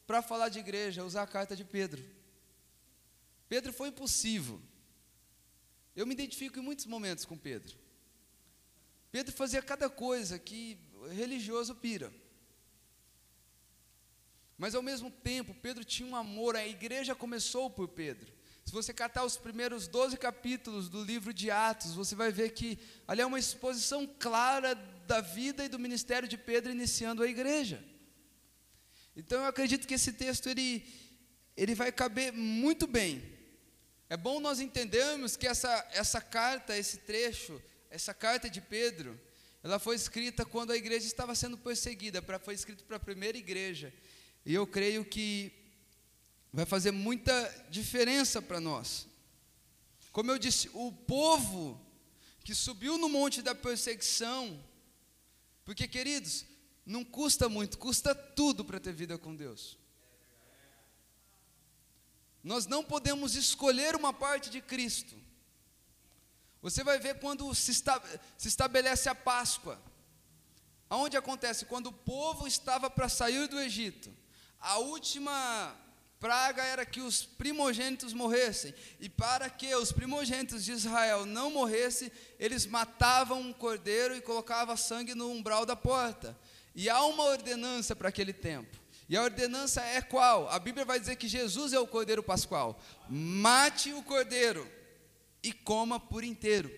para 0.07 0.23
falar 0.23 0.49
de 0.49 0.57
igreja, 0.57 1.05
usar 1.05 1.21
a 1.21 1.27
carta 1.27 1.55
de 1.55 1.63
Pedro. 1.63 2.03
Pedro 3.47 3.71
foi 3.71 3.89
impossível. 3.89 4.59
Eu 5.95 6.07
me 6.07 6.13
identifico 6.15 6.57
em 6.57 6.63
muitos 6.63 6.87
momentos 6.87 7.23
com 7.23 7.37
Pedro. 7.37 7.84
Pedro 9.15 9.33
fazia 9.33 9.61
cada 9.61 9.89
coisa 9.89 10.37
que 10.37 10.77
religioso 11.11 11.73
pira. 11.73 12.13
Mas 14.57 14.75
ao 14.75 14.81
mesmo 14.81 15.09
tempo, 15.09 15.53
Pedro 15.53 15.85
tinha 15.85 16.09
um 16.09 16.17
amor, 16.17 16.57
a 16.57 16.67
igreja 16.67 17.15
começou 17.15 17.69
por 17.69 17.87
Pedro. 17.87 18.29
Se 18.65 18.73
você 18.73 18.93
catar 18.93 19.23
os 19.23 19.37
primeiros 19.37 19.87
12 19.87 20.17
capítulos 20.17 20.89
do 20.89 21.01
livro 21.01 21.33
de 21.33 21.49
Atos, 21.49 21.93
você 21.93 22.13
vai 22.13 22.29
ver 22.29 22.49
que 22.49 22.77
ali 23.07 23.21
é 23.21 23.25
uma 23.25 23.39
exposição 23.39 24.05
clara 24.05 24.75
da 25.07 25.21
vida 25.21 25.63
e 25.63 25.69
do 25.69 25.79
ministério 25.79 26.27
de 26.27 26.37
Pedro 26.37 26.73
iniciando 26.73 27.23
a 27.23 27.27
igreja. 27.27 27.81
Então 29.15 29.39
eu 29.39 29.47
acredito 29.47 29.87
que 29.87 29.93
esse 29.93 30.11
texto 30.11 30.49
ele, 30.49 30.85
ele 31.55 31.73
vai 31.73 31.89
caber 31.89 32.33
muito 32.33 32.85
bem. 32.85 33.23
É 34.09 34.17
bom 34.17 34.41
nós 34.41 34.59
entendermos 34.59 35.37
que 35.37 35.47
essa, 35.47 35.87
essa 35.93 36.19
carta, 36.19 36.77
esse 36.77 36.97
trecho, 36.97 37.61
essa 37.95 38.13
carta 38.13 38.49
de 38.49 38.59
Pedro, 38.59 39.19
ela 39.63 39.79
foi 39.79 39.95
escrita 39.95 40.45
quando 40.45 40.71
a 40.71 40.75
igreja 40.75 41.07
estava 41.07 41.33
sendo 41.33 41.57
perseguida, 41.57 42.21
pra, 42.21 42.37
foi 42.37 42.53
escrita 42.53 42.83
para 42.83 42.97
a 42.97 42.99
primeira 42.99 43.37
igreja. 43.37 43.93
E 44.45 44.53
eu 44.53 44.67
creio 44.67 45.05
que 45.05 45.51
vai 46.51 46.65
fazer 46.65 46.91
muita 46.91 47.33
diferença 47.69 48.41
para 48.41 48.59
nós. 48.59 49.07
Como 50.11 50.29
eu 50.29 50.37
disse, 50.37 50.69
o 50.73 50.91
povo 50.91 51.81
que 52.43 52.53
subiu 52.53 52.97
no 52.97 53.07
monte 53.07 53.41
da 53.41 53.55
perseguição, 53.55 54.61
porque 55.63 55.87
queridos, 55.87 56.45
não 56.85 57.03
custa 57.03 57.47
muito, 57.47 57.77
custa 57.77 58.13
tudo 58.13 58.65
para 58.65 58.79
ter 58.79 58.93
vida 58.93 59.17
com 59.17 59.33
Deus. 59.33 59.77
Nós 62.43 62.67
não 62.67 62.83
podemos 62.83 63.35
escolher 63.35 63.95
uma 63.95 64.11
parte 64.13 64.49
de 64.49 64.61
Cristo. 64.61 65.24
Você 66.65 66.83
vai 66.83 66.97
ver 66.97 67.19
quando 67.19 67.53
se, 67.53 67.69
esta, 67.69 68.01
se 68.35 68.47
estabelece 68.47 69.07
a 69.07 69.13
Páscoa. 69.13 69.79
Aonde 70.89 71.15
acontece? 71.15 71.63
Quando 71.65 71.87
o 71.87 71.93
povo 71.93 72.47
estava 72.47 72.89
para 72.89 73.07
sair 73.07 73.47
do 73.47 73.59
Egito. 73.59 74.11
A 74.59 74.79
última 74.79 75.75
praga 76.19 76.63
era 76.63 76.83
que 76.83 77.01
os 77.01 77.23
primogênitos 77.23 78.13
morressem. 78.13 78.73
E 78.99 79.07
para 79.07 79.47
que 79.47 79.75
os 79.75 79.91
primogênitos 79.91 80.65
de 80.65 80.71
Israel 80.71 81.23
não 81.23 81.51
morressem, 81.51 82.11
eles 82.39 82.65
matavam 82.65 83.41
um 83.41 83.53
cordeiro 83.53 84.15
e 84.15 84.21
colocavam 84.21 84.75
sangue 84.75 85.13
no 85.13 85.29
umbral 85.29 85.67
da 85.67 85.75
porta. 85.75 86.35
E 86.73 86.89
há 86.89 86.99
uma 87.03 87.25
ordenança 87.25 87.95
para 87.95 88.09
aquele 88.09 88.33
tempo. 88.33 88.75
E 89.07 89.15
a 89.15 89.21
ordenança 89.21 89.81
é 89.83 90.01
qual? 90.01 90.49
A 90.49 90.57
Bíblia 90.57 90.83
vai 90.83 90.99
dizer 90.99 91.15
que 91.15 91.27
Jesus 91.27 91.73
é 91.73 91.79
o 91.79 91.85
cordeiro 91.85 92.23
pascual. 92.23 92.81
Mate 93.07 93.93
o 93.93 94.01
cordeiro 94.01 94.67
e 95.45 95.53
coma 95.53 95.99
por 95.99 96.23
inteiro. 96.23 96.71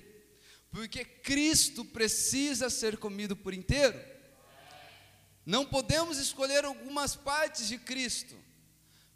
Porque 0.69 1.05
Cristo 1.05 1.85
precisa 1.85 2.69
ser 2.69 2.97
comido 2.97 3.35
por 3.35 3.53
inteiro. 3.53 3.97
Não 5.45 5.65
podemos 5.65 6.17
escolher 6.17 6.65
algumas 6.65 7.15
partes 7.15 7.69
de 7.69 7.77
Cristo. 7.77 8.35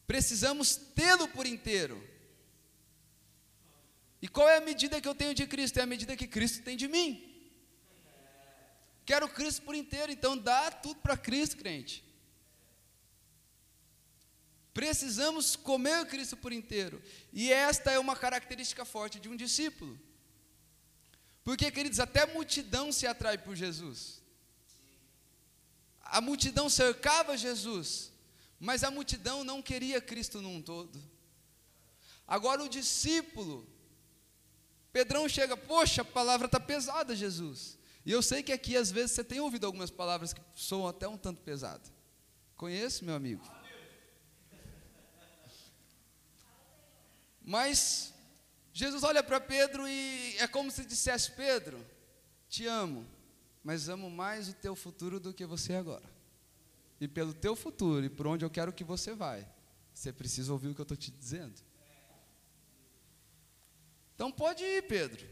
Precisamos 0.07 0.75
tê-lo 0.75 1.27
por 1.27 1.45
inteiro. 1.45 2.01
E 4.21 4.27
qual 4.27 4.47
é 4.47 4.57
a 4.57 4.61
medida 4.61 5.01
que 5.01 5.07
eu 5.07 5.15
tenho 5.15 5.33
de 5.33 5.45
Cristo? 5.45 5.79
É 5.79 5.81
a 5.81 5.85
medida 5.85 6.15
que 6.15 6.27
Cristo 6.27 6.63
tem 6.63 6.77
de 6.77 6.87
mim. 6.87 7.27
Quero 9.05 9.27
Cristo 9.27 9.63
por 9.63 9.75
inteiro, 9.75 10.11
então 10.11 10.37
dá 10.37 10.71
tudo 10.71 11.01
para 11.01 11.17
Cristo, 11.17 11.57
crente. 11.57 12.03
Precisamos 14.73 15.55
comer 15.55 16.05
Cristo 16.07 16.37
por 16.37 16.53
inteiro. 16.53 17.01
E 17.33 17.51
esta 17.51 17.91
é 17.91 17.99
uma 17.99 18.15
característica 18.15 18.85
forte 18.85 19.19
de 19.19 19.27
um 19.27 19.35
discípulo. 19.35 19.99
Porque, 21.43 21.69
queridos, 21.71 21.99
até 21.99 22.21
a 22.21 22.27
multidão 22.27 22.91
se 22.91 23.05
atrai 23.05 23.37
por 23.37 23.55
Jesus. 23.55 24.21
A 26.01 26.21
multidão 26.21 26.69
cercava 26.69 27.37
Jesus, 27.37 28.11
mas 28.59 28.83
a 28.83 28.91
multidão 28.91 29.43
não 29.43 29.61
queria 29.61 30.01
Cristo 30.01 30.41
num 30.41 30.61
todo. 30.61 31.01
Agora 32.27 32.63
o 32.63 32.69
discípulo, 32.69 33.67
Pedrão 34.93 35.27
chega, 35.27 35.55
poxa, 35.55 36.01
a 36.01 36.05
palavra 36.05 36.45
está 36.45 36.59
pesada, 36.59 37.15
Jesus. 37.15 37.77
E 38.05 38.11
eu 38.11 38.21
sei 38.21 38.43
que 38.43 38.51
aqui 38.51 38.75
às 38.75 38.91
vezes 38.91 39.11
você 39.11 39.23
tem 39.23 39.39
ouvido 39.39 39.65
algumas 39.65 39.89
palavras 39.89 40.33
que 40.33 40.41
soam 40.53 40.87
até 40.87 41.07
um 41.07 41.17
tanto 41.17 41.41
pesado. 41.41 41.89
Conheço, 42.55 43.05
meu 43.05 43.15
amigo. 43.15 43.60
Mas 47.51 48.13
Jesus 48.71 49.03
olha 49.03 49.21
para 49.21 49.37
Pedro 49.37 49.85
e 49.85 50.37
é 50.37 50.47
como 50.47 50.71
se 50.71 50.85
dissesse: 50.85 51.31
Pedro, 51.31 51.85
te 52.47 52.65
amo, 52.65 53.05
mas 53.61 53.89
amo 53.89 54.09
mais 54.09 54.47
o 54.47 54.53
teu 54.53 54.73
futuro 54.73 55.19
do 55.19 55.33
que 55.33 55.45
você 55.45 55.73
agora. 55.73 56.09
E 56.97 57.09
pelo 57.09 57.33
teu 57.33 57.53
futuro 57.53 58.05
e 58.05 58.09
por 58.09 58.25
onde 58.25 58.45
eu 58.45 58.49
quero 58.49 58.71
que 58.71 58.85
você 58.85 59.13
vai, 59.13 59.45
você 59.93 60.13
precisa 60.13 60.53
ouvir 60.53 60.69
o 60.69 60.73
que 60.73 60.79
eu 60.79 60.83
estou 60.83 60.95
te 60.95 61.11
dizendo. 61.11 61.59
Então 64.15 64.31
pode 64.31 64.63
ir, 64.63 64.83
Pedro. 64.83 65.27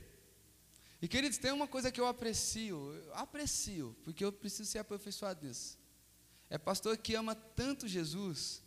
E 1.01 1.07
queridos, 1.07 1.37
tem 1.37 1.53
uma 1.53 1.69
coisa 1.69 1.89
que 1.89 2.01
eu 2.01 2.05
aprecio, 2.05 2.95
eu 2.95 3.15
aprecio, 3.15 3.95
porque 4.03 4.25
eu 4.25 4.31
preciso 4.33 4.69
ser 4.69 4.79
aperfeiçoado 4.79 5.47
nisso. 5.47 5.79
É 6.49 6.57
pastor 6.57 6.97
que 6.97 7.15
ama 7.15 7.33
tanto 7.33 7.87
Jesus, 7.87 8.61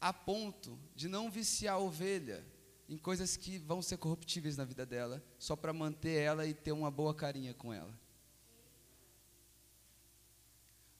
a 0.00 0.12
ponto 0.12 0.78
de 0.94 1.08
não 1.08 1.30
viciar 1.30 1.76
a 1.76 1.78
ovelha 1.78 2.44
em 2.88 2.96
coisas 2.96 3.36
que 3.36 3.58
vão 3.58 3.82
ser 3.82 3.96
corruptíveis 3.96 4.56
na 4.56 4.64
vida 4.64 4.86
dela, 4.86 5.22
só 5.38 5.56
para 5.56 5.72
manter 5.72 6.20
ela 6.20 6.46
e 6.46 6.54
ter 6.54 6.72
uma 6.72 6.90
boa 6.90 7.14
carinha 7.14 7.52
com 7.52 7.72
ela. 7.72 7.92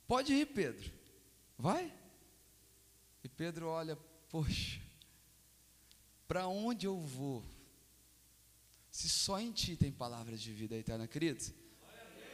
Pode 0.06 0.32
ir, 0.32 0.46
Pedro, 0.46 0.90
vai. 1.56 1.92
E 3.22 3.28
Pedro 3.28 3.68
olha, 3.68 3.96
poxa, 4.28 4.80
para 6.26 6.46
onde 6.46 6.86
eu 6.86 7.00
vou? 7.00 7.44
Se 8.90 9.08
só 9.08 9.38
em 9.38 9.52
ti 9.52 9.76
tem 9.76 9.92
palavras 9.92 10.40
de 10.40 10.52
vida 10.52 10.74
eterna, 10.74 11.06
queridos. 11.06 11.52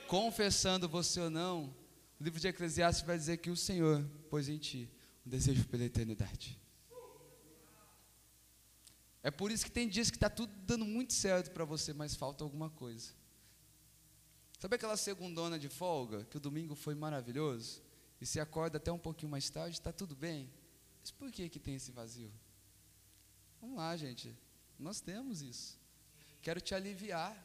Confessando 0.07 0.89
você 0.89 1.21
ou 1.21 1.31
não, 1.31 1.75
O 2.23 2.25
livro 2.25 2.39
de 2.39 2.47
Eclesiastes 2.47 3.05
vai 3.05 3.19
dizer 3.19 3.39
que 3.39 3.51
o 3.51 3.57
Senhor 3.57 4.01
pôs 4.31 4.49
em 4.49 4.57
ti 4.57 4.89
um 5.25 5.31
desejo 5.31 5.65
pela 5.67 5.85
eternidade. 5.85 6.59
É 9.23 9.31
por 9.31 9.53
isso 9.53 9.65
que 9.65 9.71
tem 9.71 9.89
dias 9.89 10.11
que 10.11 10.17
está 10.17 10.29
tudo 10.29 10.53
dando 10.67 10.85
muito 10.85 11.13
certo 11.13 11.53
para 11.53 11.65
você, 11.65 11.93
mas 11.93 12.15
falta 12.15 12.43
alguma 12.43 12.69
coisa. 12.71 13.13
Sabe 14.59 14.77
aquela 14.77 14.97
segundona 14.97 15.59
de 15.59 15.69
folga, 15.69 16.25
que 16.25 16.37
o 16.37 16.41
domingo 16.41 16.75
foi 16.75 16.95
maravilhoso? 16.95 17.83
E 18.21 18.27
se 18.27 18.41
acorda 18.41 18.79
até 18.79 18.91
um 18.93 18.99
pouquinho 18.99 19.31
mais 19.31 19.49
tarde, 19.49 19.77
está 19.77 19.93
tudo 19.93 20.15
bem? 20.15 20.51
Mas 21.01 21.11
por 21.11 21.31
que, 21.31 21.49
que 21.49 21.59
tem 21.59 21.75
esse 21.75 21.91
vazio? 21.91 22.33
Vamos 23.61 23.77
lá, 23.77 23.97
gente. 23.97 24.37
Nós 24.79 25.01
temos 25.01 25.43
isso. 25.43 25.79
Quero 26.41 26.61
te 26.61 26.75
aliviar. 26.75 27.37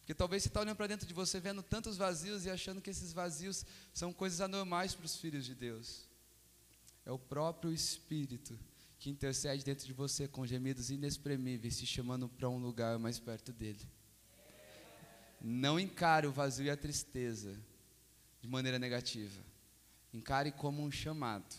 Porque 0.00 0.14
talvez 0.14 0.42
você 0.42 0.48
está 0.48 0.60
olhando 0.60 0.76
para 0.76 0.86
dentro 0.86 1.06
de 1.06 1.14
você, 1.14 1.38
vendo 1.38 1.62
tantos 1.62 1.96
vazios 1.96 2.44
e 2.44 2.50
achando 2.50 2.80
que 2.80 2.90
esses 2.90 3.12
vazios 3.12 3.64
são 3.92 4.12
coisas 4.12 4.40
anormais 4.40 4.94
para 4.94 5.06
os 5.06 5.16
filhos 5.16 5.44
de 5.44 5.54
Deus. 5.54 6.08
É 7.04 7.10
o 7.10 7.18
próprio 7.18 7.72
Espírito 7.72 8.58
que 8.98 9.10
intercede 9.10 9.64
dentro 9.64 9.84
de 9.84 9.92
você 9.92 10.28
com 10.28 10.46
gemidos 10.46 10.90
inexprimíveis, 10.90 11.76
te 11.76 11.84
chamando 11.84 12.28
para 12.28 12.48
um 12.48 12.58
lugar 12.58 12.98
mais 13.00 13.18
perto 13.18 13.52
dele. 13.52 13.84
Não 15.40 15.80
encare 15.80 16.24
o 16.26 16.32
vazio 16.32 16.66
e 16.66 16.70
a 16.70 16.76
tristeza 16.76 17.58
de 18.40 18.46
maneira 18.46 18.78
negativa. 18.78 19.42
Encare 20.14 20.52
como 20.52 20.84
um 20.84 20.90
chamado. 20.90 21.52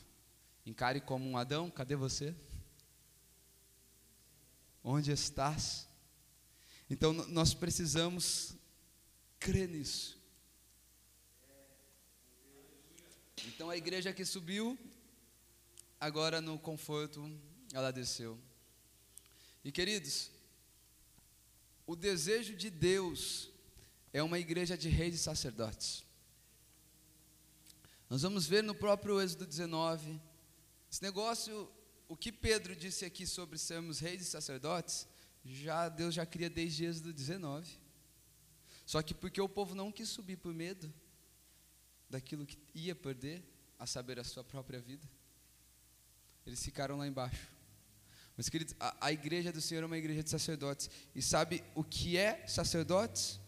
Encare 0.66 1.02
como 1.02 1.30
um 1.30 1.36
Adão, 1.36 1.70
cadê 1.70 1.98
você? 1.98 2.34
Onde 4.82 5.12
estás? 5.12 5.86
Então 6.90 7.12
nós 7.12 7.54
precisamos 7.54 8.56
crer 9.38 9.68
nisso. 9.68 10.18
Então 13.48 13.70
a 13.70 13.76
igreja 13.76 14.14
que 14.14 14.24
subiu, 14.24 14.78
agora 16.04 16.42
no 16.42 16.60
conforto, 16.60 17.32
ela 17.72 17.90
desceu. 17.90 18.38
E 19.64 19.72
queridos, 19.72 20.30
o 21.88 21.96
desejo 21.96 22.58
de 22.58 22.70
Deus 22.70 23.50
é 24.12 24.22
uma 24.22 24.38
igreja 24.38 24.78
de 24.78 24.90
reis 24.90 25.16
e 25.16 25.18
sacerdotes. 25.18 26.04
Nós 28.10 28.22
vamos 28.22 28.46
ver 28.46 28.62
no 28.62 28.76
próprio 28.76 29.22
Êxodo 29.22 29.46
19, 29.46 30.20
esse 30.92 31.02
negócio, 31.02 31.72
o 32.10 32.18
que 32.18 32.34
Pedro 32.34 32.76
disse 32.76 33.06
aqui 33.06 33.26
sobre 33.26 33.58
sermos 33.58 34.00
reis 34.00 34.22
e 34.24 34.26
sacerdotes, 34.26 35.08
já 35.46 35.88
Deus 35.88 36.14
já 36.14 36.26
cria 36.26 36.50
desde 36.50 36.84
Êxodo 36.84 37.14
19. 37.14 37.80
Só 38.86 39.02
que 39.02 39.14
porque 39.14 39.40
o 39.40 39.48
povo 39.48 39.74
não 39.74 39.90
quis 39.90 40.10
subir 40.10 40.36
por 40.36 40.54
medo 40.54 40.94
daquilo 42.10 42.46
que 42.46 42.60
ia 42.76 42.94
perder, 42.94 43.42
a 43.80 43.88
saber 43.88 44.20
a 44.20 44.24
sua 44.26 44.44
própria 44.44 44.82
vida, 44.82 45.10
eles 46.46 46.64
ficaram 46.64 46.98
lá 46.98 47.08
embaixo. 47.08 47.48
Mas 48.36 48.50
queridos, 48.50 48.76
a, 48.80 49.08
a 49.08 49.12
igreja 49.12 49.52
do 49.52 49.62
Senhor 49.62 49.84
é 49.84 49.86
uma 49.86 49.98
igreja 49.98 50.24
de 50.24 50.30
sacerdotes. 50.30 50.90
E 51.14 51.22
sabe 51.22 51.64
o 51.76 51.84
que 51.84 52.18
é 52.18 52.46
sacerdotes? 52.48 53.40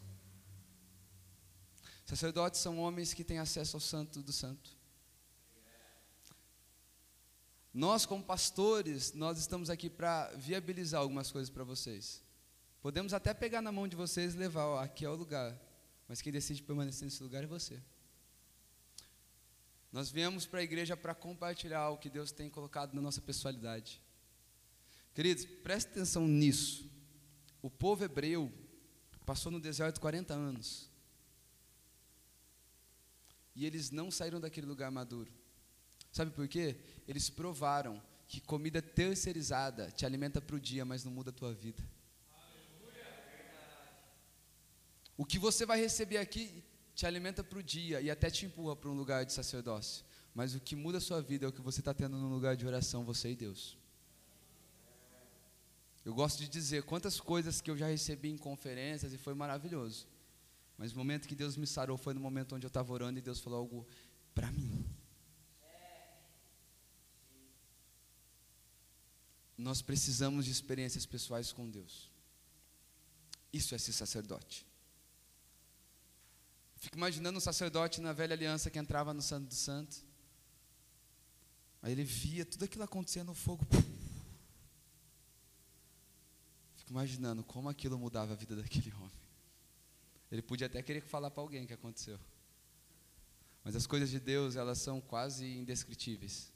Sacerdotes 2.05 2.59
são 2.59 2.77
homens 2.77 3.13
que 3.13 3.23
têm 3.23 3.39
acesso 3.39 3.77
ao 3.77 3.81
Santo 3.81 4.21
do 4.21 4.31
Santo. 4.31 4.75
Nós, 7.73 8.05
como 8.05 8.23
pastores, 8.23 9.11
nós 9.13 9.37
estamos 9.37 9.69
aqui 9.69 9.89
para 9.89 10.31
viabilizar 10.37 11.01
algumas 11.01 11.31
coisas 11.31 11.49
para 11.49 11.63
vocês. 11.63 12.23
Podemos 12.79 13.13
até 13.13 13.33
pegar 13.33 13.61
na 13.61 13.71
mão 13.71 13.87
de 13.87 13.95
vocês 13.95 14.33
e 14.33 14.37
levar, 14.37 14.65
ó, 14.65 14.79
aqui 14.79 15.03
é 15.03 15.09
o 15.09 15.15
lugar. 15.15 15.59
Mas 16.07 16.21
quem 16.21 16.31
decide 16.31 16.61
permanecer 16.61 17.03
nesse 17.03 17.21
lugar 17.21 17.43
é 17.43 17.47
você. 17.47 17.81
Nós 19.95 20.11
viemos 20.11 20.45
para 20.45 20.59
a 20.59 20.63
igreja 20.63 20.97
para 20.97 21.15
compartilhar 21.15 21.89
o 21.89 21.97
que 21.97 22.09
Deus 22.09 22.29
tem 22.29 22.49
colocado 22.49 22.93
na 22.93 23.01
nossa 23.01 23.21
pessoalidade. 23.21 24.01
Queridos, 25.13 25.45
preste 25.45 25.87
atenção 25.87 26.27
nisso. 26.27 26.91
O 27.61 27.69
povo 27.69 28.03
hebreu 28.03 28.51
passou 29.25 29.49
no 29.49 29.57
deserto 29.57 30.01
40 30.01 30.33
anos. 30.33 30.91
E 33.55 33.65
eles 33.65 33.89
não 33.89 34.11
saíram 34.11 34.41
daquele 34.41 34.67
lugar 34.67 34.91
maduro. 34.91 35.31
Sabe 36.11 36.29
por 36.29 36.45
quê? 36.49 36.75
Eles 37.07 37.29
provaram 37.29 38.03
que 38.27 38.41
comida 38.41 38.81
terceirizada 38.81 39.89
te 39.91 40.05
alimenta 40.05 40.41
para 40.41 40.57
o 40.57 40.59
dia, 40.59 40.83
mas 40.83 41.05
não 41.05 41.11
muda 41.13 41.29
a 41.29 41.33
tua 41.33 41.53
vida. 41.53 41.81
O 45.15 45.25
que 45.25 45.39
você 45.39 45.65
vai 45.65 45.79
receber 45.79 46.17
aqui 46.17 46.64
te 46.95 47.05
alimenta 47.05 47.43
para 47.43 47.59
o 47.59 47.63
dia 47.63 47.99
e 48.01 48.09
até 48.09 48.29
te 48.29 48.45
empurra 48.45 48.75
para 48.75 48.89
um 48.89 48.93
lugar 48.93 49.25
de 49.25 49.33
sacerdócio. 49.33 50.05
Mas 50.33 50.55
o 50.55 50.61
que 50.61 50.75
muda 50.75 50.97
a 50.97 51.01
sua 51.01 51.21
vida 51.21 51.45
é 51.45 51.49
o 51.49 51.51
que 51.51 51.61
você 51.61 51.81
está 51.81 51.93
tendo 51.93 52.17
num 52.17 52.29
lugar 52.29 52.55
de 52.55 52.65
oração, 52.65 53.03
você 53.03 53.31
e 53.31 53.35
Deus. 53.35 53.77
Eu 56.05 56.13
gosto 56.13 56.39
de 56.39 56.47
dizer 56.47 56.83
quantas 56.83 57.19
coisas 57.19 57.59
que 57.59 57.69
eu 57.69 57.77
já 57.77 57.87
recebi 57.87 58.29
em 58.29 58.37
conferências 58.37 59.11
e 59.11 59.17
foi 59.17 59.33
maravilhoso. 59.33 60.07
Mas 60.77 60.93
o 60.93 60.97
momento 60.97 61.27
que 61.27 61.35
Deus 61.35 61.57
me 61.57 61.67
sarou 61.67 61.97
foi 61.97 62.13
no 62.13 62.19
momento 62.19 62.55
onde 62.55 62.65
eu 62.65 62.69
estava 62.69 62.93
orando 62.93 63.19
e 63.19 63.21
Deus 63.21 63.39
falou 63.39 63.59
algo 63.59 63.87
para 64.33 64.51
mim. 64.51 64.85
Nós 69.57 69.81
precisamos 69.81 70.45
de 70.45 70.51
experiências 70.51 71.05
pessoais 71.05 71.51
com 71.51 71.69
Deus. 71.69 72.11
Isso 73.51 73.73
é 73.73 73.77
ser 73.77 73.93
sacerdote. 73.93 74.65
Fico 76.85 76.97
imaginando 76.97 77.35
um 77.39 77.41
sacerdote 77.41 77.99
na 77.99 78.13
velha 78.13 78.35
aliança 78.35 78.69
que 78.69 78.77
entrava 78.77 79.11
no 79.11 79.19
Santo 79.19 79.47
do 79.47 79.55
Santo. 79.55 80.05
Aí 81.81 81.91
ele 81.91 82.03
via 82.03 82.45
tudo 82.45 82.63
aquilo 82.63 82.83
acontecendo 82.83 83.29
no 83.29 83.33
fogo. 83.33 83.65
Fico 86.77 86.91
imaginando 86.91 87.43
como 87.43 87.69
aquilo 87.69 87.97
mudava 87.97 88.33
a 88.33 88.35
vida 88.35 88.55
daquele 88.55 88.93
homem. 89.01 89.09
Ele 90.31 90.43
podia 90.43 90.67
até 90.67 90.79
querer 90.83 91.01
falar 91.01 91.31
para 91.31 91.41
alguém 91.41 91.63
o 91.63 91.67
que 91.67 91.73
aconteceu. 91.73 92.19
Mas 93.63 93.75
as 93.75 93.87
coisas 93.87 94.11
de 94.11 94.19
Deus, 94.19 94.55
elas 94.55 94.77
são 94.77 95.01
quase 95.01 95.43
indescritíveis. 95.43 96.53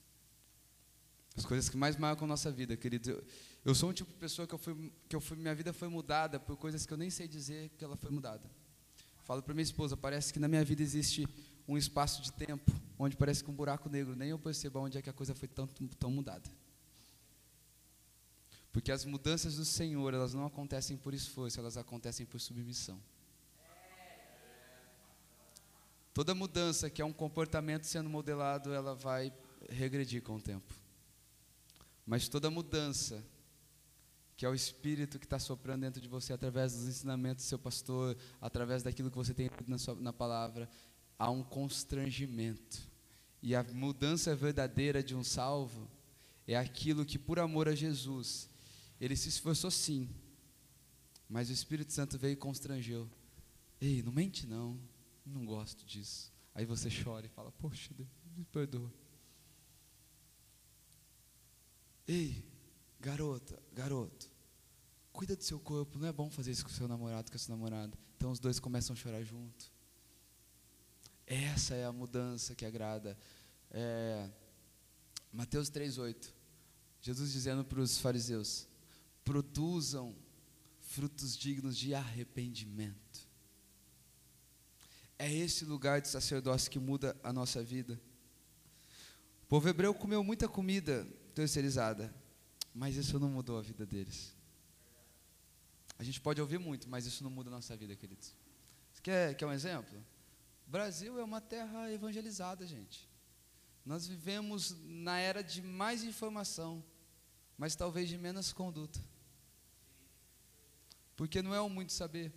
As 1.36 1.44
coisas 1.44 1.70
que 1.70 1.76
mais 1.76 1.98
marcam 1.98 2.26
a 2.26 2.28
nossa 2.28 2.52
vida, 2.52 2.78
queridos. 2.78 3.08
Eu, 3.08 3.26
eu 3.66 3.74
sou 3.74 3.90
um 3.90 3.94
tipo 3.94 4.12
de 4.12 4.20
pessoa 4.20 4.48
que 4.48 4.54
eu 4.54 4.60
fui, 4.60 4.94
que 5.10 5.16
eu 5.16 5.22
fui, 5.22 5.38
minha 5.38 5.56
vida 5.56 5.74
foi 5.74 5.88
mudada 5.88 6.40
por 6.40 6.56
coisas 6.56 6.86
que 6.86 6.94
eu 6.94 6.98
nem 6.98 7.10
sei 7.10 7.28
dizer 7.28 7.70
que 7.70 7.84
ela 7.84 7.96
foi 7.96 8.12
mudada. 8.12 8.48
Falo 9.30 9.44
para 9.44 9.54
minha 9.54 9.62
esposa, 9.62 9.96
parece 9.96 10.34
que 10.34 10.40
na 10.40 10.48
minha 10.48 10.66
vida 10.66 10.82
existe 10.82 11.28
um 11.68 11.78
espaço 11.78 12.20
de 12.20 12.34
tempo 12.34 12.72
onde 12.98 13.16
parece 13.16 13.44
que 13.44 13.52
um 13.52 13.54
buraco 13.54 13.88
negro, 13.88 14.16
nem 14.16 14.32
eu 14.32 14.40
percebo 14.40 14.80
onde 14.80 14.98
é 14.98 15.04
que 15.04 15.10
a 15.12 15.14
coisa 15.14 15.36
foi 15.36 15.48
tão, 15.48 15.68
tão 16.00 16.10
mudada. 16.10 16.50
Porque 18.72 18.92
as 18.92 19.06
mudanças 19.06 19.56
do 19.56 19.64
Senhor, 19.64 20.16
elas 20.16 20.34
não 20.34 20.48
acontecem 20.48 20.98
por 20.98 21.14
esforço, 21.14 21.60
elas 21.60 21.78
acontecem 21.78 22.26
por 22.26 22.42
submissão. 22.42 23.00
Toda 26.12 26.34
mudança 26.34 26.90
que 26.90 27.00
é 27.00 27.06
um 27.06 27.14
comportamento 27.14 27.84
sendo 27.84 28.10
modelado, 28.10 28.74
ela 28.74 28.96
vai 28.96 29.32
regredir 29.70 30.24
com 30.24 30.38
o 30.38 30.42
tempo. 30.42 30.74
Mas 32.04 32.28
toda 32.28 32.50
mudança, 32.50 33.24
que 34.40 34.46
é 34.46 34.50
o 34.50 34.56
Espírito 34.56 35.20
que 35.20 35.26
está 35.26 35.38
soprando 35.38 35.82
dentro 35.82 36.00
de 36.00 36.08
você 36.08 36.32
através 36.32 36.72
dos 36.72 36.88
ensinamentos 36.88 37.44
do 37.44 37.50
seu 37.50 37.60
pastor, 37.60 38.16
através 38.40 38.82
daquilo 38.82 39.12
que 39.12 39.18
você 39.18 39.34
tem 39.34 39.50
na, 39.68 39.78
sua, 39.78 39.96
na 39.96 40.14
palavra, 40.14 40.70
há 41.18 41.30
um 41.30 41.44
constrangimento. 41.44 42.80
E 43.44 43.54
a 43.54 43.62
mudança 43.64 44.34
verdadeira 44.34 45.04
de 45.04 45.14
um 45.14 45.26
salvo 45.26 45.92
é 46.48 46.56
aquilo 46.56 47.04
que, 47.04 47.20
por 47.20 47.38
amor 47.38 47.68
a 47.68 47.76
Jesus, 47.76 48.50
ele 48.98 49.14
se 49.18 49.28
esforçou 49.28 49.70
sim, 49.70 50.10
mas 51.28 51.50
o 51.50 51.52
Espírito 51.52 51.92
Santo 51.92 52.18
veio 52.18 52.32
e 52.32 52.38
constrangeu. 52.38 53.10
Ei, 53.82 54.02
não 54.02 54.14
mente 54.14 54.48
não 54.48 54.80
não 55.26 55.46
gosto 55.46 55.86
disso. 55.86 56.32
Aí 56.56 56.64
você 56.64 56.88
chora 56.90 57.26
e 57.26 57.30
fala, 57.30 57.52
poxa, 57.52 57.94
Deus, 57.94 58.08
me 58.38 58.46
perdoa. 58.46 58.90
Ei, 62.08 62.49
garota, 63.00 63.62
garoto, 63.74 64.30
cuida 65.12 65.36
do 65.36 65.44
seu 65.44 65.60
corpo, 65.60 65.98
não 65.98 66.08
é 66.08 66.12
bom 66.12 66.30
fazer 66.30 66.52
isso 66.52 66.64
com 66.64 66.72
seu 66.72 66.88
namorado, 66.88 67.32
com 67.32 67.36
a 67.36 67.40
sua 67.40 67.56
namorada. 67.56 67.98
Então 68.16 68.32
os 68.32 68.40
dois 68.40 68.60
começam 68.60 68.94
a 68.94 68.98
chorar 68.98 69.24
junto. 69.24 69.72
Essa 71.26 71.76
é 71.76 71.86
a 71.86 71.92
mudança 71.92 72.56
que 72.56 72.66
agrada. 72.66 73.18
É, 73.72 74.30
Mateus 75.32 75.70
3,8. 75.70 76.34
Jesus 77.02 77.32
dizendo 77.32 77.64
para 77.64 77.80
os 77.80 78.00
fariseus: 78.00 78.68
produzam 79.24 80.16
frutos 80.80 81.38
dignos 81.38 81.78
de 81.78 81.94
arrependimento. 81.94 83.30
É 85.18 85.32
esse 85.32 85.66
lugar 85.66 86.02
de 86.02 86.08
sacerdócio 86.08 86.72
que 86.72 86.80
muda 86.80 87.16
a 87.24 87.32
nossa 87.32 87.64
vida. 87.64 88.02
O 89.44 89.46
povo 89.48 89.68
hebreu 89.68 89.94
comeu 89.94 90.24
muita 90.24 90.48
comida 90.48 91.06
terceirizada, 91.36 92.14
mas 92.74 92.96
isso 92.96 93.20
não 93.20 93.30
mudou 93.30 93.58
a 93.58 93.62
vida 93.62 93.86
deles. 93.86 94.36
A 95.98 96.04
gente 96.04 96.22
pode 96.22 96.40
ouvir 96.40 96.58
muito, 96.58 96.88
mas 96.88 97.06
isso 97.06 97.24
não 97.24 97.30
muda 97.30 97.50
a 97.50 97.52
nossa 97.52 97.76
vida, 97.76 97.96
queridos. 97.96 98.34
Você 98.94 99.02
quer, 99.02 99.36
quer 99.36 99.46
um 99.46 99.52
exemplo? 99.52 100.02
Brasil 100.66 101.20
é 101.20 101.24
uma 101.24 101.42
terra 101.42 101.92
evangelizada, 101.92 102.66
gente. 102.66 103.10
Nós 103.86 104.08
vivemos 104.08 104.76
na 104.84 105.18
era 105.18 105.44
de 105.44 105.62
mais 105.62 106.04
informação, 106.04 106.84
mas 107.58 107.76
talvez 107.76 108.08
de 108.08 108.18
menos 108.18 108.54
conduta. 108.54 109.00
Porque 111.16 111.42
não 111.42 111.54
é 111.54 111.60
o 111.60 111.70
muito 111.70 111.92
saber. 111.92 112.32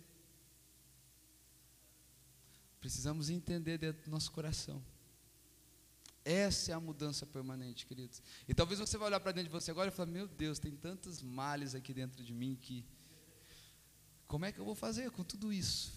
Precisamos 2.81 3.29
entender 3.29 3.77
dentro 3.77 4.03
do 4.03 4.11
nosso 4.11 4.31
coração. 4.31 4.83
Essa 6.25 6.71
é 6.71 6.73
a 6.73 6.79
mudança 6.79 7.25
permanente, 7.25 7.85
queridos. 7.85 8.21
E 8.47 8.53
talvez 8.53 8.79
você 8.79 8.97
vai 8.97 9.07
olhar 9.07 9.19
para 9.19 9.33
dentro 9.33 9.49
de 9.49 9.53
você 9.53 9.71
agora 9.71 9.89
e 9.89 9.91
falar: 9.91 10.09
Meu 10.09 10.27
Deus, 10.27 10.57
tem 10.57 10.71
tantos 10.71 11.21
males 11.21 11.75
aqui 11.75 11.93
dentro 11.93 12.23
de 12.23 12.33
mim 12.33 12.57
que. 12.59 12.85
Como 14.25 14.45
é 14.45 14.51
que 14.51 14.59
eu 14.59 14.65
vou 14.65 14.75
fazer 14.75 15.11
com 15.11 15.23
tudo 15.23 15.51
isso? 15.51 15.91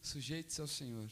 Sujeite-se 0.00 0.60
ao 0.60 0.66
Senhor. 0.66 1.08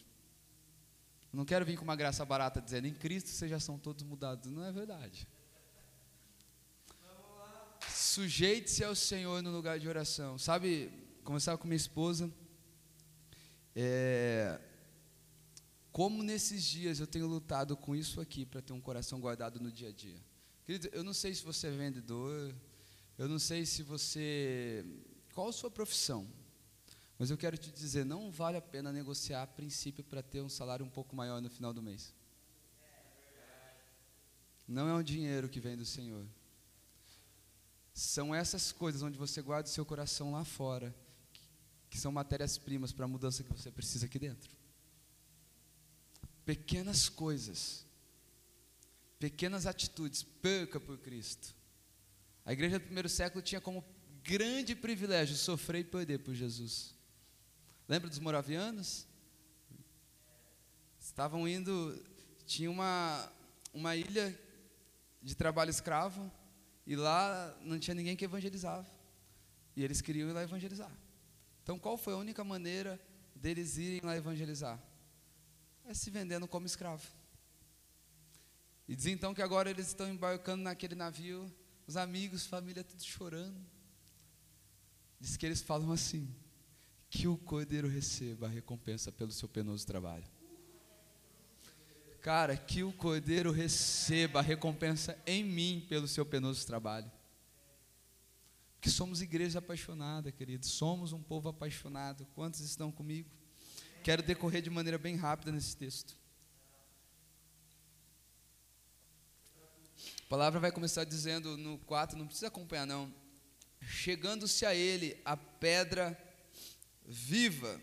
Não 1.32 1.44
quero 1.44 1.64
vir 1.64 1.76
com 1.76 1.84
uma 1.84 1.94
graça 1.94 2.24
barata 2.24 2.62
dizendo: 2.62 2.86
Em 2.86 2.94
Cristo 2.94 3.28
vocês 3.28 3.50
já 3.50 3.60
são 3.60 3.78
todos 3.78 4.02
mudados. 4.02 4.50
Não 4.50 4.64
é 4.64 4.72
verdade. 4.72 5.28
Sujeite-se 7.88 8.82
ao 8.82 8.94
Senhor 8.94 9.42
no 9.42 9.50
lugar 9.50 9.78
de 9.78 9.86
oração. 9.86 10.38
Sabe, 10.38 10.90
começar 11.24 11.56
com 11.58 11.68
minha 11.68 11.76
esposa. 11.76 12.32
É, 13.76 14.58
como 15.92 16.22
nesses 16.22 16.64
dias 16.64 17.00
eu 17.00 17.06
tenho 17.06 17.26
lutado 17.26 17.76
com 17.76 17.94
isso 17.94 18.20
aqui 18.20 18.46
para 18.46 18.62
ter 18.62 18.72
um 18.72 18.80
coração 18.80 19.20
guardado 19.20 19.60
no 19.60 19.70
dia 19.70 19.88
a 19.88 19.92
dia. 19.92 20.20
Querido, 20.64 20.88
eu 20.92 21.02
não 21.02 21.12
sei 21.12 21.34
se 21.34 21.44
você 21.44 21.66
é 21.66 21.70
vendedor, 21.70 22.54
eu 23.18 23.28
não 23.28 23.38
sei 23.38 23.66
se 23.66 23.82
você. 23.82 24.84
Qual 25.34 25.48
a 25.48 25.52
sua 25.52 25.70
profissão? 25.70 26.28
Mas 27.18 27.30
eu 27.30 27.36
quero 27.36 27.58
te 27.58 27.70
dizer, 27.70 28.04
não 28.04 28.30
vale 28.30 28.56
a 28.56 28.62
pena 28.62 28.92
negociar 28.92 29.42
a 29.42 29.46
princípio 29.46 30.02
para 30.02 30.22
ter 30.22 30.40
um 30.40 30.48
salário 30.48 30.86
um 30.86 30.88
pouco 30.88 31.14
maior 31.14 31.42
no 31.42 31.50
final 31.50 31.74
do 31.74 31.82
mês. 31.82 32.14
Não 34.66 34.88
é 34.88 34.94
um 34.94 35.02
dinheiro 35.02 35.48
que 35.48 35.60
vem 35.60 35.76
do 35.76 35.84
Senhor. 35.84 36.24
São 37.92 38.34
essas 38.34 38.72
coisas 38.72 39.02
onde 39.02 39.18
você 39.18 39.42
guarda 39.42 39.68
o 39.68 39.72
seu 39.72 39.84
coração 39.84 40.32
lá 40.32 40.44
fora, 40.44 40.94
que, 41.90 41.98
são 41.98 42.12
matérias-primas 42.12 42.92
para 42.92 43.04
a 43.04 43.08
mudança 43.08 43.42
que 43.42 43.52
você 43.52 43.70
precisa 43.70 44.06
aqui 44.06 44.18
dentro. 44.18 44.59
Pequenas 46.44 47.08
coisas, 47.08 47.86
pequenas 49.18 49.66
atitudes, 49.66 50.22
perca 50.22 50.80
por 50.80 50.98
Cristo. 50.98 51.54
A 52.44 52.52
igreja 52.52 52.78
do 52.78 52.84
primeiro 52.84 53.08
século 53.08 53.42
tinha 53.42 53.60
como 53.60 53.84
grande 54.22 54.74
privilégio 54.74 55.36
sofrer 55.36 55.80
e 55.80 55.84
perder 55.84 56.18
por 56.18 56.34
Jesus. 56.34 56.94
Lembra 57.88 58.08
dos 58.08 58.18
moravianos? 58.18 59.06
Estavam 60.98 61.46
indo, 61.48 62.00
tinha 62.46 62.70
uma, 62.70 63.30
uma 63.72 63.96
ilha 63.96 64.38
de 65.22 65.34
trabalho 65.34 65.70
escravo, 65.70 66.30
e 66.86 66.96
lá 66.96 67.56
não 67.62 67.78
tinha 67.78 67.94
ninguém 67.94 68.16
que 68.16 68.24
evangelizava. 68.24 68.88
E 69.76 69.84
eles 69.84 70.00
queriam 70.00 70.28
ir 70.28 70.32
lá 70.32 70.42
evangelizar. 70.42 70.90
Então, 71.62 71.78
qual 71.78 71.96
foi 71.96 72.14
a 72.14 72.16
única 72.16 72.42
maneira 72.42 73.00
deles 73.34 73.76
irem 73.76 74.00
lá 74.02 74.16
evangelizar? 74.16 74.82
É 75.90 75.94
se 75.94 76.08
vendendo 76.08 76.46
como 76.46 76.66
escravo. 76.66 77.04
E 78.86 78.94
diz 78.94 79.06
então 79.06 79.34
que 79.34 79.42
agora 79.42 79.68
eles 79.68 79.88
estão 79.88 80.08
embarcando 80.08 80.62
naquele 80.62 80.94
navio, 80.94 81.52
os 81.84 81.96
amigos, 81.96 82.46
família, 82.46 82.84
tudo 82.84 83.02
chorando. 83.02 83.60
Diz 85.18 85.36
que 85.36 85.44
eles 85.44 85.60
falam 85.60 85.90
assim: 85.90 86.32
que 87.08 87.26
o 87.26 87.36
cordeiro 87.36 87.88
receba 87.88 88.46
a 88.46 88.48
recompensa 88.48 89.10
pelo 89.10 89.32
seu 89.32 89.48
penoso 89.48 89.84
trabalho. 89.84 90.24
Cara, 92.20 92.56
que 92.56 92.84
o 92.84 92.92
cordeiro 92.92 93.50
receba 93.50 94.38
a 94.38 94.42
recompensa 94.42 95.20
em 95.26 95.42
mim 95.42 95.84
pelo 95.88 96.06
seu 96.06 96.24
penoso 96.24 96.64
trabalho. 96.64 97.10
Que 98.80 98.88
somos 98.88 99.20
igreja 99.20 99.58
apaixonada, 99.58 100.30
queridos. 100.30 100.70
Somos 100.70 101.12
um 101.12 101.20
povo 101.20 101.48
apaixonado. 101.48 102.26
Quantos 102.26 102.60
estão 102.60 102.92
comigo? 102.92 103.39
Quero 104.02 104.22
decorrer 104.22 104.62
de 104.62 104.70
maneira 104.70 104.96
bem 104.96 105.16
rápida 105.16 105.52
nesse 105.52 105.76
texto. 105.76 106.16
A 110.24 110.28
palavra 110.28 110.58
vai 110.58 110.72
começar 110.72 111.04
dizendo 111.04 111.56
no 111.56 111.78
4, 111.78 112.16
não 112.16 112.26
precisa 112.26 112.46
acompanhar 112.46 112.86
não. 112.86 113.12
Chegando-se 113.82 114.64
a 114.64 114.74
ele 114.74 115.20
a 115.24 115.36
pedra 115.36 116.16
viva. 117.04 117.80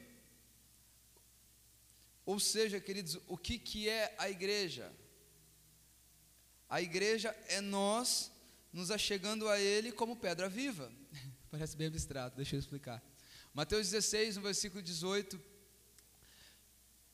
Ou 2.26 2.39
seja, 2.39 2.80
queridos, 2.80 3.20
o 3.28 3.38
que, 3.38 3.59
que 3.59 3.88
é 3.88 4.15
a 4.18 4.30
igreja? 4.30 4.91
A 6.70 6.82
igreja 6.82 7.36
é 7.47 7.61
nós 7.61 8.32
nos 8.74 8.91
achegando 8.91 9.47
a 9.47 9.59
Ele 9.59 9.91
como 9.91 10.15
pedra 10.15 10.49
viva. 10.49 10.91
Parece 11.49 11.78
bem 11.78 11.88
abstrato, 11.88 12.36
deixa 12.36 12.55
eu 12.55 12.59
explicar. 12.59 13.01
Mateus 13.53 13.89
16, 13.89 14.36
no 14.36 14.41
versículo 14.41 14.82
18, 14.82 15.39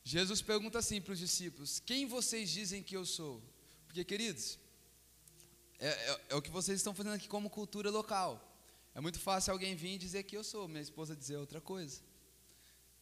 Jesus 0.04 0.42
pergunta 0.42 0.78
assim 0.78 1.00
para 1.00 1.14
os 1.14 1.18
discípulos: 1.18 1.80
Quem 1.80 2.06
vocês 2.06 2.50
dizem 2.50 2.82
que 2.82 2.94
eu 2.94 3.06
sou? 3.06 3.42
Porque, 3.86 4.04
queridos, 4.04 4.58
é, 5.78 5.88
é, 5.88 6.20
é, 6.30 6.34
o 6.34 6.42
que 6.42 6.50
vocês 6.50 6.78
estão 6.78 6.94
fazendo 6.94 7.14
aqui 7.14 7.26
como 7.26 7.48
cultura 7.48 7.90
local. 7.90 8.52
É 8.94 9.00
muito 9.00 9.18
fácil 9.18 9.52
alguém 9.52 9.74
vir 9.74 9.94
e 9.94 9.98
dizer 9.98 10.22
que 10.22 10.36
eu 10.36 10.44
sou, 10.44 10.68
minha 10.68 10.82
esposa 10.82 11.16
dizer 11.16 11.36
outra 11.36 11.60
coisa. 11.60 12.00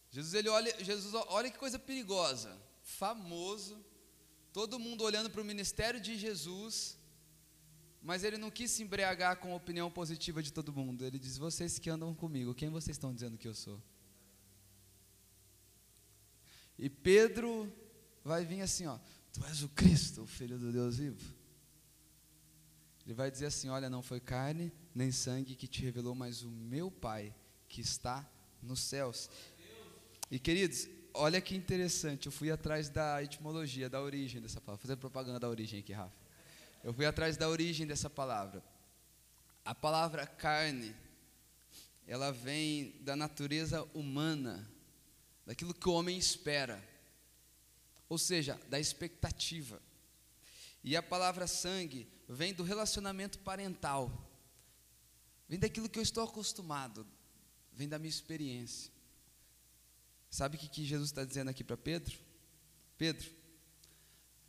Jesus, 0.09 0.33
ele 0.33 0.49
olha, 0.49 0.83
Jesus, 0.83 1.13
olha 1.27 1.51
que 1.51 1.57
coisa 1.57 1.77
perigosa. 1.77 2.57
Famoso, 2.81 3.77
todo 4.51 4.79
mundo 4.79 5.03
olhando 5.03 5.29
para 5.29 5.41
o 5.41 5.45
ministério 5.45 5.99
de 5.99 6.17
Jesus, 6.17 6.97
mas 8.01 8.23
ele 8.23 8.37
não 8.37 8.49
quis 8.49 8.71
se 8.71 8.81
embriagar 8.81 9.37
com 9.37 9.51
a 9.51 9.55
opinião 9.55 9.91
positiva 9.91 10.41
de 10.41 10.53
todo 10.53 10.73
mundo. 10.73 11.05
Ele 11.05 11.19
diz: 11.19 11.37
Vocês 11.37 11.77
que 11.77 11.89
andam 11.89 12.15
comigo, 12.15 12.55
quem 12.55 12.69
vocês 12.69 12.95
estão 12.95 13.13
dizendo 13.13 13.37
que 13.37 13.47
eu 13.47 13.53
sou? 13.53 13.81
E 16.83 16.89
Pedro 16.89 17.71
vai 18.25 18.43
vir 18.43 18.59
assim: 18.59 18.85
ó, 18.87 18.99
Tu 19.31 19.41
és 19.45 19.63
o 19.63 19.69
Cristo, 19.69 20.23
o 20.23 20.27
Filho 20.27 20.59
do 20.59 20.69
Deus 20.69 20.97
vivo. 20.97 21.33
Ele 23.05 23.13
vai 23.13 23.31
dizer 23.31 23.45
assim: 23.45 23.69
Olha, 23.69 23.89
não 23.89 24.03
foi 24.03 24.19
carne 24.19 24.69
nem 24.93 25.09
sangue 25.09 25.55
que 25.55 25.65
te 25.65 25.81
revelou, 25.81 26.13
mas 26.13 26.43
o 26.43 26.49
meu 26.49 26.91
Pai 26.91 27.33
que 27.69 27.79
está 27.79 28.29
nos 28.61 28.81
céus. 28.81 29.29
E 30.29 30.37
queridos, 30.37 30.89
olha 31.13 31.39
que 31.39 31.55
interessante, 31.55 32.25
eu 32.25 32.33
fui 32.33 32.51
atrás 32.51 32.89
da 32.89 33.23
etimologia, 33.23 33.89
da 33.89 34.01
origem 34.01 34.41
dessa 34.41 34.59
palavra. 34.59 34.75
Vou 34.75 34.81
fazer 34.81 34.97
propaganda 34.97 35.39
da 35.39 35.47
origem 35.47 35.79
aqui, 35.79 35.93
Rafa. 35.93 36.15
Eu 36.83 36.93
fui 36.93 37.05
atrás 37.05 37.37
da 37.37 37.47
origem 37.47 37.87
dessa 37.87 38.09
palavra. 38.09 38.61
A 39.63 39.73
palavra 39.73 40.27
carne, 40.27 40.93
ela 42.05 42.29
vem 42.31 42.99
da 42.99 43.15
natureza 43.15 43.87
humana, 43.93 44.69
daquilo 45.45 45.73
que 45.73 45.87
o 45.87 45.93
homem 45.93 46.17
espera, 46.17 46.83
ou 48.07 48.17
seja, 48.17 48.59
da 48.69 48.79
expectativa. 48.79 49.81
E 50.83 50.95
a 50.95 51.03
palavra 51.03 51.47
sangue 51.47 52.07
vem 52.27 52.53
do 52.53 52.63
relacionamento 52.63 53.39
parental, 53.39 54.29
vem 55.47 55.59
daquilo 55.59 55.89
que 55.89 55.99
eu 55.99 56.03
estou 56.03 56.23
acostumado, 56.23 57.07
vem 57.71 57.87
da 57.87 57.99
minha 57.99 58.09
experiência. 58.09 58.91
Sabe 60.29 60.57
o 60.57 60.59
que, 60.59 60.83
Jesus 60.83 61.09
está 61.09 61.23
dizendo 61.23 61.49
aqui 61.49 61.63
para 61.63 61.77
Pedro? 61.77 62.17
Pedro, 62.97 63.29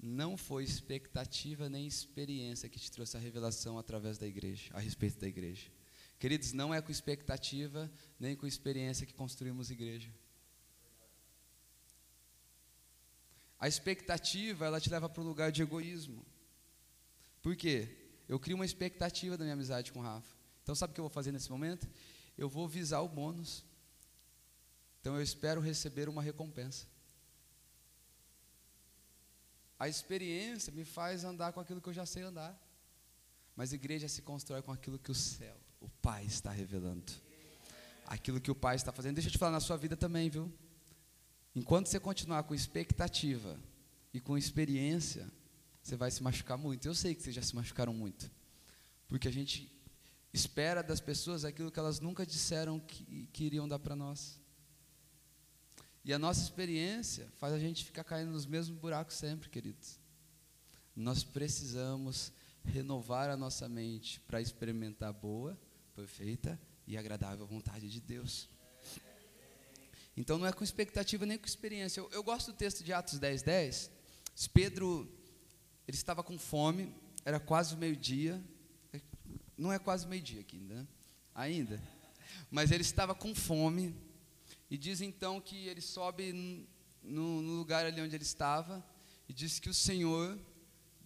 não 0.01 0.37
foi 0.37 0.65
expectativa 0.65 1.69
nem 1.69 1.87
experiência 1.87 2.69
que 2.69 2.79
te 2.79 2.91
trouxe 2.91 3.17
a 3.17 3.21
revelação 3.21 3.79
através 3.79 4.19
da 4.19 4.27
igreja, 4.27 4.71
a 4.73 4.81
respeito 4.81 5.19
da 5.19 5.29
igreja. 5.29 5.71
Queridos, 6.19 6.53
não 6.53 6.73
é 6.73 6.81
com 6.81 6.91
expectativa 6.91 7.91
nem 8.19 8.35
com 8.35 8.47
experiência 8.47 9.07
que 9.07 9.13
construímos 9.13 9.71
igreja. 9.71 10.11
A 13.65 13.69
expectativa, 13.69 14.67
ela 14.67 14.79
te 14.79 14.91
leva 14.91 15.09
para 15.09 15.23
um 15.23 15.27
lugar 15.27 15.51
de 15.51 15.62
egoísmo. 15.62 16.23
Por 17.41 17.57
quê? 17.57 17.97
Eu 18.29 18.39
crio 18.39 18.57
uma 18.57 18.67
expectativa 18.67 19.39
da 19.39 19.45
minha 19.45 19.55
amizade 19.55 19.91
com 19.91 20.01
o 20.01 20.03
Rafa. 20.03 20.37
Então, 20.62 20.75
sabe 20.75 20.91
o 20.91 20.95
que 20.95 21.01
eu 21.01 21.05
vou 21.05 21.11
fazer 21.11 21.33
nesse 21.33 21.51
momento? 21.51 21.89
Eu 22.37 22.47
vou 22.47 22.69
visar 22.69 23.01
o 23.01 23.09
bônus. 23.09 23.65
Então 25.01 25.17
eu 25.17 25.23
espero 25.23 25.62
receber 25.62 26.11
uma 26.11 26.21
recompensa. 26.21 26.87
A 29.79 29.89
experiência 29.89 30.71
me 30.71 30.85
faz 30.85 31.25
andar 31.25 31.55
com 31.55 31.61
aquilo 31.61 31.81
que 31.81 31.89
eu 31.89 31.95
já 31.95 32.05
sei 32.05 32.23
andar. 32.23 32.55
Mas 33.57 33.73
a 33.73 33.77
igreja 33.77 34.09
se 34.09 34.21
constrói 34.21 34.61
com 34.61 34.73
aquilo 34.73 34.99
que 34.99 35.11
o 35.11 35.15
céu, 35.15 35.57
o 35.81 35.89
Pai 35.89 36.27
está 36.27 36.51
revelando. 36.51 37.11
Aquilo 38.05 38.43
que 38.43 38.51
o 38.51 38.55
Pai 38.55 38.77
está 38.77 38.93
fazendo. 38.93 39.15
Deixa 39.15 39.29
eu 39.29 39.33
te 39.33 39.39
falar 39.39 39.53
na 39.53 39.61
sua 39.61 39.79
vida 39.79 39.97
também, 39.97 40.29
viu? 40.29 40.53
Enquanto 41.55 41.87
você 41.87 42.01
continuar 42.01 42.43
com 42.43 42.55
expectativa 42.55 43.59
e 44.13 44.21
com 44.21 44.37
experiência, 44.37 45.31
você 45.83 45.97
vai 45.97 46.11
se 46.11 46.23
machucar 46.23 46.59
muito. 46.59 46.87
Eu 46.87 46.95
sei 46.95 47.15
que 47.15 47.23
vocês 47.23 47.35
já 47.35 47.43
se 47.43 47.55
machucaram 47.55 47.93
muito. 47.93 48.31
Porque 49.07 49.29
a 49.29 49.33
gente 49.33 49.71
espera 50.33 50.83
das 50.83 51.01
pessoas 51.01 51.45
aquilo 51.45 51.71
que 51.71 51.79
elas 51.79 52.01
nunca 52.01 52.27
disseram 52.27 52.81
que, 52.81 53.29
que 53.33 53.45
iriam 53.45 53.69
dar 53.69 53.79
para 53.79 53.95
nós. 53.95 54.41
E 56.05 56.13
a 56.13 56.19
nossa 56.19 56.43
experiência 56.43 57.29
faz 57.39 57.55
a 57.55 57.59
gente 57.59 57.85
ficar 57.85 58.05
caindo 58.05 58.33
nos 58.33 58.45
mesmos 58.45 58.77
buracos 58.77 59.15
sempre, 59.15 59.49
queridos. 59.49 59.99
Nós 60.95 61.23
precisamos 61.23 62.33
renovar 62.65 63.31
a 63.31 63.37
nossa 63.37 63.69
mente 63.69 64.21
para 64.21 64.41
experimentar 64.41 65.11
a 65.11 65.13
boa, 65.13 65.59
perfeita 65.95 66.61
e 66.87 66.97
agradável 66.97 67.47
vontade 67.47 67.89
de 67.89 68.01
Deus. 68.01 68.49
Então 70.17 70.39
não 70.39 70.47
é 70.47 70.53
com 70.53 70.62
expectativa 70.62 71.27
nem 71.27 71.37
com 71.37 71.47
experiência. 71.47 72.01
Eu, 72.01 72.11
eu 72.11 72.23
gosto 72.23 72.53
do 72.53 72.57
texto 72.57 72.85
de 72.85 72.93
Atos 72.93 73.19
10, 73.19 73.43
10. 73.43 73.91
Pedro, 74.53 75.11
ele 75.87 75.97
estava 75.97 76.23
com 76.23 76.39
fome, 76.39 76.95
era 77.25 77.41
quase 77.41 77.77
meio-dia. 77.77 78.43
Não 79.57 79.73
é 79.73 79.79
quase 79.79 80.07
meio-dia 80.07 80.41
aqui 80.41 80.57
ainda, 80.57 80.75
né? 80.75 80.89
Ainda. 81.35 81.83
Mas 82.51 82.71
ele 82.71 82.83
estava 82.83 83.15
com 83.15 83.35
fome. 83.35 83.95
E 84.71 84.77
diz 84.77 85.01
então 85.01 85.41
que 85.41 85.67
ele 85.67 85.81
sobe 85.81 86.33
no, 87.03 87.43
no 87.43 87.53
lugar 87.59 87.85
ali 87.85 88.01
onde 88.01 88.15
ele 88.15 88.25
estava. 88.25 88.85
E 89.29 89.33
diz 89.33 89.59
que 89.59 89.69
o 89.69 89.75
Senhor 89.75 90.39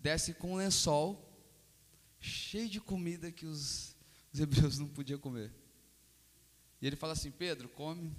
desce 0.01 0.35
com 0.35 0.53
um 0.53 0.57
lençol 0.57 1.25
cheio 2.21 2.69
de 2.69 2.81
comida 2.81 3.31
que 3.31 3.47
os, 3.47 3.97
os 4.33 4.41
hebreus 4.41 4.79
não 4.79 4.89
podiam 4.89 5.19
comer. 5.19 5.53
E 6.81 6.87
ele 6.87 6.97
fala 6.97 7.13
assim: 7.13 7.31
Pedro, 7.31 7.69
come. 7.69 8.15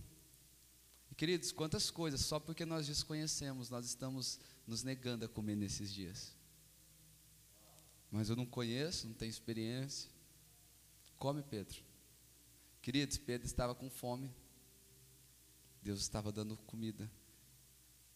Queridos, 1.20 1.52
quantas 1.52 1.92
coisas, 1.92 2.22
só 2.22 2.40
porque 2.40 2.64
nós 2.64 2.88
desconhecemos, 2.88 3.70
nós 3.70 3.86
estamos 3.86 4.40
nos 4.66 4.84
negando 4.84 5.26
a 5.26 5.28
comer 5.28 5.58
nesses 5.58 5.94
dias. 5.94 6.34
Mas 8.10 8.30
eu 8.30 8.38
não 8.38 8.46
conheço, 8.46 9.06
não 9.06 9.14
tenho 9.14 9.30
experiência. 9.30 10.10
Come, 11.18 11.44
Pedro. 11.44 11.84
Queridos, 12.82 13.18
Pedro 13.18 13.46
estava 13.46 13.76
com 13.76 13.90
fome. 13.90 14.34
Deus 15.84 16.00
estava 16.00 16.32
dando 16.32 16.56
comida. 16.56 17.12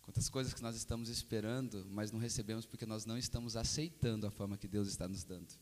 Quantas 0.04 0.30
coisas 0.30 0.54
que 0.54 0.62
nós 0.62 0.78
estamos 0.78 1.10
esperando, 1.10 1.86
mas 1.90 2.10
não 2.10 2.22
recebemos 2.22 2.66
porque 2.66 2.86
nós 2.86 3.06
não 3.06 3.18
estamos 3.18 3.58
aceitando 3.58 4.26
a 4.26 4.32
forma 4.32 4.58
que 4.58 4.66
Deus 4.66 4.88
está 4.88 5.10
nos 5.10 5.26
dando. 5.26 5.54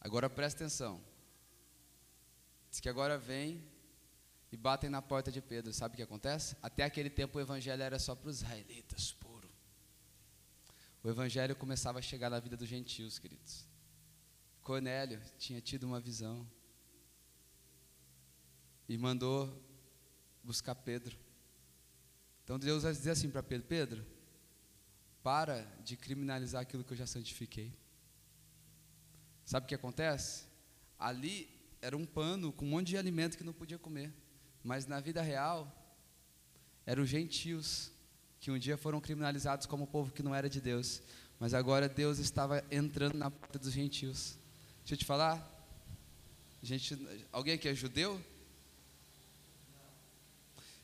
Agora 0.00 0.30
presta 0.30 0.62
atenção. 0.62 1.02
Diz 2.70 2.78
que 2.78 2.88
agora 2.88 3.18
vem 3.18 3.68
e 4.52 4.56
batem 4.56 4.90
na 4.90 5.00
porta 5.00 5.30
de 5.30 5.40
Pedro. 5.40 5.72
Sabe 5.72 5.94
o 5.94 5.96
que 5.96 6.02
acontece? 6.02 6.56
Até 6.62 6.84
aquele 6.84 7.10
tempo 7.10 7.38
o 7.38 7.40
evangelho 7.40 7.82
era 7.82 7.98
só 7.98 8.14
para 8.14 8.28
os 8.28 8.38
israelitas, 8.38 9.12
puro. 9.12 9.48
O 11.02 11.08
evangelho 11.08 11.56
começava 11.56 11.98
a 11.98 12.02
chegar 12.02 12.30
na 12.30 12.40
vida 12.40 12.56
dos 12.56 12.68
gentios, 12.68 13.18
queridos. 13.18 13.66
Cornélio 14.62 15.20
tinha 15.38 15.60
tido 15.60 15.84
uma 15.84 16.00
visão 16.00 16.46
e 18.88 18.98
mandou 18.98 19.48
buscar 20.42 20.74
Pedro. 20.74 21.16
Então 22.44 22.58
Deus 22.58 22.82
vai 22.82 22.92
dizer 22.92 23.10
assim 23.10 23.30
para 23.30 23.42
Pedro: 23.42 23.66
Pedro, 23.66 24.06
para 25.22 25.62
de 25.84 25.96
criminalizar 25.96 26.62
aquilo 26.62 26.84
que 26.84 26.92
eu 26.92 26.96
já 26.96 27.06
santifiquei. 27.06 27.72
Sabe 29.44 29.64
o 29.64 29.68
que 29.68 29.74
acontece? 29.74 30.46
Ali 30.98 31.48
era 31.80 31.96
um 31.96 32.04
pano 32.04 32.52
com 32.52 32.64
um 32.64 32.68
monte 32.68 32.88
de 32.88 32.98
alimento 32.98 33.38
que 33.38 33.44
não 33.44 33.52
podia 33.52 33.78
comer. 33.78 34.12
Mas 34.62 34.86
na 34.86 35.00
vida 35.00 35.22
real, 35.22 35.70
eram 36.84 37.02
os 37.02 37.08
gentios 37.08 37.90
que 38.40 38.50
um 38.50 38.58
dia 38.58 38.76
foram 38.76 39.00
criminalizados 39.00 39.66
como 39.66 39.86
povo 39.86 40.12
que 40.12 40.22
não 40.22 40.34
era 40.34 40.48
de 40.48 40.60
Deus. 40.60 41.02
Mas 41.38 41.54
agora 41.54 41.88
Deus 41.88 42.18
estava 42.18 42.64
entrando 42.70 43.16
na 43.16 43.30
porta 43.30 43.58
dos 43.58 43.72
gentios. 43.72 44.36
Deixa 44.80 44.94
eu 44.94 44.98
te 44.98 45.04
falar. 45.04 45.48
Gente, 46.62 46.98
alguém 47.32 47.54
aqui 47.54 47.68
é 47.68 47.74
judeu? 47.74 48.22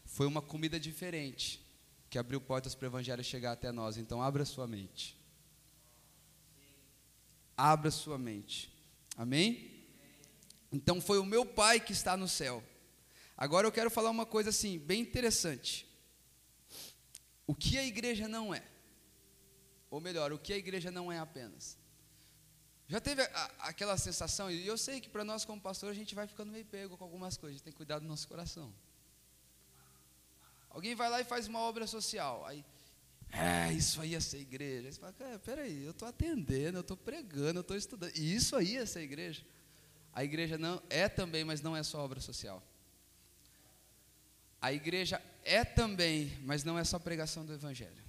Foi 0.04 0.26
uma 0.26 0.40
comida 0.40 0.80
diferente 0.80 1.60
que 2.08 2.18
abriu 2.18 2.40
portas 2.40 2.74
para 2.74 2.86
o 2.86 2.88
evangelho 2.88 3.22
chegar 3.22 3.52
até 3.52 3.70
nós. 3.70 3.98
Então 3.98 4.22
abra 4.22 4.44
sua 4.44 4.66
mente. 4.66 5.16
Abra 7.56 7.90
sua 7.90 8.16
mente. 8.16 8.72
Amém? 9.16 9.84
Então 10.72 11.00
foi 11.00 11.18
o 11.18 11.24
meu 11.24 11.44
Pai 11.44 11.80
que 11.80 11.92
está 11.92 12.16
no 12.16 12.28
céu. 12.28 12.62
Agora 13.36 13.66
eu 13.66 13.72
quero 13.72 13.90
falar 13.90 14.10
uma 14.10 14.24
coisa 14.24 14.50
assim, 14.50 14.78
bem 14.78 15.02
interessante. 15.02 15.86
O 17.46 17.54
que 17.54 17.76
a 17.78 17.84
igreja 17.84 18.26
não 18.26 18.54
é? 18.54 18.64
Ou 19.90 20.00
melhor, 20.00 20.32
o 20.32 20.38
que 20.38 20.52
a 20.52 20.56
igreja 20.56 20.90
não 20.90 21.12
é 21.12 21.18
apenas? 21.18 21.78
Já 22.88 23.00
teve 23.00 23.22
a, 23.22 23.44
aquela 23.60 23.98
sensação, 23.98 24.50
e 24.50 24.66
eu 24.66 24.78
sei 24.78 25.00
que 25.00 25.08
para 25.08 25.24
nós 25.24 25.44
como 25.44 25.60
pastor 25.60 25.90
a 25.90 25.94
gente 25.94 26.14
vai 26.14 26.26
ficando 26.26 26.52
meio 26.52 26.64
pego 26.64 26.96
com 26.96 27.04
algumas 27.04 27.36
coisas, 27.36 27.54
a 27.54 27.58
gente 27.58 27.64
tem 27.64 27.72
que 27.72 27.76
cuidar 27.76 27.98
do 27.98 28.06
nosso 28.06 28.26
coração. 28.26 28.72
Alguém 30.70 30.94
vai 30.94 31.10
lá 31.10 31.20
e 31.20 31.24
faz 31.24 31.46
uma 31.46 31.60
obra 31.60 31.86
social, 31.86 32.44
aí, 32.46 32.64
é, 33.32 33.72
isso 33.72 34.00
aí 34.00 34.14
é 34.14 34.20
ser 34.20 34.38
igreja. 34.38 34.88
Aí 34.88 34.92
você 34.92 35.00
fala, 35.00 35.38
peraí, 35.38 35.84
eu 35.84 35.90
estou 35.90 36.06
atendendo, 36.06 36.78
eu 36.78 36.82
estou 36.82 36.96
pregando, 36.96 37.58
eu 37.58 37.62
estou 37.62 37.76
estudando, 37.76 38.16
e 38.16 38.34
isso 38.34 38.54
aí 38.56 38.76
é 38.76 38.86
ser 38.86 39.02
igreja. 39.02 39.44
A 40.12 40.24
igreja 40.24 40.56
não 40.56 40.82
é 40.88 41.08
também, 41.08 41.44
mas 41.44 41.60
não 41.60 41.76
é 41.76 41.82
só 41.82 42.02
obra 42.02 42.20
social. 42.20 42.62
A 44.66 44.72
igreja 44.72 45.22
é 45.44 45.64
também, 45.64 46.36
mas 46.42 46.64
não 46.64 46.76
é 46.76 46.82
só 46.82 46.98
pregação 46.98 47.46
do 47.46 47.52
evangelho. 47.52 48.02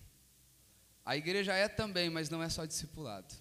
A 1.05 1.16
igreja 1.16 1.53
é 1.53 1.68
também, 1.68 2.10
mas 2.10 2.32
não 2.32 2.41
é 2.41 2.49
só 2.49 2.66
discipulado. 2.66 3.32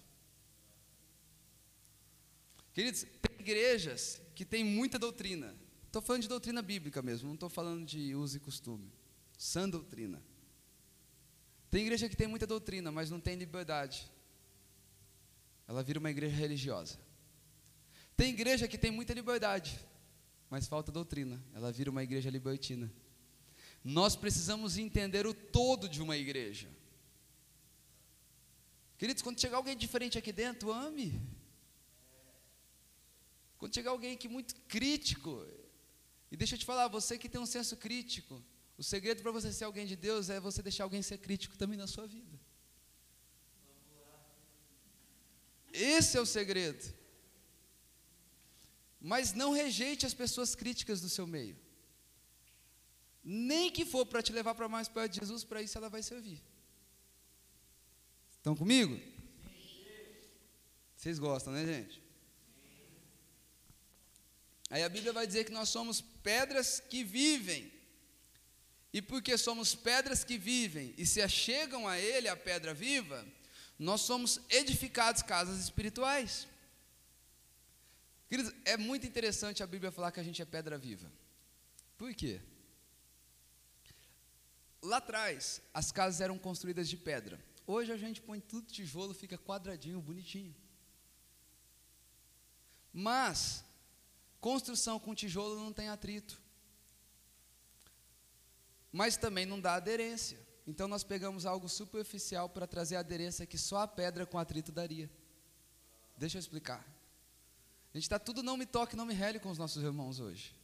Queridos, 2.71 3.07
tem 3.19 3.39
igrejas 3.39 4.21
que 4.35 4.45
têm 4.45 4.63
muita 4.63 4.99
doutrina. 4.99 5.55
Estou 5.87 5.99
falando 5.99 6.21
de 6.21 6.27
doutrina 6.27 6.61
bíblica 6.61 7.01
mesmo, 7.01 7.25
não 7.25 7.33
estou 7.33 7.49
falando 7.49 7.83
de 7.83 8.13
uso 8.13 8.37
e 8.37 8.39
costume. 8.39 8.93
Sã 9.35 9.67
doutrina. 9.67 10.21
Tem 11.71 11.81
igreja 11.81 12.07
que 12.07 12.15
tem 12.15 12.27
muita 12.27 12.45
doutrina, 12.45 12.91
mas 12.91 13.09
não 13.09 13.19
tem 13.19 13.35
liberdade. 13.35 14.11
Ela 15.67 15.81
vira 15.81 15.97
uma 15.97 16.11
igreja 16.11 16.35
religiosa. 16.35 16.99
Tem 18.15 18.29
igreja 18.29 18.67
que 18.67 18.77
tem 18.77 18.91
muita 18.91 19.15
liberdade, 19.15 19.83
mas 20.51 20.67
falta 20.67 20.91
doutrina. 20.91 21.43
Ela 21.55 21.71
vira 21.71 21.89
uma 21.89 22.03
igreja 22.03 22.29
libertina. 22.29 22.93
Nós 23.87 24.17
precisamos 24.17 24.77
entender 24.77 25.25
o 25.25 25.33
todo 25.33 25.87
de 25.87 26.01
uma 26.01 26.17
igreja. 26.17 26.69
Queridos, 28.97 29.23
quando 29.23 29.39
chegar 29.39 29.55
alguém 29.55 29.77
diferente 29.77 30.17
aqui 30.17 30.33
dentro, 30.33 30.73
ame. 30.73 31.21
Quando 33.57 33.73
chegar 33.73 33.91
alguém 33.91 34.17
que 34.17 34.27
é 34.27 34.29
muito 34.29 34.53
crítico, 34.67 35.47
e 36.29 36.35
deixa 36.35 36.55
eu 36.55 36.59
te 36.59 36.65
falar, 36.65 36.89
você 36.89 37.17
que 37.17 37.29
tem 37.29 37.39
um 37.39 37.45
senso 37.45 37.77
crítico, 37.77 38.43
o 38.77 38.83
segredo 38.83 39.21
para 39.21 39.31
você 39.31 39.53
ser 39.53 39.63
alguém 39.63 39.87
de 39.87 39.95
Deus 39.95 40.29
é 40.29 40.37
você 40.37 40.61
deixar 40.61 40.83
alguém 40.83 41.01
ser 41.01 41.19
crítico 41.19 41.55
também 41.55 41.77
na 41.77 41.87
sua 41.87 42.05
vida. 42.05 42.37
Esse 45.71 46.17
é 46.17 46.21
o 46.21 46.25
segredo. 46.25 46.93
Mas 48.99 49.31
não 49.31 49.53
rejeite 49.53 50.05
as 50.05 50.13
pessoas 50.13 50.55
críticas 50.55 50.99
do 50.99 51.07
seu 51.07 51.25
meio. 51.25 51.66
Nem 53.29 53.69
que 53.69 53.83
for 53.83 54.05
para 54.05 54.23
te 54.23 54.31
levar 54.31 54.55
para 54.55 54.69
mais 54.69 54.87
perto 54.87 55.11
de 55.11 55.19
Jesus, 55.19 55.43
para 55.43 55.61
isso 55.61 55.77
ela 55.77 55.89
vai 55.89 56.01
servir. 56.01 56.41
Estão 58.37 58.55
comigo? 58.55 58.97
Vocês 60.95 61.19
gostam, 61.19 61.51
né, 61.51 61.65
gente? 61.65 62.01
Aí 64.69 64.81
a 64.81 64.87
Bíblia 64.87 65.11
vai 65.11 65.27
dizer 65.27 65.43
que 65.43 65.51
nós 65.51 65.67
somos 65.67 65.99
pedras 65.99 66.79
que 66.79 67.03
vivem. 67.03 67.69
E 68.93 69.01
porque 69.01 69.37
somos 69.37 69.75
pedras 69.75 70.23
que 70.23 70.37
vivem 70.37 70.93
e 70.97 71.05
se 71.05 71.21
achegam 71.21 71.85
a 71.85 71.99
Ele, 71.99 72.29
a 72.29 72.37
pedra 72.37 72.73
viva, 72.73 73.27
nós 73.77 73.99
somos 73.99 74.39
edificados 74.49 75.21
casas 75.21 75.59
espirituais. 75.59 76.47
Queridos, 78.29 78.53
é 78.63 78.77
muito 78.77 79.05
interessante 79.05 79.61
a 79.61 79.67
Bíblia 79.67 79.91
falar 79.91 80.13
que 80.13 80.21
a 80.21 80.23
gente 80.23 80.41
é 80.41 80.45
pedra 80.45 80.77
viva. 80.77 81.11
Por 81.97 82.15
quê? 82.15 82.39
Lá 84.81 84.97
atrás, 84.97 85.61
as 85.73 85.91
casas 85.91 86.21
eram 86.21 86.37
construídas 86.37 86.87
de 86.87 86.97
pedra. 86.97 87.39
Hoje 87.65 87.91
a 87.91 87.97
gente 87.97 88.21
põe 88.21 88.39
tudo 88.39 88.71
tijolo, 88.71 89.13
fica 89.13 89.37
quadradinho, 89.37 89.99
bonitinho. 89.99 90.55
Mas, 92.93 93.63
construção 94.39 94.99
com 94.99 95.13
tijolo 95.13 95.55
não 95.55 95.73
tem 95.73 95.89
atrito. 95.89 96.41
Mas 98.91 99.17
também 99.17 99.45
não 99.45 99.59
dá 99.59 99.75
aderência. 99.75 100.39
Então 100.65 100.87
nós 100.87 101.03
pegamos 101.03 101.45
algo 101.45 101.69
superficial 101.69 102.49
para 102.49 102.67
trazer 102.67 102.95
a 102.95 102.99
aderência 102.99 103.45
que 103.45 103.57
só 103.57 103.79
a 103.79 103.87
pedra 103.87 104.25
com 104.25 104.37
atrito 104.37 104.71
daria. 104.71 105.09
Deixa 106.17 106.37
eu 106.37 106.39
explicar. 106.39 106.79
A 107.93 107.97
gente 107.97 108.03
está 108.03 108.19
tudo 108.19 108.43
não 108.43 108.57
me 108.57 108.65
toque, 108.65 108.95
não 108.95 109.05
me 109.05 109.13
rele 109.13 109.39
com 109.39 109.49
os 109.49 109.57
nossos 109.57 109.83
irmãos 109.83 110.19
hoje. 110.19 110.55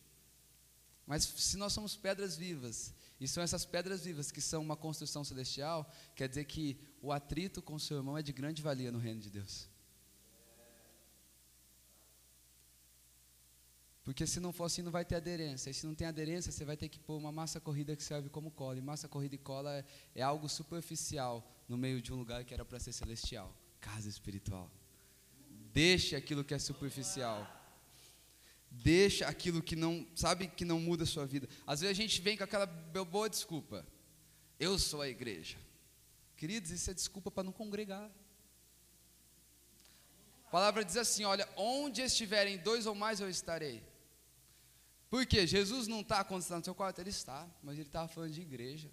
Mas 1.05 1.23
se 1.23 1.57
nós 1.57 1.73
somos 1.73 1.95
pedras 1.95 2.35
vivas, 2.35 2.93
e 3.23 3.27
são 3.27 3.41
essas 3.41 3.65
pedras 3.65 4.03
vivas 4.03 4.31
que 4.31 4.41
são 4.41 4.61
uma 4.61 4.75
construção 4.75 5.23
celestial, 5.23 5.89
quer 6.15 6.27
dizer 6.27 6.45
que 6.45 6.77
o 7.01 7.11
atrito 7.11 7.61
com 7.61 7.79
seu 7.79 7.97
irmão 7.97 8.17
é 8.17 8.21
de 8.21 8.33
grande 8.33 8.61
valia 8.61 8.91
no 8.91 8.99
reino 8.99 9.21
de 9.21 9.29
Deus. 9.29 9.69
Porque 14.03 14.27
se 14.27 14.39
não 14.41 14.51
for 14.51 14.65
assim, 14.65 14.81
não 14.81 14.91
vai 14.91 15.05
ter 15.05 15.15
aderência. 15.15 15.69
E 15.69 15.73
se 15.73 15.87
não 15.87 15.95
tem 15.95 16.05
aderência, 16.05 16.51
você 16.51 16.65
vai 16.65 16.75
ter 16.75 16.89
que 16.89 16.99
pôr 16.99 17.15
uma 17.15 17.31
massa 17.31 17.61
corrida 17.61 17.95
que 17.95 18.03
serve 18.03 18.27
como 18.27 18.51
cola. 18.51 18.77
E 18.77 18.81
massa 18.81 19.07
corrida 19.07 19.35
e 19.35 19.37
cola 19.37 19.77
é, 19.77 19.85
é 20.15 20.21
algo 20.21 20.49
superficial 20.49 21.49
no 21.69 21.77
meio 21.77 22.01
de 22.01 22.11
um 22.11 22.17
lugar 22.17 22.43
que 22.43 22.53
era 22.53 22.65
para 22.65 22.79
ser 22.81 22.91
celestial 22.91 23.55
casa 23.79 24.07
espiritual. 24.07 24.71
Deixe 25.73 26.15
aquilo 26.15 26.43
que 26.43 26.53
é 26.53 26.59
superficial. 26.59 27.39
Deixa 28.75 29.27
aquilo 29.27 29.61
que 29.61 29.75
não, 29.75 30.05
sabe, 30.15 30.47
que 30.47 30.65
não 30.65 30.79
muda 30.79 31.03
a 31.03 31.07
sua 31.07 31.27
vida. 31.27 31.47
Às 31.65 31.81
vezes 31.81 31.95
a 31.95 32.01
gente 32.01 32.19
vem 32.19 32.35
com 32.35 32.43
aquela 32.43 32.65
boa 32.65 33.29
desculpa. 33.29 33.85
Eu 34.59 34.79
sou 34.79 35.01
a 35.01 35.07
igreja. 35.07 35.57
Queridos, 36.35 36.71
isso 36.71 36.89
é 36.89 36.93
desculpa 36.93 37.29
para 37.29 37.43
não 37.43 37.51
congregar. 37.51 38.09
A 40.47 40.49
palavra 40.49 40.83
diz 40.83 40.97
assim: 40.97 41.23
olha, 41.23 41.47
onde 41.55 42.01
estiverem 42.01 42.57
dois 42.57 42.87
ou 42.87 42.95
mais, 42.95 43.19
eu 43.19 43.29
estarei. 43.29 43.83
Por 45.07 45.23
quê? 45.27 45.45
Jesus 45.45 45.87
não 45.87 46.01
está 46.01 46.23
quando 46.23 46.41
está 46.41 46.57
no 46.57 46.63
seu 46.63 46.73
quarto, 46.73 46.99
ele 46.99 47.11
está, 47.11 47.47
mas 47.61 47.75
ele 47.75 47.87
estava 47.87 48.07
falando 48.07 48.31
de 48.31 48.41
igreja. 48.41 48.89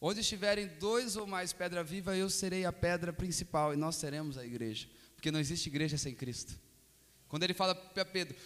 Onde 0.00 0.20
estiverem 0.20 0.66
dois 0.66 1.16
ou 1.16 1.26
mais 1.26 1.52
pedra 1.52 1.84
viva, 1.84 2.16
eu 2.16 2.28
serei 2.28 2.64
a 2.64 2.72
pedra 2.72 3.12
principal 3.12 3.72
e 3.72 3.76
nós 3.76 3.94
seremos 3.94 4.36
a 4.36 4.44
igreja, 4.44 4.88
porque 5.14 5.30
não 5.30 5.38
existe 5.38 5.68
igreja 5.68 5.96
sem 5.96 6.14
Cristo. 6.14 6.58
Quando 7.28 7.44
ele 7.44 7.54
fala 7.54 7.74
para 7.74 8.04
Pedro, 8.04 8.36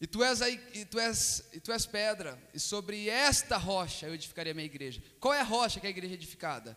e 0.00 0.06
tu, 0.06 0.22
és 0.22 0.42
a, 0.42 0.50
e, 0.50 0.84
tu 0.84 0.98
és, 0.98 1.42
e 1.52 1.60
tu 1.60 1.72
és 1.72 1.86
pedra, 1.86 2.38
e 2.52 2.60
sobre 2.60 3.08
esta 3.08 3.56
rocha 3.56 4.06
eu 4.06 4.14
edificarei 4.14 4.52
a 4.52 4.54
minha 4.54 4.66
igreja. 4.66 5.02
Qual 5.18 5.32
é 5.32 5.40
a 5.40 5.44
rocha 5.44 5.80
que 5.80 5.86
a 5.86 5.90
igreja 5.90 6.12
é 6.12 6.16
edificada? 6.16 6.76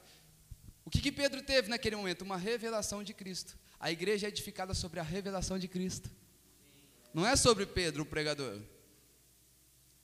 O 0.85 0.89
que, 0.89 1.01
que 1.01 1.11
Pedro 1.11 1.41
teve 1.41 1.67
naquele 1.67 1.95
momento? 1.95 2.21
Uma 2.21 2.37
revelação 2.37 3.03
de 3.03 3.13
Cristo. 3.13 3.57
A 3.79 3.91
igreja 3.91 4.27
é 4.27 4.29
edificada 4.29 4.73
sobre 4.73 4.99
a 4.99 5.03
revelação 5.03 5.59
de 5.59 5.67
Cristo. 5.67 6.09
Não 7.13 7.27
é 7.27 7.35
sobre 7.35 7.65
Pedro, 7.65 8.03
o 8.03 8.05
pregador. 8.05 8.61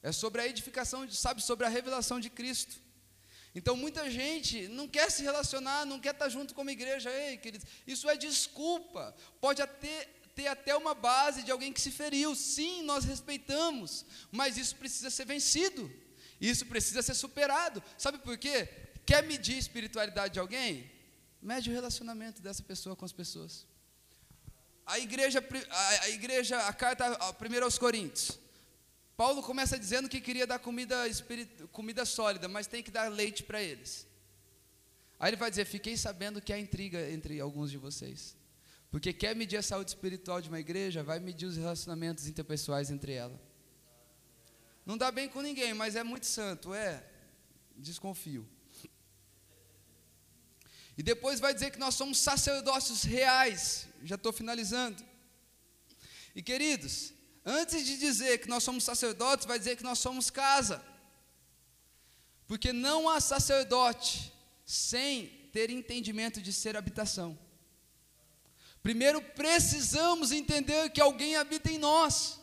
É 0.03 0.11
sobre 0.11 0.41
a 0.41 0.47
edificação, 0.47 1.09
sabe, 1.09 1.41
sobre 1.41 1.66
a 1.66 1.70
revelação 1.70 2.20
de 2.20 2.30
Cristo. 2.30 2.76
Então 3.55 3.78
muita 3.78 4.11
gente 4.11 4.68
não 4.68 4.88
quer 4.88 5.09
se 5.09 5.24
relacionar, 5.24 5.86
não 5.86 5.99
quer 5.99 6.13
estar 6.13 6.28
junto 6.28 6.53
com 6.53 6.61
uma 6.61 6.72
igreja. 6.72 7.09
Ei, 7.09 7.38
queridos, 7.38 7.66
isso 7.88 8.09
é 8.09 8.18
desculpa. 8.18 9.16
Pode 9.39 9.61
até 9.61 10.09
ter 10.36 10.48
até 10.48 10.76
uma 10.76 10.94
base 10.94 11.44
de 11.44 11.52
alguém 11.52 11.72
que 11.72 11.82
se 11.82 11.92
feriu. 11.92 12.36
Sim, 12.36 12.84
nós 12.84 13.06
respeitamos, 13.06 14.06
mas 14.32 14.58
isso 14.58 14.76
precisa 14.76 15.10
ser 15.10 15.26
vencido. 15.26 15.92
Isso 16.40 16.66
precisa 16.66 17.02
ser 17.02 17.16
superado. 17.16 17.82
Sabe 17.98 18.18
por 18.18 18.38
quê? 18.38 18.68
Quer 19.06 19.24
medir 19.24 19.56
a 19.56 19.60
espiritualidade 19.60 20.34
de 20.34 20.40
alguém? 20.40 20.92
Mede 21.42 21.70
o 21.70 21.74
relacionamento 21.74 22.42
dessa 22.42 22.62
pessoa 22.62 22.96
com 22.96 23.06
as 23.06 23.14
pessoas. 23.14 23.66
A 24.86 25.00
igreja, 25.00 25.44
a, 26.02 26.10
igreja, 26.10 26.60
a 26.68 26.74
carta 26.74 27.34
primeiro 27.34 27.66
aos 27.66 27.78
Coríntios. 27.78 28.38
Paulo 29.16 29.42
começa 29.42 29.80
dizendo 29.80 30.10
que 30.10 30.20
queria 30.20 30.46
dar 30.46 30.60
comida, 30.60 31.08
espirit, 31.08 31.50
comida 31.72 32.04
sólida, 32.04 32.48
mas 32.50 32.68
tem 32.68 32.84
que 32.84 32.92
dar 32.92 33.08
leite 33.08 33.44
para 33.44 33.62
eles. 33.62 34.06
Aí 35.18 35.30
ele 35.30 35.38
vai 35.38 35.50
dizer: 35.50 35.66
Fiquei 35.66 35.96
sabendo 35.96 36.42
que 36.42 36.52
há 36.52 36.60
intriga 36.60 37.10
entre 37.10 37.40
alguns 37.40 37.72
de 37.72 37.78
vocês. 37.78 38.36
Porque 38.96 39.12
quer 39.12 39.36
medir 39.36 39.58
a 39.58 39.62
saúde 39.62 39.89
espiritual 39.89 40.39
de 40.39 40.48
uma 40.48 40.58
igreja, 40.58 41.04
vai 41.04 41.20
medir 41.20 41.46
os 41.48 41.58
relacionamentos 41.58 42.28
interpessoais 42.28 42.89
entre 42.89 43.12
ela. 43.12 43.38
Não 44.86 44.98
dá 44.98 45.12
bem 45.12 45.28
com 45.28 45.41
ninguém, 45.41 45.74
mas 45.74 45.98
é 45.98 46.02
muito 46.12 46.26
santo, 46.26 46.74
é. 46.74 47.06
Desconfio. 47.76 48.48
E 50.98 51.04
depois 51.04 51.41
vai 51.41 51.54
dizer 51.54 51.72
que 51.72 51.78
nós 51.78 51.96
somos 51.96 52.20
sacerdócios 52.20 53.04
reais. 53.04 53.86
Já 54.02 54.16
estou 54.16 54.32
finalizando. 54.32 55.04
E 56.34 56.41
queridos, 56.41 57.12
antes 57.46 57.86
de 57.86 57.98
dizer 57.98 58.38
que 58.38 58.48
nós 58.48 58.64
somos 58.64 58.86
sacerdotes, 58.86 59.46
vai 59.46 59.60
dizer 59.60 59.76
que 59.76 59.84
nós 59.84 60.00
somos 60.00 60.30
casa. 60.30 60.82
Porque 62.48 62.72
não 62.72 63.10
há 63.10 63.20
sacerdote 63.20 64.32
sem 64.66 65.28
ter 65.52 65.70
entendimento 65.70 66.41
de 66.41 66.54
ser 66.54 66.78
habitação. 66.78 67.38
Primeiro 68.86 69.20
precisamos 69.20 70.32
entender 70.32 70.92
que 70.92 71.02
alguém 71.02 71.36
habita 71.36 71.72
em 71.72 71.80
nós. 71.80 72.40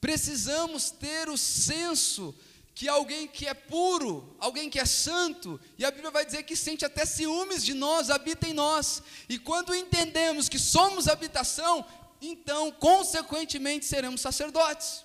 Precisamos 0.00 0.92
ter 0.92 1.28
o 1.28 1.36
senso 1.36 2.32
que 2.72 2.88
alguém 2.88 3.26
que 3.26 3.48
é 3.48 3.52
puro, 3.52 4.32
alguém 4.38 4.70
que 4.70 4.78
é 4.78 4.84
santo, 4.84 5.60
e 5.76 5.84
a 5.84 5.90
Bíblia 5.90 6.12
vai 6.12 6.24
dizer 6.24 6.44
que 6.44 6.54
sente 6.54 6.84
até 6.84 7.04
ciúmes 7.04 7.64
de 7.64 7.74
nós, 7.74 8.10
habita 8.10 8.46
em 8.46 8.52
nós. 8.52 9.02
E 9.28 9.40
quando 9.40 9.74
entendemos 9.74 10.48
que 10.48 10.56
somos 10.56 11.08
habitação, 11.08 11.84
então, 12.22 12.70
consequentemente, 12.70 13.84
seremos 13.84 14.20
sacerdotes. 14.20 15.04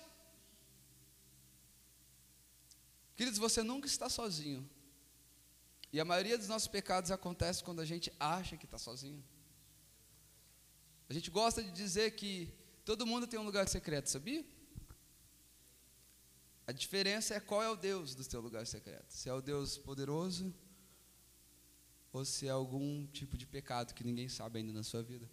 Queridos, 3.16 3.40
você 3.40 3.64
nunca 3.64 3.88
está 3.88 4.08
sozinho. 4.08 4.64
E 5.92 5.98
a 5.98 6.04
maioria 6.04 6.38
dos 6.38 6.46
nossos 6.46 6.68
pecados 6.68 7.10
acontece 7.10 7.64
quando 7.64 7.80
a 7.80 7.84
gente 7.84 8.12
acha 8.20 8.56
que 8.56 8.64
está 8.64 8.78
sozinho. 8.78 9.24
A 11.08 11.12
gente 11.12 11.30
gosta 11.30 11.62
de 11.62 11.70
dizer 11.70 12.12
que 12.12 12.52
todo 12.84 13.06
mundo 13.06 13.26
tem 13.26 13.38
um 13.38 13.44
lugar 13.44 13.68
secreto, 13.68 14.08
sabia? 14.10 14.44
A 16.66 16.72
diferença 16.72 17.34
é 17.34 17.40
qual 17.40 17.62
é 17.62 17.70
o 17.70 17.76
Deus 17.76 18.14
do 18.14 18.24
teu 18.24 18.40
lugar 18.40 18.66
secreto. 18.66 19.10
Se 19.12 19.28
é 19.28 19.32
o 19.32 19.40
Deus 19.40 19.78
poderoso 19.78 20.52
ou 22.12 22.24
se 22.24 22.48
é 22.48 22.50
algum 22.50 23.06
tipo 23.06 23.36
de 23.36 23.46
pecado 23.46 23.94
que 23.94 24.02
ninguém 24.02 24.28
sabe 24.28 24.58
ainda 24.58 24.72
na 24.72 24.82
sua 24.82 25.02
vida. 25.02 25.30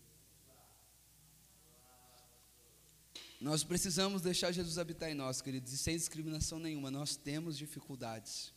Nós 3.41 3.63
precisamos 3.63 4.21
deixar 4.21 4.51
Jesus 4.51 4.77
habitar 4.77 5.09
em 5.09 5.15
nós, 5.15 5.41
queridos, 5.41 5.73
e 5.73 5.77
sem 5.77 5.97
discriminação 5.97 6.59
nenhuma. 6.59 6.91
Nós 6.91 7.15
temos 7.15 7.57
dificuldades. 7.57 8.53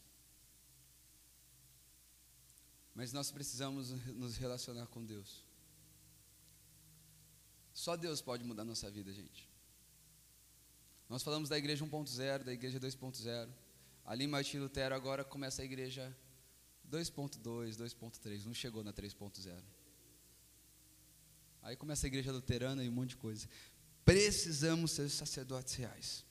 Mas 2.94 3.12
nós 3.12 3.30
precisamos 3.30 3.90
nos 4.06 4.36
relacionar 4.36 4.86
com 4.86 5.04
Deus. 5.04 5.45
Só 7.76 7.94
Deus 7.94 8.22
pode 8.22 8.42
mudar 8.42 8.62
a 8.62 8.64
nossa 8.64 8.90
vida, 8.90 9.12
gente. 9.12 9.46
Nós 11.10 11.22
falamos 11.22 11.50
da 11.50 11.58
igreja 11.58 11.84
1.0, 11.84 12.42
da 12.42 12.50
igreja 12.50 12.80
2.0. 12.80 13.50
Ali 14.02 14.26
Martim 14.26 14.56
Lutero 14.56 14.94
agora 14.94 15.22
começa 15.22 15.60
a 15.60 15.64
igreja 15.66 16.16
2.2, 16.90 17.76
2.3, 17.76 18.46
não 18.46 18.54
chegou 18.54 18.82
na 18.82 18.94
3.0. 18.94 19.62
Aí 21.60 21.76
começa 21.76 22.06
a 22.06 22.08
igreja 22.08 22.32
luterana 22.32 22.82
e 22.82 22.88
um 22.88 22.92
monte 22.92 23.10
de 23.10 23.18
coisa. 23.18 23.46
Precisamos 24.06 24.92
ser 24.92 25.10
sacerdotes 25.10 25.74
reais. 25.74 26.24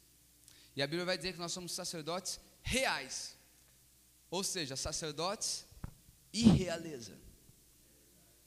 E 0.75 0.81
a 0.81 0.87
Bíblia 0.87 1.05
vai 1.05 1.15
dizer 1.15 1.33
que 1.33 1.39
nós 1.39 1.51
somos 1.51 1.73
sacerdotes 1.73 2.39
reais. 2.63 3.37
Ou 4.31 4.43
seja, 4.43 4.75
sacerdotes 4.75 5.63
e 6.33 6.41
realeza. 6.41 7.15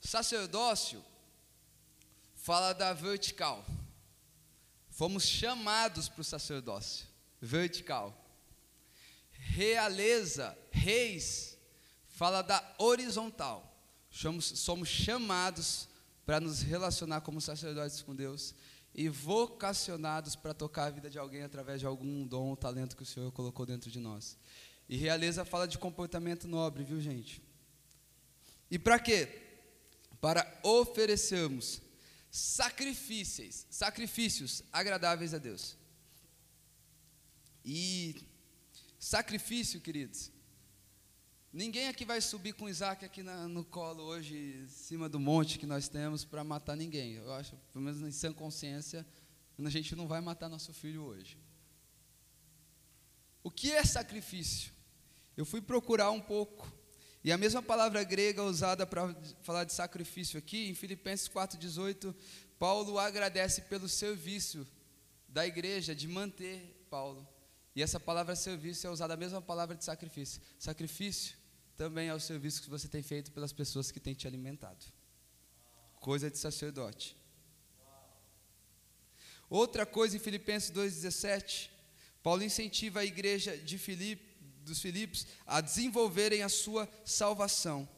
Sacerdócio 0.01 1.01
fala 2.49 2.73
da 2.73 2.95
vertical. 2.95 3.63
Fomos 4.89 5.25
chamados 5.25 6.09
para 6.09 6.23
o 6.23 6.25
sacerdócio 6.25 7.07
vertical. 7.39 8.17
Realeza, 9.33 10.57
reis, 10.71 11.59
fala 12.09 12.41
da 12.41 12.65
horizontal. 12.79 13.79
Somos, 14.11 14.47
somos 14.47 14.89
chamados 14.89 15.91
para 16.25 16.41
nos 16.41 16.63
relacionar 16.63 17.21
como 17.21 17.39
sacerdotes 17.39 18.01
com 18.01 18.17
Deus 18.17 18.55
e 18.95 19.11
vocacionados 19.11 20.35
para 20.35 20.55
tocar 20.55 20.87
a 20.87 20.91
vida 20.91 21.11
de 21.11 21.19
alguém 21.19 21.43
através 21.43 21.81
de 21.81 21.87
algum 21.87 22.27
dom 22.27 22.49
ou 22.49 22.57
talento 22.57 22.97
que 22.97 23.03
o 23.03 23.07
Senhor 23.07 23.31
colocou 23.31 23.67
dentro 23.67 23.91
de 23.91 24.01
nós. 24.01 24.39
E 24.89 24.97
realeza 24.97 25.45
fala 25.45 25.69
de 25.69 25.77
comportamento 25.77 26.49
nobre, 26.49 26.83
viu, 26.83 26.99
gente? 26.99 27.43
E 28.71 28.79
para 28.79 28.99
quê? 28.99 29.29
Para 30.19 30.51
oferecermos 30.63 31.87
sacrifícios, 32.31 33.66
sacrifícios 33.70 34.62
agradáveis 34.72 35.35
a 35.35 35.39
Deus. 35.39 35.76
E 37.64 38.22
sacrifício, 38.99 39.81
queridos, 39.81 40.31
ninguém 41.53 41.89
aqui 41.89 42.05
vai 42.05 42.20
subir 42.20 42.53
com 42.55 42.68
Isaac 42.68 43.05
aqui 43.05 43.22
na, 43.22 43.49
no 43.49 43.64
colo 43.64 44.03
hoje, 44.03 44.62
em 44.64 44.68
cima 44.68 45.09
do 45.09 45.18
monte 45.18 45.59
que 45.59 45.66
nós 45.66 45.89
temos, 45.89 46.24
para 46.24 46.45
matar 46.45 46.76
ninguém. 46.76 47.14
Eu 47.14 47.33
acho, 47.33 47.57
pelo 47.72 47.85
menos 47.85 48.01
em 48.01 48.11
sã 48.11 48.33
consciência, 48.33 49.07
a 49.59 49.70
gente 49.70 49.97
não 49.97 50.07
vai 50.07 50.20
matar 50.20 50.49
nosso 50.49 50.72
filho 50.72 51.03
hoje. 51.03 51.37
O 53.43 53.51
que 53.51 53.72
é 53.72 53.85
sacrifício? 53.85 54.72
Eu 55.37 55.45
fui 55.45 55.61
procurar 55.61 56.11
um 56.11 56.20
pouco 56.20 56.72
e 57.29 57.33
a 57.33 57.37
mesma 57.37 57.62
palavra 57.62 58.03
grega 58.05 58.43
usada 58.43 58.87
para 58.87 59.14
falar 59.43 59.64
de 59.64 59.74
sacrifício 59.74 60.39
aqui, 60.39 60.70
em 60.70 60.74
Filipenses 60.74 61.29
4,18, 61.29 62.14
Paulo 62.59 62.99
agradece 62.99 63.61
pelo 63.61 63.87
serviço 63.87 64.66
da 65.29 65.47
igreja 65.47 65.95
de 65.95 66.09
manter 66.09 66.87
Paulo. 66.89 67.29
E 67.76 67.83
essa 67.83 68.01
palavra 68.01 68.35
serviço 68.35 68.87
é 68.87 68.91
usada 68.91 69.12
a 69.12 69.16
mesma 69.18 69.43
palavra 69.43 69.76
de 69.76 69.85
sacrifício. 69.85 70.41
Sacrifício 70.59 71.37
também 71.76 72.09
é 72.09 72.14
o 72.14 72.18
serviço 72.18 72.62
que 72.62 72.70
você 72.70 72.89
tem 72.89 73.03
feito 73.03 73.31
pelas 73.33 73.53
pessoas 73.53 73.91
que 73.91 74.01
têm 74.01 74.14
te 74.14 74.26
alimentado. 74.26 74.87
Coisa 75.97 76.31
de 76.31 76.39
sacerdote. 76.39 77.14
Outra 79.51 79.85
coisa 79.85 80.16
em 80.16 80.18
Filipenses 80.18 80.70
2,17, 80.70 81.68
Paulo 82.22 82.43
incentiva 82.43 83.01
a 83.01 83.05
igreja 83.05 83.55
de 83.55 83.76
Filipe, 83.76 84.28
dos 84.69 84.81
Filipos 84.81 85.27
a 85.47 85.61
desenvolverem 85.61 86.43
a 86.43 86.49
sua 86.49 86.89
salvação, 87.05 87.89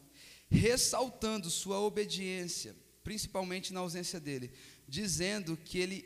ressaltando 0.49 1.49
sua 1.49 1.79
obediência, 1.79 2.75
principalmente 3.03 3.71
na 3.71 3.79
ausência 3.79 4.19
dele, 4.19 4.51
dizendo 4.87 5.55
que 5.55 5.77
ele, 5.77 6.05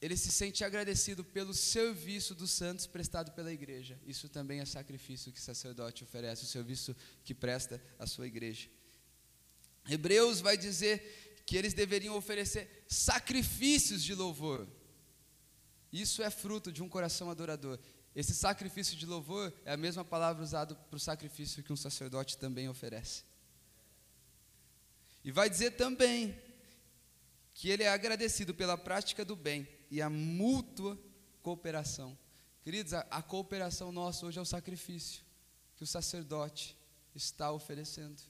ele 0.00 0.16
se 0.16 0.30
sente 0.30 0.64
agradecido 0.64 1.22
pelo 1.22 1.54
serviço 1.54 2.34
dos 2.34 2.50
santos 2.50 2.86
prestado 2.86 3.32
pela 3.32 3.52
igreja. 3.52 4.00
Isso 4.06 4.28
também 4.28 4.60
é 4.60 4.64
sacrifício 4.64 5.32
que 5.32 5.38
o 5.38 5.42
sacerdote 5.42 6.04
oferece, 6.04 6.44
o 6.44 6.48
serviço 6.48 6.96
que 7.24 7.34
presta 7.34 7.82
à 7.98 8.06
sua 8.06 8.26
igreja. 8.26 8.68
Hebreus 9.88 10.40
vai 10.40 10.56
dizer 10.56 11.42
que 11.46 11.56
eles 11.56 11.74
deveriam 11.74 12.16
oferecer 12.16 12.84
sacrifícios 12.86 14.02
de 14.02 14.14
louvor. 14.14 14.68
Isso 15.92 16.22
é 16.22 16.30
fruto 16.30 16.70
de 16.70 16.82
um 16.82 16.88
coração 16.88 17.30
adorador. 17.30 17.78
Esse 18.14 18.34
sacrifício 18.34 18.96
de 18.96 19.06
louvor 19.06 19.52
é 19.64 19.72
a 19.72 19.76
mesma 19.76 20.04
palavra 20.04 20.42
usada 20.42 20.74
para 20.74 20.96
o 20.96 21.00
sacrifício 21.00 21.62
que 21.62 21.72
um 21.72 21.76
sacerdote 21.76 22.36
também 22.36 22.68
oferece. 22.68 23.24
E 25.22 25.30
vai 25.30 25.48
dizer 25.48 25.72
também 25.72 26.36
que 27.54 27.68
ele 27.68 27.82
é 27.82 27.88
agradecido 27.88 28.54
pela 28.54 28.76
prática 28.76 29.24
do 29.24 29.36
bem 29.36 29.68
e 29.90 30.00
a 30.00 30.08
mútua 30.08 30.98
cooperação. 31.42 32.18
Queridos, 32.62 32.94
a, 32.94 33.00
a 33.10 33.22
cooperação 33.22 33.92
nossa 33.92 34.26
hoje 34.26 34.38
é 34.38 34.42
o 34.42 34.46
sacrifício 34.46 35.22
que 35.76 35.84
o 35.84 35.86
sacerdote 35.86 36.76
está 37.14 37.52
oferecendo. 37.52 38.20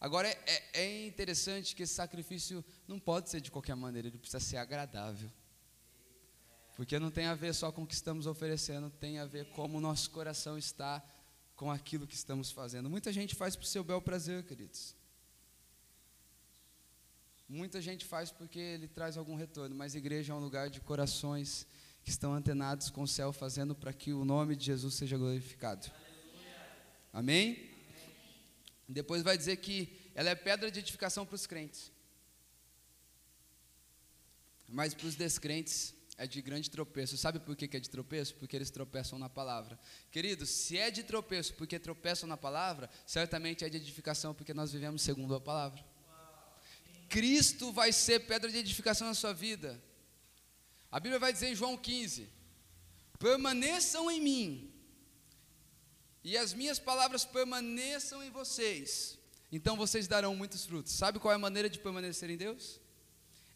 Agora 0.00 0.28
é, 0.28 0.38
é, 0.46 0.80
é 0.82 1.06
interessante 1.06 1.76
que 1.76 1.82
esse 1.82 1.94
sacrifício 1.94 2.64
não 2.88 2.98
pode 2.98 3.28
ser 3.28 3.40
de 3.40 3.50
qualquer 3.50 3.76
maneira, 3.76 4.08
ele 4.08 4.18
precisa 4.18 4.40
ser 4.40 4.56
agradável. 4.56 5.30
Porque 6.80 6.98
não 6.98 7.10
tem 7.10 7.26
a 7.26 7.34
ver 7.34 7.52
só 7.52 7.70
com 7.70 7.82
o 7.82 7.86
que 7.86 7.92
estamos 7.92 8.26
oferecendo, 8.26 8.88
tem 8.88 9.18
a 9.18 9.26
ver 9.26 9.44
como 9.50 9.76
o 9.76 9.80
nosso 9.82 10.10
coração 10.10 10.56
está 10.56 11.04
com 11.54 11.70
aquilo 11.70 12.06
que 12.06 12.14
estamos 12.14 12.50
fazendo. 12.50 12.88
Muita 12.88 13.12
gente 13.12 13.34
faz 13.34 13.54
o 13.54 13.62
seu 13.62 13.84
bel 13.84 14.00
prazer, 14.00 14.44
queridos. 14.44 14.96
Muita 17.46 17.82
gente 17.82 18.06
faz 18.06 18.30
porque 18.32 18.58
ele 18.58 18.88
traz 18.88 19.18
algum 19.18 19.34
retorno, 19.34 19.76
mas 19.76 19.94
igreja 19.94 20.32
é 20.32 20.34
um 20.34 20.38
lugar 20.38 20.70
de 20.70 20.80
corações 20.80 21.66
que 22.02 22.08
estão 22.08 22.32
antenados 22.32 22.88
com 22.88 23.02
o 23.02 23.06
céu, 23.06 23.30
fazendo 23.30 23.74
para 23.74 23.92
que 23.92 24.14
o 24.14 24.24
nome 24.24 24.56
de 24.56 24.64
Jesus 24.64 24.94
seja 24.94 25.18
glorificado. 25.18 25.86
Amém? 27.12 27.56
Amém? 27.56 27.70
Depois 28.88 29.22
vai 29.22 29.36
dizer 29.36 29.58
que 29.58 30.10
ela 30.14 30.30
é 30.30 30.34
pedra 30.34 30.70
de 30.70 30.78
edificação 30.78 31.26
para 31.26 31.34
os 31.34 31.46
crentes, 31.46 31.92
mas 34.66 34.94
para 34.94 35.08
os 35.08 35.14
descrentes 35.14 35.99
é 36.20 36.26
de 36.26 36.42
grande 36.42 36.68
tropeço. 36.68 37.16
Sabe 37.16 37.40
por 37.40 37.56
que 37.56 37.74
é 37.74 37.80
de 37.80 37.88
tropeço? 37.88 38.34
Porque 38.34 38.54
eles 38.54 38.68
tropeçam 38.68 39.18
na 39.18 39.30
palavra. 39.30 39.80
Queridos, 40.10 40.50
se 40.50 40.76
é 40.76 40.90
de 40.90 41.02
tropeço 41.02 41.54
porque 41.54 41.78
tropeçam 41.78 42.28
na 42.28 42.36
palavra, 42.36 42.90
certamente 43.06 43.64
é 43.64 43.70
de 43.70 43.78
edificação 43.78 44.34
porque 44.34 44.52
nós 44.52 44.70
vivemos 44.70 45.00
segundo 45.00 45.34
a 45.34 45.40
palavra. 45.40 45.82
Cristo 47.08 47.72
vai 47.72 47.90
ser 47.90 48.20
pedra 48.20 48.50
de 48.52 48.58
edificação 48.58 49.08
na 49.08 49.14
sua 49.14 49.32
vida. 49.32 49.82
A 50.92 51.00
Bíblia 51.00 51.18
vai 51.18 51.32
dizer 51.32 51.48
em 51.48 51.54
João 51.54 51.74
15: 51.74 52.28
permaneçam 53.18 54.10
em 54.10 54.20
mim, 54.20 54.74
e 56.22 56.36
as 56.36 56.52
minhas 56.52 56.78
palavras 56.78 57.24
permaneçam 57.24 58.22
em 58.22 58.30
vocês, 58.30 59.18
então 59.50 59.74
vocês 59.74 60.06
darão 60.06 60.36
muitos 60.36 60.66
frutos. 60.66 60.92
Sabe 60.92 61.18
qual 61.18 61.32
é 61.32 61.36
a 61.36 61.38
maneira 61.38 61.70
de 61.70 61.78
permanecer 61.78 62.28
em 62.28 62.36
Deus? 62.36 62.78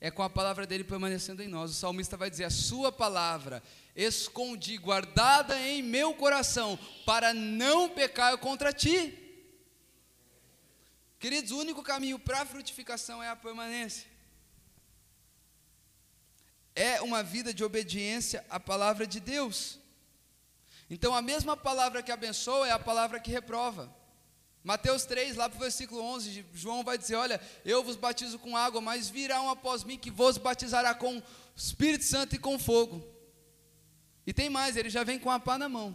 É 0.04 0.10
com 0.10 0.22
a 0.22 0.28
palavra 0.28 0.66
dele 0.66 0.84
permanecendo 0.84 1.42
em 1.42 1.48
nós. 1.48 1.70
O 1.70 1.74
salmista 1.74 2.14
vai 2.14 2.28
dizer: 2.28 2.44
A 2.44 2.50
sua 2.50 2.92
palavra 2.92 3.62
escondi, 3.96 4.76
guardada 4.76 5.58
em 5.58 5.82
meu 5.82 6.12
coração, 6.12 6.78
para 7.06 7.32
não 7.32 7.88
pecar 7.88 8.36
contra 8.36 8.70
ti. 8.70 9.18
Queridos, 11.18 11.52
o 11.52 11.58
único 11.58 11.82
caminho 11.82 12.18
para 12.18 12.42
a 12.42 12.44
frutificação 12.44 13.22
é 13.22 13.30
a 13.30 13.34
permanência. 13.34 14.06
É 16.76 17.00
uma 17.00 17.22
vida 17.22 17.54
de 17.54 17.64
obediência 17.64 18.44
à 18.50 18.60
palavra 18.60 19.06
de 19.06 19.20
Deus. 19.20 19.78
Então, 20.90 21.14
a 21.14 21.22
mesma 21.22 21.56
palavra 21.56 22.02
que 22.02 22.12
abençoa 22.12 22.68
é 22.68 22.72
a 22.72 22.78
palavra 22.78 23.18
que 23.18 23.30
reprova. 23.30 23.90
Mateus 24.64 25.04
3, 25.04 25.36
lá 25.36 25.46
para 25.46 25.58
o 25.58 25.60
versículo 25.60 26.00
11, 26.00 26.46
João 26.54 26.82
vai 26.82 26.96
dizer: 26.96 27.16
Olha, 27.16 27.38
eu 27.66 27.84
vos 27.84 27.96
batizo 27.96 28.38
com 28.38 28.56
água, 28.56 28.80
mas 28.80 29.10
virá 29.10 29.42
um 29.42 29.50
após 29.50 29.84
mim 29.84 29.98
que 29.98 30.10
vos 30.10 30.38
batizará 30.38 30.94
com 30.94 31.22
Espírito 31.54 32.04
Santo 32.04 32.34
e 32.34 32.38
com 32.38 32.58
fogo. 32.58 33.04
E 34.26 34.32
tem 34.32 34.48
mais, 34.48 34.74
ele 34.74 34.88
já 34.88 35.04
vem 35.04 35.18
com 35.18 35.30
a 35.30 35.38
pá 35.38 35.58
na 35.58 35.68
mão. 35.68 35.94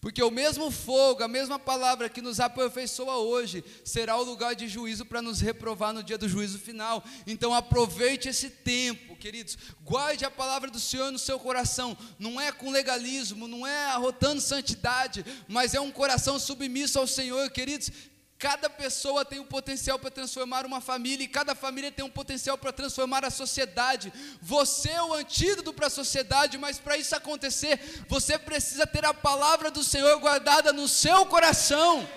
Porque 0.00 0.22
o 0.22 0.30
mesmo 0.30 0.70
fogo, 0.70 1.22
a 1.22 1.28
mesma 1.28 1.58
palavra 1.58 2.08
que 2.08 2.22
nos 2.22 2.40
aperfeiçoa 2.40 3.16
hoje, 3.16 3.62
será 3.84 4.16
o 4.16 4.22
lugar 4.22 4.54
de 4.54 4.66
juízo 4.66 5.04
para 5.04 5.20
nos 5.20 5.40
reprovar 5.40 5.92
no 5.92 6.02
dia 6.02 6.16
do 6.16 6.26
juízo 6.26 6.58
final. 6.58 7.04
Então 7.26 7.52
aproveite 7.52 8.26
esse 8.26 8.48
tempo, 8.48 9.14
queridos. 9.16 9.58
Guarde 9.82 10.24
a 10.24 10.30
palavra 10.30 10.70
do 10.70 10.80
Senhor 10.80 11.12
no 11.12 11.18
seu 11.18 11.38
coração. 11.38 11.96
Não 12.18 12.40
é 12.40 12.50
com 12.50 12.70
legalismo, 12.70 13.46
não 13.46 13.66
é 13.66 13.86
arrotando 13.86 14.40
santidade, 14.40 15.22
mas 15.46 15.74
é 15.74 15.80
um 15.80 15.90
coração 15.90 16.38
submisso 16.38 16.98
ao 16.98 17.06
Senhor, 17.06 17.50
queridos. 17.50 17.90
Cada 18.40 18.70
pessoa 18.70 19.22
tem 19.22 19.38
o 19.38 19.42
um 19.42 19.46
potencial 19.46 19.98
para 19.98 20.10
transformar 20.10 20.64
uma 20.64 20.80
família, 20.80 21.22
e 21.22 21.28
cada 21.28 21.54
família 21.54 21.92
tem 21.92 22.02
um 22.02 22.08
potencial 22.08 22.56
para 22.56 22.72
transformar 22.72 23.22
a 23.22 23.30
sociedade. 23.30 24.10
Você 24.40 24.88
é 24.88 25.02
o 25.02 25.12
antídoto 25.12 25.74
para 25.74 25.88
a 25.88 25.90
sociedade, 25.90 26.56
mas 26.56 26.78
para 26.78 26.96
isso 26.96 27.14
acontecer, 27.14 27.78
você 28.08 28.38
precisa 28.38 28.86
ter 28.86 29.04
a 29.04 29.12
palavra 29.12 29.70
do 29.70 29.84
Senhor 29.84 30.18
guardada 30.18 30.72
no 30.72 30.88
seu 30.88 31.26
coração. 31.26 32.08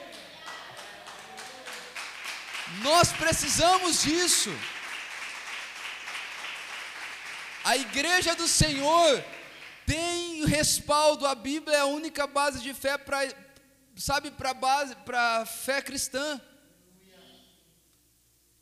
Nós 2.81 3.11
precisamos 3.11 4.03
disso. 4.03 4.49
A 7.65 7.75
igreja 7.75 8.33
do 8.33 8.47
Senhor 8.47 9.21
tem 9.85 10.45
respaldo, 10.45 11.27
a 11.27 11.35
Bíblia 11.35 11.75
é 11.75 11.79
a 11.81 11.85
única 11.85 12.25
base 12.25 12.61
de 12.61 12.73
fé 12.73 12.97
para 12.97 13.27
sabe, 13.95 14.31
para 14.31 14.53
base, 14.53 14.95
para 14.97 15.45
fé 15.45 15.81
cristã. 15.81 16.41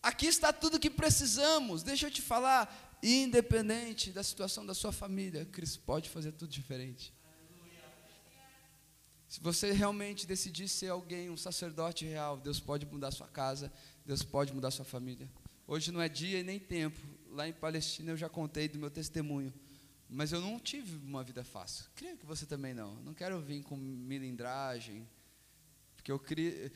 Aqui 0.01 0.25
está 0.25 0.51
tudo 0.51 0.79
que 0.79 0.89
precisamos. 0.89 1.83
Deixa 1.83 2.07
eu 2.07 2.11
te 2.11 2.21
falar, 2.21 2.97
independente 3.03 4.11
da 4.11 4.23
situação 4.23 4.65
da 4.65 4.73
sua 4.73 4.91
família, 4.91 5.45
Cristo 5.45 5.79
pode 5.81 6.09
fazer 6.09 6.31
tudo 6.31 6.49
diferente. 6.49 7.13
Se 9.27 9.39
você 9.39 9.71
realmente 9.71 10.27
decidir 10.27 10.67
ser 10.67 10.89
alguém, 10.89 11.29
um 11.29 11.37
sacerdote 11.37 12.03
real, 12.03 12.35
Deus 12.37 12.59
pode 12.59 12.85
mudar 12.85 13.11
sua 13.11 13.27
casa, 13.27 13.71
Deus 14.05 14.23
pode 14.23 14.53
mudar 14.53 14.71
sua 14.71 14.83
família. 14.83 15.29
Hoje 15.65 15.89
não 15.89 16.01
é 16.01 16.09
dia 16.09 16.39
e 16.39 16.43
nem 16.43 16.59
tempo. 16.59 16.99
Lá 17.29 17.47
em 17.47 17.53
Palestina 17.53 18.11
eu 18.11 18.17
já 18.17 18.27
contei 18.27 18.67
do 18.67 18.77
meu 18.77 18.91
testemunho. 18.91 19.53
Mas 20.09 20.33
eu 20.33 20.41
não 20.41 20.59
tive 20.59 20.97
uma 20.97 21.23
vida 21.23 21.45
fácil. 21.45 21.85
Creio 21.95 22.17
que 22.17 22.25
você 22.25 22.45
também 22.45 22.73
não. 22.73 22.95
Não 22.95 23.13
quero 23.13 23.39
vir 23.39 23.63
com 23.63 23.77
milindragem, 23.77 25.07
porque 26.01 26.17
criei, 26.19 26.71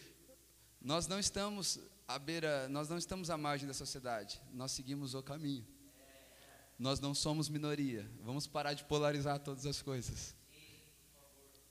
nós 0.80 1.08
não 1.08 1.20
estamos 1.20 1.80
à 2.08 2.20
beira, 2.20 2.70
nós 2.70 2.88
não 2.88 2.98
estamos 2.98 3.30
à 3.30 3.38
margem 3.38 3.68
da 3.68 3.74
sociedade, 3.74 4.40
nós 4.54 4.72
seguimos 4.72 5.16
o 5.16 5.24
caminho. 5.24 5.66
Nós 6.78 7.00
não 7.00 7.16
somos 7.16 7.48
minoria. 7.48 8.10
Vamos 8.22 8.46
parar 8.46 8.74
de 8.74 8.84
polarizar 8.84 9.40
todas 9.40 9.66
as 9.66 9.82
coisas. 9.82 10.36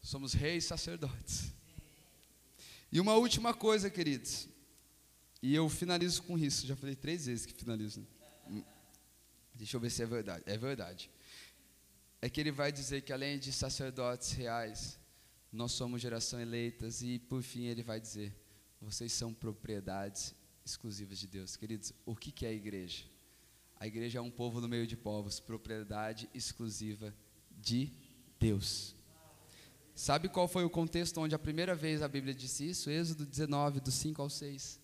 Somos 0.01 0.33
reis 0.33 0.65
sacerdotes. 0.65 1.53
E 2.91 2.99
uma 2.99 3.15
última 3.15 3.53
coisa, 3.53 3.91
queridos. 3.91 4.49
E 5.43 5.55
eu 5.55 5.69
finalizo 5.69 6.23
com 6.23 6.39
isso. 6.39 6.67
Já 6.67 6.75
falei 6.75 6.97
três 6.97 7.27
vezes 7.27 7.45
que 7.45 7.53
finalizo. 7.53 8.07
Deixa 9.55 9.77
eu 9.77 9.81
ver 9.81 9.91
se 9.91 10.03
é 10.03 10.07
verdade. 10.07 10.43
É 10.47 10.57
verdade. 10.57 11.11
É 12.23 12.31
que 12.31 12.41
ele 12.41 12.51
vai 12.51 12.73
dizer 12.73 13.03
que 13.03 13.13
além 13.13 13.39
de 13.39 13.53
sacerdotes 13.53 14.33
reais, 14.33 14.99
nós 15.55 15.71
somos 15.71 16.03
geração 16.03 16.41
eleitas 16.41 17.01
e 17.01 17.19
por 17.19 17.41
fim 17.41 17.67
ele 17.67 17.83
vai 17.83 18.01
dizer: 18.01 18.35
vocês 18.81 19.13
são 19.13 19.33
propriedades 19.33 20.35
exclusivas 20.67 21.19
de 21.19 21.29
Deus. 21.29 21.57
Queridos, 21.57 21.93
o 22.05 22.17
que, 22.17 22.33
que 22.33 22.45
é 22.45 22.49
a 22.49 22.53
igreja? 22.53 23.05
A 23.77 23.87
igreja 23.87 24.19
é 24.19 24.23
um 24.23 24.31
povo 24.31 24.61
no 24.61 24.69
meio 24.69 24.87
de 24.87 24.97
povos, 24.97 25.39
propriedade 25.39 26.29
exclusiva 26.35 27.15
de 27.51 27.93
Deus. 28.39 28.97
Sabe 29.95 30.29
qual 30.29 30.49
foi 30.49 30.65
o 30.65 30.71
contexto 30.71 31.21
onde 31.21 31.37
a 31.37 31.39
primeira 31.39 31.75
vez 31.75 32.03
a 32.03 32.09
Bíblia 32.09 32.35
disse 32.35 32.69
isso? 32.69 32.91
Êxodo 32.91 33.25
19, 33.25 33.79
do 33.79 33.93
5 33.93 34.21
ao 34.21 34.29
6. 34.29 34.81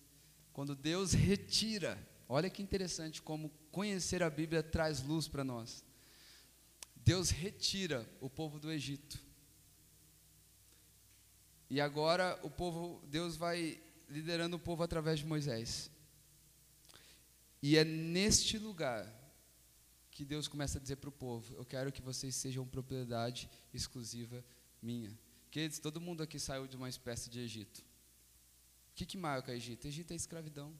Quando 0.53 0.73
Deus 0.73 1.11
retira, 1.11 1.97
olha 2.29 2.49
que 2.49 2.63
interessante 2.63 3.21
como 3.21 3.51
conhecer 3.71 4.23
a 4.23 4.29
Bíblia 4.29 4.63
traz 4.63 5.03
luz 5.03 5.27
para 5.27 5.43
nós. 5.43 5.83
Deus 6.95 7.29
retira 7.29 8.09
o 8.21 8.29
povo 8.29 8.57
do 8.57 8.71
Egito 8.71 9.30
e 11.71 11.79
agora 11.79 12.37
o 12.43 12.49
povo, 12.49 13.01
Deus 13.07 13.37
vai 13.37 13.81
liderando 14.09 14.57
o 14.57 14.59
povo 14.59 14.83
através 14.83 15.19
de 15.19 15.25
Moisés. 15.25 15.89
E 17.63 17.77
é 17.77 17.85
neste 17.85 18.57
lugar 18.57 19.09
que 20.11 20.25
Deus 20.25 20.49
começa 20.49 20.77
a 20.77 20.81
dizer 20.81 20.97
para 20.97 21.07
o 21.07 21.13
povo: 21.13 21.55
Eu 21.55 21.63
quero 21.63 21.89
que 21.89 22.01
vocês 22.01 22.35
sejam 22.35 22.67
propriedade 22.67 23.49
exclusiva 23.73 24.43
minha. 24.81 25.17
Queridos, 25.49 25.79
todo 25.79 26.01
mundo 26.01 26.21
aqui 26.21 26.37
saiu 26.37 26.67
de 26.67 26.75
uma 26.75 26.89
espécie 26.89 27.29
de 27.29 27.39
Egito. 27.39 27.79
O 27.79 28.93
que, 28.93 29.05
que 29.05 29.17
marca 29.17 29.55
Egito? 29.55 29.87
Egito 29.87 30.11
é 30.11 30.15
escravidão. 30.17 30.77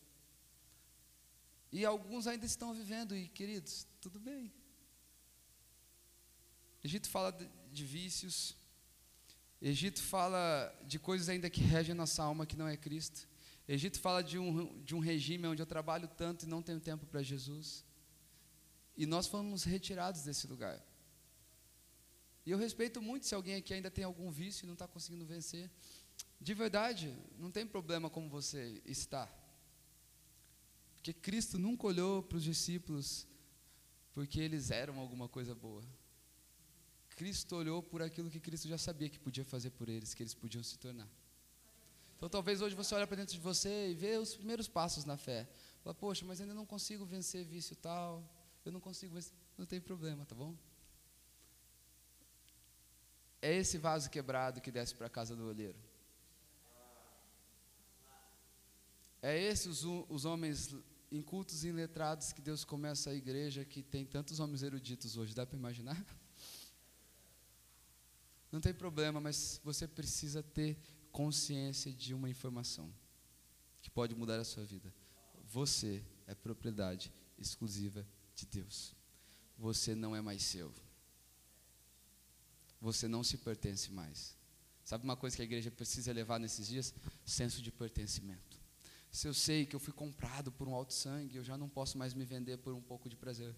E 1.72 1.86
alguns 1.86 2.28
ainda 2.28 2.46
estão 2.46 2.74
vivendo, 2.74 3.16
e 3.16 3.30
queridos, 3.30 3.88
tudo 4.02 4.20
bem. 4.20 4.52
Egito 6.84 7.10
fala 7.10 7.32
de, 7.32 7.48
de 7.72 7.86
vícios, 7.86 8.58
Egito 9.62 10.02
fala 10.02 10.74
de 10.88 10.98
coisas 10.98 11.30
ainda 11.30 11.50
que 11.50 11.62
regem 11.62 11.94
nossa 11.94 12.24
alma 12.24 12.46
que 12.46 12.58
não 12.58 12.68
é 12.68 12.76
Cristo. 12.76 13.28
Egito 13.68 14.00
fala 14.00 14.24
de 14.24 14.40
um, 14.40 14.82
de 14.82 14.96
um 14.96 15.00
regime 15.00 15.48
onde 15.48 15.62
eu 15.62 15.66
trabalho 15.66 16.08
tanto 16.08 16.46
e 16.46 16.50
não 16.50 16.64
tenho 16.64 16.80
tempo 16.80 17.06
para 17.06 17.22
Jesus. 17.22 17.86
E 18.98 19.06
nós 19.06 19.28
fomos 19.28 19.64
retirados 19.64 20.24
desse 20.24 20.48
lugar. 20.48 20.84
E 22.44 22.50
eu 22.50 22.58
respeito 22.58 23.02
muito 23.02 23.28
se 23.28 23.36
alguém 23.36 23.56
aqui 23.56 23.74
ainda 23.74 23.92
tem 23.92 24.04
algum 24.04 24.32
vício 24.32 24.66
e 24.66 24.68
não 24.68 24.74
está 24.74 24.88
conseguindo 24.88 25.26
vencer. 25.26 25.70
De 26.40 26.56
verdade, 26.56 27.16
não 27.38 27.52
tem 27.52 27.66
problema 27.66 28.10
como 28.10 28.28
você 28.28 28.82
está. 28.84 29.32
Porque 30.96 31.14
Cristo 31.14 31.60
nunca 31.60 31.86
olhou 31.86 32.24
para 32.24 32.38
os 32.38 32.44
discípulos 32.44 33.28
porque 34.12 34.40
eles 34.40 34.72
eram 34.72 35.00
alguma 35.00 35.30
coisa 35.30 35.54
boa. 35.54 35.84
Cristo 37.22 37.56
olhou 37.56 37.84
por 37.84 38.02
aquilo 38.02 38.32
que 38.32 38.40
Cristo 38.40 38.68
já 38.68 38.80
sabia 38.80 39.08
que 39.08 39.20
podia 39.20 39.46
fazer 39.46 39.70
por 39.70 39.88
eles, 39.88 40.12
que 40.16 40.24
eles 40.24 40.34
podiam 40.34 40.64
se 40.64 40.76
tornar. 40.80 41.08
Então 42.18 42.28
talvez 42.28 42.64
hoje 42.64 42.74
você 42.74 42.96
olhe 42.96 43.06
para 43.06 43.18
dentro 43.18 43.36
de 43.36 43.40
você 43.40 43.92
e 43.92 43.94
vê 43.94 44.18
os 44.18 44.36
primeiros 44.36 44.68
passos 44.68 45.06
na 45.06 45.18
fé. 45.18 45.48
Fala, 45.84 45.94
poxa, 45.94 46.26
mas 46.26 46.42
ainda 46.42 46.56
não 46.56 46.66
consigo 46.66 47.06
vencer 47.06 47.46
vício 47.46 47.76
tal, 47.76 48.28
eu 48.66 48.72
não 48.72 48.80
consigo 48.80 49.14
vencer. 49.14 49.34
Não 49.56 49.68
tem 49.68 49.80
problema, 49.80 50.26
tá 50.26 50.34
bom? 50.34 50.56
É 53.40 53.54
esse 53.54 53.78
vaso 53.78 54.10
quebrado 54.10 54.60
que 54.60 54.72
desce 54.72 54.96
para 54.96 55.06
a 55.06 55.10
casa 55.10 55.36
do 55.36 55.46
olheiro. 55.46 55.78
É 59.22 59.40
esses 59.40 59.84
os, 59.84 60.06
os 60.10 60.26
homens 60.26 60.76
incultos 61.12 61.64
e 61.64 61.72
letrados 61.72 62.34
que 62.34 62.42
Deus 62.42 62.66
começa 62.66 63.12
a 63.12 63.14
igreja 63.14 63.64
que 63.64 63.84
tem 63.84 64.08
tantos 64.08 64.40
homens 64.40 64.64
eruditos 64.64 65.18
hoje, 65.18 65.36
dá 65.36 65.46
para 65.46 65.56
imaginar? 65.56 66.04
Não 68.52 68.60
tem 68.60 68.74
problema, 68.74 69.22
mas 69.22 69.62
você 69.64 69.88
precisa 69.88 70.44
ter 70.44 70.78
consciência 71.12 71.92
de 71.92 72.14
uma 72.14 72.30
informação 72.30 72.94
que 73.82 73.90
pode 73.90 74.14
mudar 74.14 74.40
a 74.40 74.44
sua 74.44 74.66
vida. 74.66 74.94
Você 75.48 76.04
é 76.28 76.36
propriedade 76.36 77.12
exclusiva 77.38 78.06
de 78.36 78.46
Deus. 78.46 78.94
Você 79.58 79.96
não 79.96 80.16
é 80.16 80.22
mais 80.22 80.44
seu. 80.44 80.74
Você 82.82 83.08
não 83.08 83.24
se 83.24 83.38
pertence 83.38 83.92
mais. 83.92 84.36
Sabe 84.84 85.04
uma 85.04 85.16
coisa 85.16 85.36
que 85.36 85.42
a 85.42 85.46
igreja 85.46 85.72
precisa 85.72 86.12
levar 86.12 86.40
nesses 86.40 86.68
dias? 86.68 86.94
Senso 87.26 87.62
de 87.62 87.72
pertencimento. 87.72 88.60
Se 89.12 89.28
eu 89.28 89.34
sei 89.34 89.66
que 89.66 89.76
eu 89.76 89.80
fui 89.80 89.94
comprado 89.94 90.52
por 90.52 90.68
um 90.68 90.74
alto 90.74 90.94
sangue, 90.94 91.38
eu 91.38 91.44
já 91.44 91.58
não 91.58 91.70
posso 91.70 91.98
mais 91.98 92.14
me 92.14 92.26
vender 92.26 92.58
por 92.58 92.74
um 92.74 92.82
pouco 92.82 93.10
de 93.10 93.16
prazer. 93.16 93.56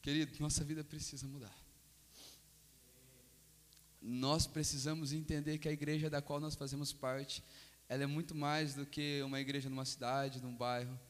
Querido, 0.00 0.38
nossa 0.38 0.62
vida 0.62 0.84
precisa 0.84 1.26
mudar 1.26 1.63
nós 4.06 4.46
precisamos 4.46 5.14
entender 5.14 5.56
que 5.56 5.66
a 5.66 5.72
igreja 5.72 6.10
da 6.10 6.20
qual 6.20 6.38
nós 6.38 6.54
fazemos 6.54 6.92
parte, 6.92 7.42
ela 7.88 8.02
é 8.02 8.06
muito 8.06 8.34
mais 8.34 8.74
do 8.74 8.84
que 8.84 9.22
uma 9.22 9.40
igreja 9.40 9.70
numa 9.70 9.86
cidade, 9.86 10.42
num 10.42 10.54
bairro. 10.54 11.00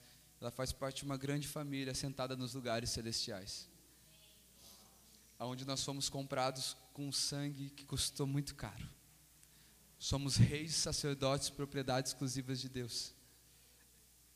Ela 0.40 0.52
faz 0.52 0.72
parte 0.72 0.98
de 0.98 1.04
uma 1.04 1.16
grande 1.16 1.48
família 1.48 1.92
sentada 1.92 2.36
nos 2.36 2.54
lugares 2.54 2.90
celestiais. 2.90 3.68
Onde 5.40 5.64
nós 5.64 5.82
fomos 5.82 6.08
comprados 6.08 6.76
com 6.92 7.10
sangue 7.10 7.70
que 7.70 7.84
custou 7.84 8.28
muito 8.28 8.54
caro. 8.54 8.88
Somos 9.98 10.36
reis, 10.36 10.74
sacerdotes, 10.74 11.50
propriedades 11.50 12.12
exclusivas 12.12 12.60
de 12.60 12.68
Deus. 12.68 13.12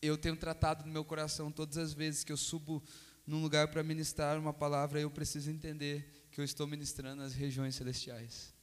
Eu 0.02 0.18
tenho 0.18 0.36
tratado 0.36 0.84
no 0.84 0.92
meu 0.92 1.04
coração 1.04 1.52
todas 1.52 1.78
as 1.78 1.92
vezes 1.92 2.24
que 2.24 2.32
eu 2.32 2.36
subo 2.36 2.82
num 3.24 3.40
lugar 3.40 3.68
para 3.68 3.82
ministrar 3.84 4.38
uma 4.38 4.52
palavra, 4.52 5.00
eu 5.00 5.10
preciso 5.10 5.50
entender 5.50 6.17
que 6.38 6.42
eu 6.42 6.44
estou 6.44 6.68
ministrando 6.68 7.20
nas 7.20 7.34
regiões 7.34 7.74
celestiais. 7.74 8.54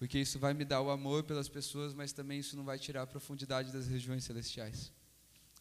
Porque 0.00 0.18
isso 0.18 0.36
vai 0.36 0.52
me 0.52 0.64
dar 0.64 0.80
o 0.80 0.90
amor 0.90 1.22
pelas 1.22 1.48
pessoas, 1.48 1.94
mas 1.94 2.12
também 2.12 2.40
isso 2.40 2.56
não 2.56 2.64
vai 2.64 2.76
tirar 2.76 3.02
a 3.02 3.06
profundidade 3.06 3.70
das 3.70 3.86
regiões 3.86 4.24
celestiais. 4.24 4.92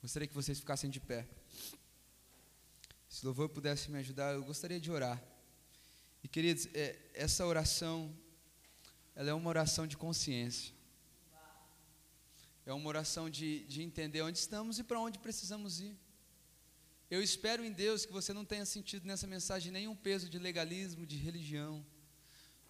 Gostaria 0.01 0.27
que 0.27 0.33
vocês 0.33 0.59
ficassem 0.59 0.89
de 0.89 0.99
pé. 0.99 1.27
Se 3.07 3.23
o 3.23 3.27
louvor 3.27 3.49
pudesse 3.49 3.91
me 3.91 3.99
ajudar, 3.99 4.33
eu 4.33 4.43
gostaria 4.43 4.79
de 4.79 4.89
orar. 4.89 5.23
E 6.23 6.27
queridos, 6.27 6.67
é, 6.73 6.97
essa 7.13 7.45
oração, 7.45 8.11
ela 9.15 9.29
é 9.29 9.33
uma 9.35 9.47
oração 9.47 9.85
de 9.85 9.95
consciência. 9.95 10.73
É 12.65 12.73
uma 12.73 12.89
oração 12.89 13.29
de, 13.29 13.63
de 13.65 13.83
entender 13.83 14.23
onde 14.23 14.39
estamos 14.39 14.79
e 14.79 14.83
para 14.83 14.99
onde 14.99 15.19
precisamos 15.19 15.81
ir. 15.81 15.95
Eu 17.09 17.23
espero 17.23 17.65
em 17.65 17.71
Deus 17.71 18.05
que 18.05 18.11
você 18.11 18.31
não 18.33 18.45
tenha 18.45 18.65
sentido 18.65 19.07
nessa 19.07 19.25
mensagem 19.25 19.71
nenhum 19.71 19.95
peso 19.95 20.29
de 20.29 20.37
legalismo, 20.37 21.07
de 21.07 21.17
religião, 21.17 21.83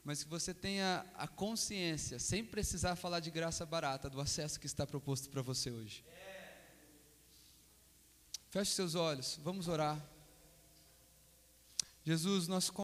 mas 0.01 0.23
que 0.23 0.29
você 0.29 0.53
tenha 0.53 1.05
a 1.15 1.27
consciência, 1.27 2.19
sem 2.19 2.43
precisar 2.43 2.95
falar 2.95 3.19
de 3.19 3.29
graça 3.29 3.65
barata, 3.65 4.09
do 4.09 4.21
acesso 4.21 4.57
que 4.57 4.65
está 4.65 4.87
proposto 4.87 5.29
para 5.29 5.41
você 5.41 5.69
hoje. 5.69 6.05
Feche 8.49 8.71
seus 8.71 8.95
olhos, 8.95 9.37
vamos 9.43 9.67
orar. 9.67 10.03
Jesus, 12.05 12.47
nós 12.47 12.69